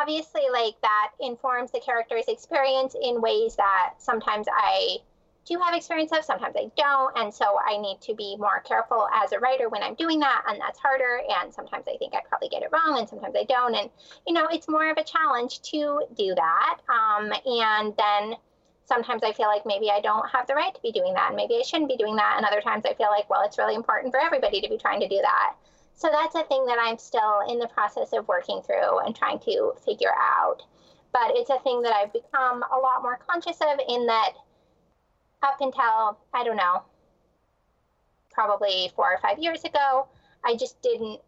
obviously 0.00 0.42
like 0.52 0.74
that 0.82 1.12
informs 1.20 1.70
the 1.72 1.80
character's 1.80 2.28
experience 2.28 2.94
in 3.00 3.20
ways 3.20 3.56
that 3.56 3.94
sometimes 3.98 4.46
I 4.50 4.98
do 5.46 5.58
have 5.58 5.74
experience 5.74 6.12
of, 6.12 6.24
sometimes 6.24 6.54
I 6.56 6.70
don't. 6.76 7.16
And 7.18 7.32
so 7.32 7.58
I 7.66 7.76
need 7.78 8.00
to 8.02 8.14
be 8.14 8.36
more 8.38 8.60
careful 8.60 9.08
as 9.12 9.32
a 9.32 9.38
writer 9.38 9.68
when 9.68 9.82
I'm 9.82 9.94
doing 9.94 10.20
that. 10.20 10.42
And 10.48 10.60
that's 10.60 10.78
harder. 10.78 11.20
And 11.40 11.52
sometimes 11.52 11.86
I 11.88 11.96
think 11.96 12.14
I 12.14 12.20
probably 12.28 12.48
get 12.48 12.62
it 12.62 12.68
wrong 12.72 12.98
and 12.98 13.08
sometimes 13.08 13.34
I 13.36 13.44
don't. 13.44 13.74
And, 13.74 13.90
you 14.26 14.34
know, 14.34 14.46
it's 14.50 14.68
more 14.68 14.90
of 14.90 14.96
a 14.96 15.04
challenge 15.04 15.60
to 15.62 16.02
do 16.16 16.34
that. 16.34 16.78
Um, 16.88 17.32
and 17.44 17.94
then 17.96 18.36
sometimes 18.90 19.22
I 19.22 19.32
feel 19.32 19.46
like 19.46 19.62
maybe 19.64 19.88
I 19.88 20.00
don't 20.00 20.28
have 20.30 20.48
the 20.48 20.54
right 20.54 20.74
to 20.74 20.82
be 20.82 20.90
doing 20.90 21.14
that, 21.14 21.28
and 21.28 21.36
maybe 21.36 21.54
I 21.56 21.62
shouldn't 21.62 21.88
be 21.88 21.96
doing 21.96 22.16
that. 22.16 22.34
And 22.36 22.44
other 22.44 22.60
times 22.60 22.84
I 22.84 22.94
feel 22.94 23.06
like, 23.06 23.30
well, 23.30 23.42
it's 23.44 23.56
really 23.56 23.76
important 23.76 24.12
for 24.12 24.20
everybody 24.20 24.60
to 24.60 24.68
be 24.68 24.76
trying 24.76 24.98
to 25.00 25.08
do 25.08 25.20
that. 25.22 25.54
So 25.94 26.08
that's 26.10 26.34
a 26.34 26.42
thing 26.44 26.66
that 26.66 26.78
I'm 26.80 26.98
still 26.98 27.40
in 27.48 27.60
the 27.60 27.68
process 27.68 28.12
of 28.12 28.26
working 28.26 28.62
through 28.62 28.98
and 28.98 29.14
trying 29.14 29.38
to 29.40 29.74
figure 29.84 30.12
out. 30.18 30.62
But 31.12 31.36
it's 31.36 31.50
a 31.50 31.60
thing 31.60 31.82
that 31.82 31.94
I've 31.94 32.12
become 32.12 32.64
a 32.64 32.78
lot 32.78 33.02
more 33.02 33.18
conscious 33.28 33.58
of 33.60 33.78
in 33.88 34.06
that 34.06 34.32
up 35.42 35.60
until, 35.60 36.18
I 36.34 36.42
don't 36.42 36.56
know, 36.56 36.82
probably 38.32 38.90
four 38.96 39.12
or 39.12 39.18
five 39.18 39.38
years 39.38 39.62
ago, 39.64 40.08
I 40.44 40.56
just 40.56 40.80
didn't 40.82 41.20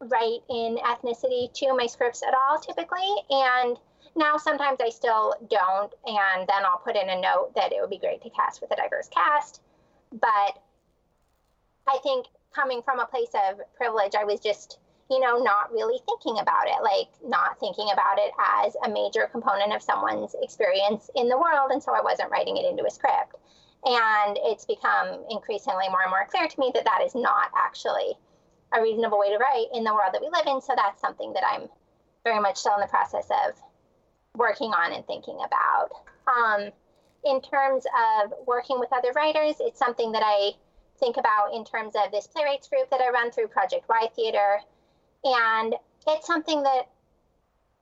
write 0.00 0.40
in 0.48 0.78
ethnicity 0.78 1.52
to 1.54 1.74
my 1.74 1.86
scripts 1.86 2.22
at 2.22 2.34
all 2.34 2.58
typically. 2.58 3.14
And 3.30 3.78
now, 4.16 4.36
sometimes 4.36 4.78
I 4.80 4.90
still 4.90 5.34
don't, 5.48 5.92
and 6.04 6.48
then 6.48 6.64
I'll 6.64 6.82
put 6.84 6.96
in 6.96 7.08
a 7.08 7.20
note 7.20 7.52
that 7.54 7.72
it 7.72 7.80
would 7.80 7.90
be 7.90 7.98
great 7.98 8.22
to 8.22 8.30
cast 8.30 8.60
with 8.60 8.72
a 8.72 8.76
diverse 8.76 9.08
cast. 9.08 9.62
But 10.12 10.60
I 11.86 11.98
think 12.02 12.26
coming 12.54 12.82
from 12.82 12.98
a 12.98 13.06
place 13.06 13.30
of 13.34 13.60
privilege, 13.76 14.14
I 14.18 14.24
was 14.24 14.40
just, 14.40 14.78
you 15.10 15.20
know, 15.20 15.38
not 15.38 15.72
really 15.72 16.00
thinking 16.06 16.40
about 16.40 16.66
it, 16.66 16.82
like 16.82 17.08
not 17.24 17.60
thinking 17.60 17.88
about 17.92 18.18
it 18.18 18.32
as 18.64 18.76
a 18.84 18.90
major 18.90 19.28
component 19.30 19.72
of 19.72 19.82
someone's 19.82 20.34
experience 20.42 21.08
in 21.14 21.28
the 21.28 21.38
world. 21.38 21.70
And 21.70 21.82
so 21.82 21.94
I 21.94 22.02
wasn't 22.02 22.30
writing 22.30 22.56
it 22.56 22.66
into 22.66 22.84
a 22.84 22.90
script. 22.90 23.36
And 23.84 24.38
it's 24.42 24.66
become 24.66 25.24
increasingly 25.30 25.88
more 25.88 26.02
and 26.02 26.10
more 26.10 26.26
clear 26.28 26.48
to 26.48 26.60
me 26.60 26.70
that 26.74 26.84
that 26.84 27.00
is 27.04 27.14
not 27.14 27.50
actually 27.56 28.18
a 28.72 28.82
reasonable 28.82 29.18
way 29.18 29.30
to 29.30 29.38
write 29.38 29.68
in 29.72 29.84
the 29.84 29.94
world 29.94 30.12
that 30.12 30.20
we 30.20 30.28
live 30.28 30.46
in. 30.46 30.60
So 30.60 30.74
that's 30.76 31.00
something 31.00 31.32
that 31.32 31.44
I'm 31.46 31.68
very 32.24 32.40
much 32.40 32.58
still 32.58 32.74
in 32.74 32.80
the 32.80 32.88
process 32.88 33.28
of 33.46 33.54
working 34.36 34.70
on 34.72 34.92
and 34.92 35.06
thinking 35.06 35.38
about. 35.44 35.90
Um, 36.26 36.70
in 37.24 37.40
terms 37.40 37.84
of 38.22 38.32
working 38.46 38.78
with 38.78 38.92
other 38.92 39.12
writers, 39.12 39.56
it's 39.60 39.78
something 39.78 40.12
that 40.12 40.22
I 40.24 40.52
think 40.98 41.16
about 41.16 41.54
in 41.54 41.64
terms 41.64 41.94
of 41.94 42.10
this 42.12 42.26
playwrights 42.26 42.68
group 42.68 42.90
that 42.90 43.00
I 43.00 43.10
run 43.10 43.30
through 43.30 43.48
Project 43.48 43.88
Y 43.88 44.08
Theater. 44.14 44.60
And 45.24 45.74
it's 46.06 46.26
something 46.26 46.62
that 46.62 46.88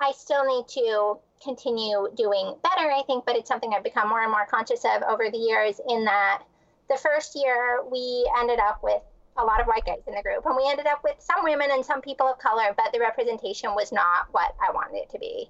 I 0.00 0.12
still 0.12 0.44
need 0.44 0.68
to 0.68 1.18
continue 1.42 2.08
doing 2.16 2.56
better, 2.62 2.90
I 2.90 3.02
think, 3.06 3.24
but 3.26 3.36
it's 3.36 3.48
something 3.48 3.72
I've 3.74 3.84
become 3.84 4.08
more 4.08 4.22
and 4.22 4.30
more 4.30 4.46
conscious 4.46 4.84
of 4.84 5.02
over 5.02 5.30
the 5.30 5.38
years. 5.38 5.80
In 5.88 6.04
that 6.04 6.42
the 6.88 6.96
first 6.96 7.36
year 7.36 7.82
we 7.90 8.28
ended 8.40 8.58
up 8.58 8.82
with 8.82 9.02
a 9.36 9.44
lot 9.44 9.60
of 9.60 9.68
white 9.68 9.84
guys 9.86 10.02
in 10.06 10.14
the 10.14 10.22
group, 10.22 10.44
and 10.46 10.56
we 10.56 10.68
ended 10.68 10.86
up 10.86 11.04
with 11.04 11.14
some 11.18 11.44
women 11.44 11.68
and 11.70 11.84
some 11.84 12.00
people 12.00 12.26
of 12.26 12.38
color, 12.38 12.74
but 12.76 12.92
the 12.92 12.98
representation 12.98 13.74
was 13.74 13.92
not 13.92 14.26
what 14.32 14.54
I 14.60 14.72
wanted 14.72 14.96
it 14.96 15.10
to 15.10 15.18
be. 15.18 15.48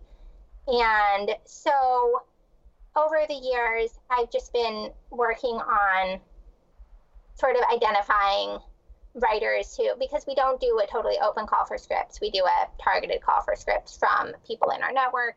And 0.68 1.30
so 1.44 2.22
over 2.94 3.24
the 3.26 3.34
years, 3.34 3.98
I've 4.10 4.30
just 4.30 4.52
been 4.52 4.90
working 5.10 5.54
on 5.54 6.20
sort 7.34 7.56
of 7.56 7.62
identifying 7.72 8.58
writers 9.14 9.76
who, 9.76 9.90
because 9.98 10.26
we 10.26 10.34
don't 10.34 10.60
do 10.60 10.80
a 10.82 10.86
totally 10.86 11.16
open 11.22 11.46
call 11.46 11.64
for 11.64 11.78
scripts, 11.78 12.20
we 12.20 12.30
do 12.30 12.44
a 12.44 12.82
targeted 12.82 13.22
call 13.22 13.40
for 13.42 13.56
scripts 13.56 13.96
from 13.96 14.32
people 14.46 14.70
in 14.70 14.82
our 14.82 14.92
network. 14.92 15.36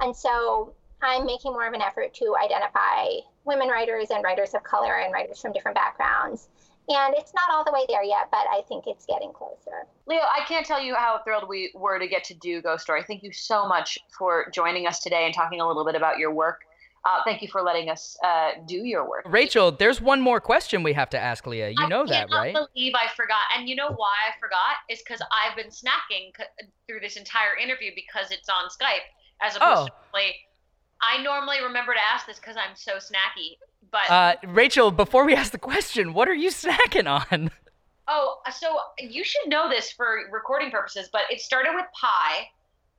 And 0.00 0.14
so 0.14 0.74
I'm 1.02 1.24
making 1.24 1.52
more 1.52 1.66
of 1.66 1.74
an 1.74 1.82
effort 1.82 2.12
to 2.14 2.34
identify 2.42 3.08
women 3.44 3.68
writers 3.68 4.08
and 4.10 4.24
writers 4.24 4.54
of 4.54 4.64
color 4.64 4.94
and 4.94 5.12
writers 5.12 5.40
from 5.40 5.52
different 5.52 5.76
backgrounds 5.76 6.48
and 6.88 7.14
it's 7.16 7.32
not 7.34 7.44
all 7.52 7.64
the 7.64 7.72
way 7.72 7.84
there 7.88 8.04
yet, 8.04 8.28
but 8.30 8.46
I 8.50 8.62
think 8.68 8.84
it's 8.86 9.06
getting 9.06 9.32
closer. 9.32 9.86
Leah, 10.06 10.20
I 10.20 10.44
can't 10.46 10.66
tell 10.66 10.82
you 10.82 10.94
how 10.94 11.20
thrilled 11.24 11.48
we 11.48 11.72
were 11.74 11.98
to 11.98 12.06
get 12.06 12.24
to 12.24 12.34
do 12.34 12.60
Ghost 12.60 12.84
Story. 12.84 13.02
Thank 13.06 13.22
you 13.22 13.32
so 13.32 13.66
much 13.66 13.98
for 14.16 14.50
joining 14.52 14.86
us 14.86 15.00
today 15.00 15.24
and 15.24 15.34
talking 15.34 15.60
a 15.60 15.66
little 15.66 15.84
bit 15.84 15.94
about 15.94 16.18
your 16.18 16.32
work. 16.32 16.60
Uh, 17.06 17.20
thank 17.24 17.42
you 17.42 17.48
for 17.48 17.60
letting 17.60 17.90
us 17.90 18.16
uh, 18.24 18.52
do 18.66 18.76
your 18.76 19.06
work. 19.08 19.26
Rachel, 19.28 19.70
there's 19.70 20.00
one 20.00 20.22
more 20.22 20.40
question 20.40 20.82
we 20.82 20.94
have 20.94 21.10
to 21.10 21.18
ask 21.18 21.46
Leah. 21.46 21.68
You 21.68 21.86
know 21.86 22.06
that, 22.06 22.30
right? 22.30 22.56
I 22.56 22.66
believe 22.74 22.94
I 22.94 23.08
forgot. 23.14 23.44
And 23.54 23.68
you 23.68 23.76
know 23.76 23.88
why 23.88 24.14
I 24.26 24.32
forgot? 24.40 24.80
Is 24.88 25.02
because 25.04 25.20
I've 25.30 25.54
been 25.54 25.68
snacking 25.68 26.32
through 26.88 27.00
this 27.00 27.16
entire 27.16 27.56
interview 27.62 27.90
because 27.94 28.30
it's 28.30 28.48
on 28.48 28.70
Skype 28.70 29.04
as 29.42 29.56
opposed 29.56 29.82
oh. 29.82 29.86
to 29.86 29.92
play. 30.10 30.34
I 31.02 31.22
normally 31.22 31.60
remember 31.62 31.92
to 31.92 32.00
ask 32.00 32.26
this 32.26 32.38
because 32.38 32.56
I'm 32.56 32.74
so 32.74 32.92
snacky. 32.92 33.58
But 33.94 34.10
uh, 34.10 34.34
Rachel, 34.48 34.90
before 34.90 35.24
we 35.24 35.36
ask 35.36 35.52
the 35.52 35.58
question, 35.58 36.14
what 36.14 36.28
are 36.28 36.34
you 36.34 36.50
snacking 36.50 37.06
on? 37.06 37.52
Oh, 38.08 38.40
so 38.50 38.76
you 38.98 39.22
should 39.22 39.46
know 39.46 39.68
this 39.68 39.92
for 39.92 40.28
recording 40.32 40.72
purposes, 40.72 41.08
but 41.12 41.22
it 41.30 41.40
started 41.40 41.72
with 41.76 41.86
pie, 41.94 42.48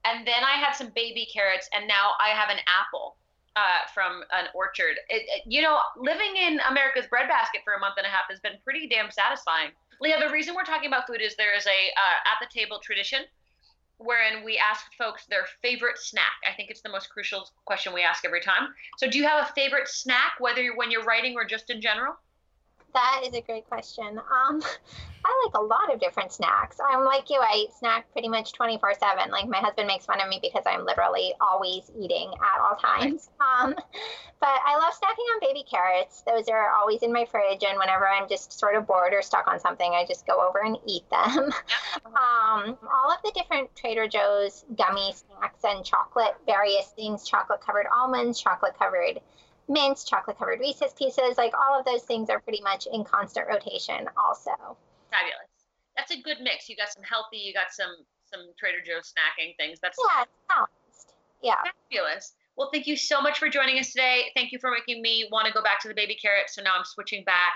and 0.05 0.25
then 0.25 0.41
I 0.41 0.53
had 0.57 0.71
some 0.71 0.91
baby 0.95 1.27
carrots, 1.31 1.67
and 1.75 1.85
now 1.85 2.11
I 2.23 2.29
have 2.29 2.49
an 2.49 2.57
apple 2.65 3.17
uh, 3.57 3.85
from 3.93 4.23
an 4.31 4.45
orchard. 4.55 4.95
It, 5.09 5.23
it, 5.27 5.43
you 5.45 5.61
know, 5.61 5.77
living 5.97 6.37
in 6.37 6.61
America's 6.69 7.07
breadbasket 7.07 7.61
for 7.65 7.73
a 7.73 7.79
month 7.79 7.95
and 7.97 8.07
a 8.07 8.09
half 8.09 8.23
has 8.29 8.39
been 8.39 8.53
pretty 8.63 8.87
damn 8.87 9.11
satisfying. 9.11 9.71
Leah, 9.99 10.17
the 10.25 10.31
reason 10.31 10.55
we're 10.55 10.63
talking 10.63 10.87
about 10.87 11.07
food 11.07 11.21
is 11.21 11.35
there 11.35 11.55
is 11.55 11.67
a 11.67 11.69
uh, 11.99 12.31
at 12.31 12.39
the 12.39 12.47
table 12.47 12.79
tradition 12.81 13.19
wherein 13.97 14.43
we 14.43 14.57
ask 14.57 14.85
folks 14.97 15.25
their 15.25 15.45
favorite 15.61 15.97
snack. 15.97 16.33
I 16.49 16.55
think 16.55 16.69
it's 16.69 16.81
the 16.81 16.89
most 16.89 17.09
crucial 17.09 17.47
question 17.65 17.93
we 17.93 18.03
ask 18.03 18.25
every 18.25 18.41
time. 18.41 18.69
So, 18.97 19.07
do 19.09 19.17
you 19.17 19.25
have 19.25 19.47
a 19.47 19.53
favorite 19.53 19.87
snack, 19.87 20.33
whether 20.39 20.75
when 20.75 20.91
you're 20.91 21.03
writing 21.03 21.35
or 21.35 21.45
just 21.45 21.69
in 21.69 21.81
general? 21.81 22.15
That 22.95 23.23
is 23.27 23.35
a 23.35 23.41
great 23.41 23.67
question. 23.67 24.17
Um, 24.17 24.63
I 25.25 25.43
like 25.45 25.55
a 25.55 25.61
lot 25.61 25.93
of 25.93 25.99
different 25.99 26.31
snacks. 26.31 26.77
I'm 26.79 27.03
like 27.03 27.29
you, 27.29 27.39
I 27.41 27.65
eat 27.65 27.73
snack 27.77 28.09
pretty 28.13 28.29
much 28.29 28.53
24 28.53 28.93
7. 28.93 29.31
Like 29.31 29.49
my 29.49 29.57
husband 29.57 29.87
makes 29.87 30.05
fun 30.05 30.21
of 30.21 30.29
me 30.29 30.39
because 30.41 30.63
I'm 30.65 30.85
literally 30.85 31.33
always 31.41 31.91
eating 31.99 32.31
at 32.31 32.61
all 32.61 32.75
times. 32.75 33.29
Um, 33.45 33.75
but 33.75 34.59
I 34.65 34.75
love 34.77 34.93
snacking 34.93 35.35
on 35.35 35.39
baby 35.39 35.63
carrots. 35.69 36.21
Those 36.21 36.47
are 36.49 36.71
always 36.71 37.03
in 37.03 37.13
my 37.13 37.25
fridge. 37.25 37.63
And 37.63 37.77
whenever 37.77 38.07
I'm 38.07 38.27
just 38.27 38.57
sort 38.57 38.75
of 38.75 38.87
bored 38.87 39.13
or 39.13 39.21
stuck 39.21 39.47
on 39.47 39.59
something, 39.59 39.91
I 39.93 40.05
just 40.05 40.25
go 40.25 40.47
over 40.47 40.61
and 40.63 40.77
eat 40.87 41.07
them. 41.09 41.51
um, 42.05 42.77
all 42.83 43.11
of 43.11 43.21
the 43.23 43.31
different 43.35 43.73
Trader 43.75 44.07
Joe's 44.07 44.65
gummy 44.75 45.13
snacks 45.13 45.63
and 45.63 45.85
chocolate, 45.85 46.35
various 46.45 46.87
things 46.95 47.27
chocolate 47.27 47.61
covered 47.61 47.85
almonds, 47.95 48.41
chocolate 48.41 48.77
covered 48.77 49.19
mints, 49.67 50.03
chocolate 50.03 50.37
covered 50.37 50.59
Reese's 50.59 50.93
pieces, 50.93 51.37
like 51.37 51.53
all 51.53 51.79
of 51.79 51.85
those 51.85 52.03
things 52.03 52.29
are 52.29 52.39
pretty 52.39 52.61
much 52.61 52.87
in 52.91 53.03
constant 53.03 53.47
rotation 53.47 54.07
also. 54.17 54.51
Fabulous. 55.11 55.49
That's 55.97 56.11
a 56.11 56.21
good 56.21 56.37
mix. 56.41 56.67
You 56.69 56.75
got 56.75 56.91
some 56.91 57.03
healthy, 57.03 57.37
you 57.37 57.53
got 57.53 57.71
some 57.71 57.95
some 58.25 58.41
Trader 58.57 58.81
Joe's 58.83 59.13
snacking 59.13 59.55
things. 59.57 59.79
That's 59.81 59.97
yeah, 59.99 60.23
it's 60.23 60.31
balanced. 60.49 61.13
Yeah. 61.41 61.55
Fabulous. 61.89 62.33
Well, 62.57 62.69
thank 62.71 62.87
you 62.87 62.95
so 62.95 63.21
much 63.21 63.37
for 63.37 63.49
joining 63.49 63.79
us 63.79 63.91
today. 63.91 64.31
Thank 64.35 64.51
you 64.51 64.59
for 64.59 64.71
making 64.71 65.01
me 65.01 65.27
want 65.31 65.47
to 65.47 65.53
go 65.53 65.61
back 65.61 65.81
to 65.81 65.87
the 65.87 65.93
baby 65.93 66.15
carrot. 66.15 66.49
So 66.49 66.61
now 66.61 66.71
I'm 66.77 66.85
switching 66.85 67.23
back. 67.23 67.53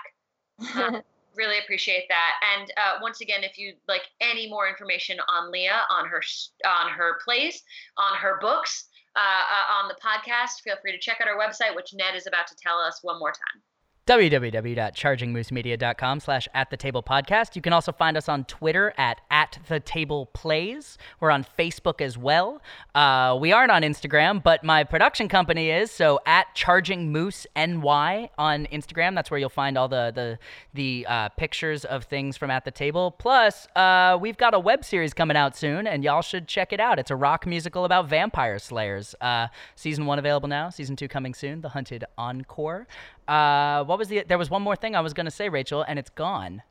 Uh, 0.75 1.01
really 1.35 1.59
appreciate 1.59 2.05
that. 2.09 2.33
And 2.57 2.71
uh, 2.77 2.99
once 3.01 3.21
again, 3.21 3.43
if 3.43 3.57
you'd 3.57 3.77
like 3.87 4.01
any 4.19 4.49
more 4.49 4.67
information 4.67 5.17
on 5.27 5.51
Leah, 5.51 5.81
on 5.89 6.07
her 6.07 6.21
on 6.65 6.91
her 6.91 7.19
plays, 7.23 7.63
on 7.97 8.17
her 8.17 8.39
books, 8.41 8.88
uh, 9.19 9.43
uh, 9.51 9.73
on 9.79 9.87
the 9.89 9.97
podcast, 9.99 10.61
feel 10.63 10.77
free 10.81 10.93
to 10.93 10.97
check 10.99 11.19
out 11.21 11.27
our 11.27 11.37
website, 11.37 11.75
which 11.75 11.93
Ned 11.93 12.15
is 12.15 12.25
about 12.27 12.47
to 12.47 12.55
tell 12.55 12.77
us 12.77 12.99
one 13.03 13.19
more 13.19 13.31
time 13.31 13.61
www.chargingmoosemedia.com 14.09 16.19
slash 16.19 16.47
at 16.55 16.71
the 16.71 16.77
table 16.77 17.03
podcast. 17.03 17.55
You 17.55 17.61
can 17.61 17.73
also 17.73 17.91
find 17.91 18.17
us 18.17 18.27
on 18.27 18.45
Twitter 18.45 18.91
at 18.97 19.21
at 19.29 19.59
the 19.67 19.79
table 19.79 20.25
plays. 20.33 20.97
We're 21.19 21.29
on 21.29 21.45
Facebook 21.57 22.01
as 22.01 22.17
well. 22.17 22.59
Uh, 22.95 23.37
we 23.39 23.51
aren't 23.51 23.71
on 23.71 23.83
Instagram, 23.83 24.41
but 24.41 24.63
my 24.63 24.83
production 24.83 25.29
company 25.29 25.69
is. 25.69 25.91
So 25.91 26.19
at 26.25 26.47
Charging 26.55 27.11
Moose 27.11 27.45
NY 27.55 28.31
on 28.35 28.65
Instagram. 28.71 29.13
That's 29.13 29.29
where 29.29 29.39
you'll 29.39 29.49
find 29.49 29.77
all 29.77 29.87
the 29.87 30.11
the 30.15 30.39
the 30.73 31.05
uh, 31.07 31.29
pictures 31.29 31.85
of 31.85 32.05
things 32.05 32.35
from 32.35 32.49
at 32.49 32.65
the 32.65 32.71
table. 32.71 33.11
Plus, 33.11 33.67
uh, 33.75 34.17
we've 34.19 34.37
got 34.37 34.55
a 34.55 34.59
web 34.59 34.83
series 34.83 35.13
coming 35.13 35.37
out 35.37 35.55
soon, 35.55 35.85
and 35.85 36.03
y'all 36.03 36.23
should 36.23 36.47
check 36.47 36.73
it 36.73 36.79
out. 36.79 36.97
It's 36.97 37.11
a 37.11 37.15
rock 37.15 37.45
musical 37.45 37.85
about 37.85 38.09
vampire 38.09 38.57
slayers. 38.57 39.13
Uh, 39.21 39.49
season 39.75 40.07
one 40.07 40.17
available 40.17 40.49
now. 40.49 40.71
Season 40.71 40.95
two 40.95 41.07
coming 41.07 41.35
soon. 41.35 41.61
The 41.61 41.69
Hunted 41.69 42.05
Encore. 42.17 42.87
Uh, 43.29 43.83
what 43.83 43.99
was 43.99 44.07
the? 44.07 44.23
There 44.27 44.39
was 44.39 44.49
one 44.49 44.63
more 44.63 44.75
thing 44.75 44.95
I 44.95 45.01
was 45.01 45.13
gonna 45.13 45.29
say, 45.29 45.49
Rachel, 45.49 45.83
and 45.87 45.99
it's 45.99 46.09
gone. 46.09 46.63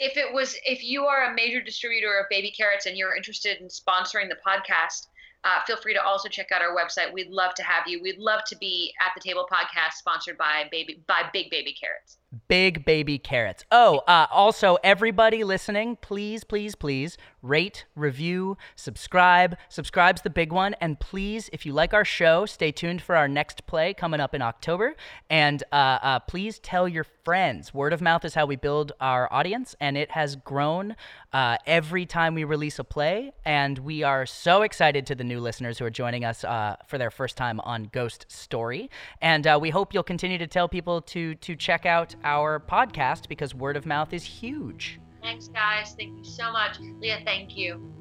If 0.00 0.16
it 0.16 0.34
was, 0.34 0.56
if 0.66 0.82
you 0.82 1.04
are 1.04 1.30
a 1.30 1.34
major 1.34 1.62
distributor 1.62 2.18
of 2.18 2.26
baby 2.28 2.50
carrots 2.50 2.86
and 2.86 2.96
you're 2.96 3.14
interested 3.14 3.60
in 3.60 3.68
sponsoring 3.68 4.28
the 4.28 4.36
podcast, 4.44 5.06
uh, 5.44 5.60
feel 5.64 5.76
free 5.76 5.94
to 5.94 6.02
also 6.02 6.28
check 6.28 6.50
out 6.50 6.60
our 6.60 6.74
website. 6.74 7.12
We'd 7.12 7.30
love 7.30 7.54
to 7.54 7.62
have 7.62 7.86
you. 7.86 8.02
We'd 8.02 8.18
love 8.18 8.40
to 8.46 8.56
be 8.56 8.92
at 9.00 9.12
the 9.14 9.20
table 9.20 9.46
podcast 9.50 9.92
sponsored 9.92 10.36
by 10.36 10.64
baby 10.72 11.00
by 11.06 11.22
Big 11.32 11.50
Baby 11.50 11.72
Carrots. 11.80 12.18
Big 12.48 12.84
baby 12.84 13.18
carrots. 13.18 13.64
Oh, 13.70 13.98
uh, 14.06 14.26
also, 14.30 14.78
everybody 14.82 15.44
listening, 15.44 15.96
please, 16.00 16.44
please, 16.44 16.74
please 16.74 17.18
rate, 17.42 17.84
review, 17.96 18.56
subscribe. 18.76 19.56
Subscribe's 19.68 20.22
the 20.22 20.30
big 20.30 20.52
one. 20.52 20.74
And 20.80 20.98
please, 20.98 21.50
if 21.52 21.66
you 21.66 21.72
like 21.72 21.92
our 21.92 22.04
show, 22.04 22.46
stay 22.46 22.70
tuned 22.72 23.02
for 23.02 23.16
our 23.16 23.28
next 23.28 23.66
play 23.66 23.92
coming 23.92 24.20
up 24.20 24.34
in 24.34 24.42
October. 24.42 24.94
And 25.28 25.62
uh, 25.72 25.98
uh, 26.02 26.18
please 26.20 26.58
tell 26.60 26.88
your 26.88 27.04
friends. 27.04 27.74
Word 27.74 27.92
of 27.92 28.00
mouth 28.00 28.24
is 28.24 28.34
how 28.34 28.46
we 28.46 28.56
build 28.56 28.92
our 29.00 29.32
audience, 29.32 29.76
and 29.80 29.96
it 29.96 30.12
has 30.12 30.36
grown 30.36 30.96
uh, 31.32 31.56
every 31.66 32.06
time 32.06 32.34
we 32.34 32.44
release 32.44 32.78
a 32.78 32.84
play. 32.84 33.32
And 33.44 33.78
we 33.78 34.02
are 34.02 34.26
so 34.26 34.62
excited 34.62 35.06
to 35.06 35.14
the 35.14 35.24
new 35.24 35.40
listeners 35.40 35.78
who 35.78 35.84
are 35.84 35.90
joining 35.90 36.24
us 36.24 36.44
uh, 36.44 36.76
for 36.86 36.98
their 36.98 37.10
first 37.10 37.36
time 37.36 37.60
on 37.60 37.90
Ghost 37.92 38.26
Story. 38.28 38.90
And 39.20 39.46
uh, 39.46 39.58
we 39.60 39.70
hope 39.70 39.94
you'll 39.94 40.02
continue 40.02 40.38
to 40.38 40.46
tell 40.46 40.68
people 40.68 41.00
to 41.02 41.34
to 41.36 41.56
check 41.56 41.86
out 41.86 42.14
our 42.24 42.60
podcast 42.60 43.28
because 43.28 43.54
word 43.54 43.76
of 43.76 43.86
mouth 43.86 44.12
is 44.12 44.24
huge. 44.24 45.00
Thanks, 45.22 45.48
guys. 45.48 45.94
Thank 45.96 46.18
you 46.18 46.24
so 46.24 46.50
much. 46.52 46.78
Leah, 47.00 47.20
thank 47.24 47.56
you. 47.56 47.92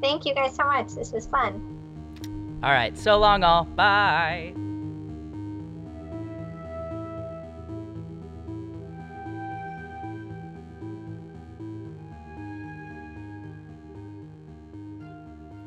Thank 0.00 0.24
you 0.24 0.34
guys 0.34 0.56
so 0.56 0.64
much. 0.64 0.94
This 0.94 1.12
was 1.12 1.26
fun. 1.26 2.60
All 2.62 2.72
right. 2.72 2.96
So 2.96 3.18
long, 3.18 3.44
all. 3.44 3.64
Bye. 3.64 4.54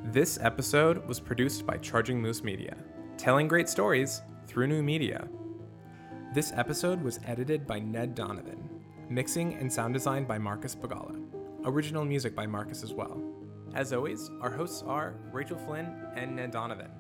This 0.06 0.40
episode 0.42 1.06
was 1.08 1.20
produced 1.20 1.66
by 1.66 1.76
Charging 1.78 2.22
Moose 2.22 2.42
Media, 2.42 2.78
telling 3.18 3.50
great 3.50 3.68
stories 3.68 4.22
through 4.48 4.68
new 4.68 4.82
media. 4.82 5.28
This 6.36 6.52
episode 6.54 7.02
was 7.02 7.22
edited 7.26 7.66
by 7.66 7.80
Ned 7.80 8.14
Donovan, 8.14 8.70
mixing 9.08 9.54
and 9.54 9.72
sound 9.72 9.94
design 9.94 10.26
by 10.26 10.38
Marcus 10.38 10.76
Bagala, 10.76 11.18
original 11.64 12.04
music 12.04 12.36
by 12.36 12.46
Marcus 12.46 12.84
as 12.84 12.92
well. 12.92 13.24
As 13.74 13.94
always, 13.94 14.30
our 14.42 14.50
hosts 14.50 14.84
are 14.86 15.16
Rachel 15.32 15.58
Flynn 15.58 15.96
and 16.18 16.36
Ned 16.36 16.52
Donovan. 16.52 16.92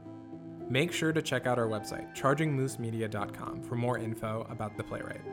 Make 0.69 0.93
sure 0.93 1.11
to 1.11 1.21
check 1.21 1.47
out 1.47 1.59
our 1.59 1.67
website, 1.67 2.15
chargingmoosemedia.com, 2.15 3.63
for 3.63 3.75
more 3.75 3.97
info 3.97 4.47
about 4.49 4.77
the 4.77 4.83
playwright. 4.83 5.25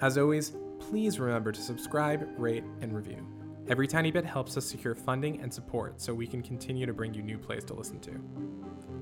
As 0.00 0.16
always, 0.16 0.56
please 0.80 1.20
remember 1.20 1.52
to 1.52 1.60
subscribe, 1.60 2.26
rate, 2.38 2.64
and 2.80 2.90
review. 2.90 3.26
Every 3.68 3.86
tiny 3.86 4.12
bit 4.12 4.24
helps 4.24 4.56
us 4.56 4.64
secure 4.64 4.94
funding 4.94 5.42
and 5.42 5.52
support 5.52 6.00
so 6.00 6.14
we 6.14 6.26
can 6.26 6.40
continue 6.40 6.86
to 6.86 6.94
bring 6.94 7.12
you 7.12 7.20
new 7.20 7.36
plays 7.36 7.64
to 7.64 7.74
listen 7.74 8.00
to. 8.00 8.18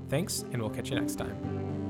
Thanks, 0.09 0.43
and 0.51 0.61
we'll 0.61 0.71
catch 0.71 0.91
you 0.91 0.99
next 0.99 1.15
time. 1.15 1.82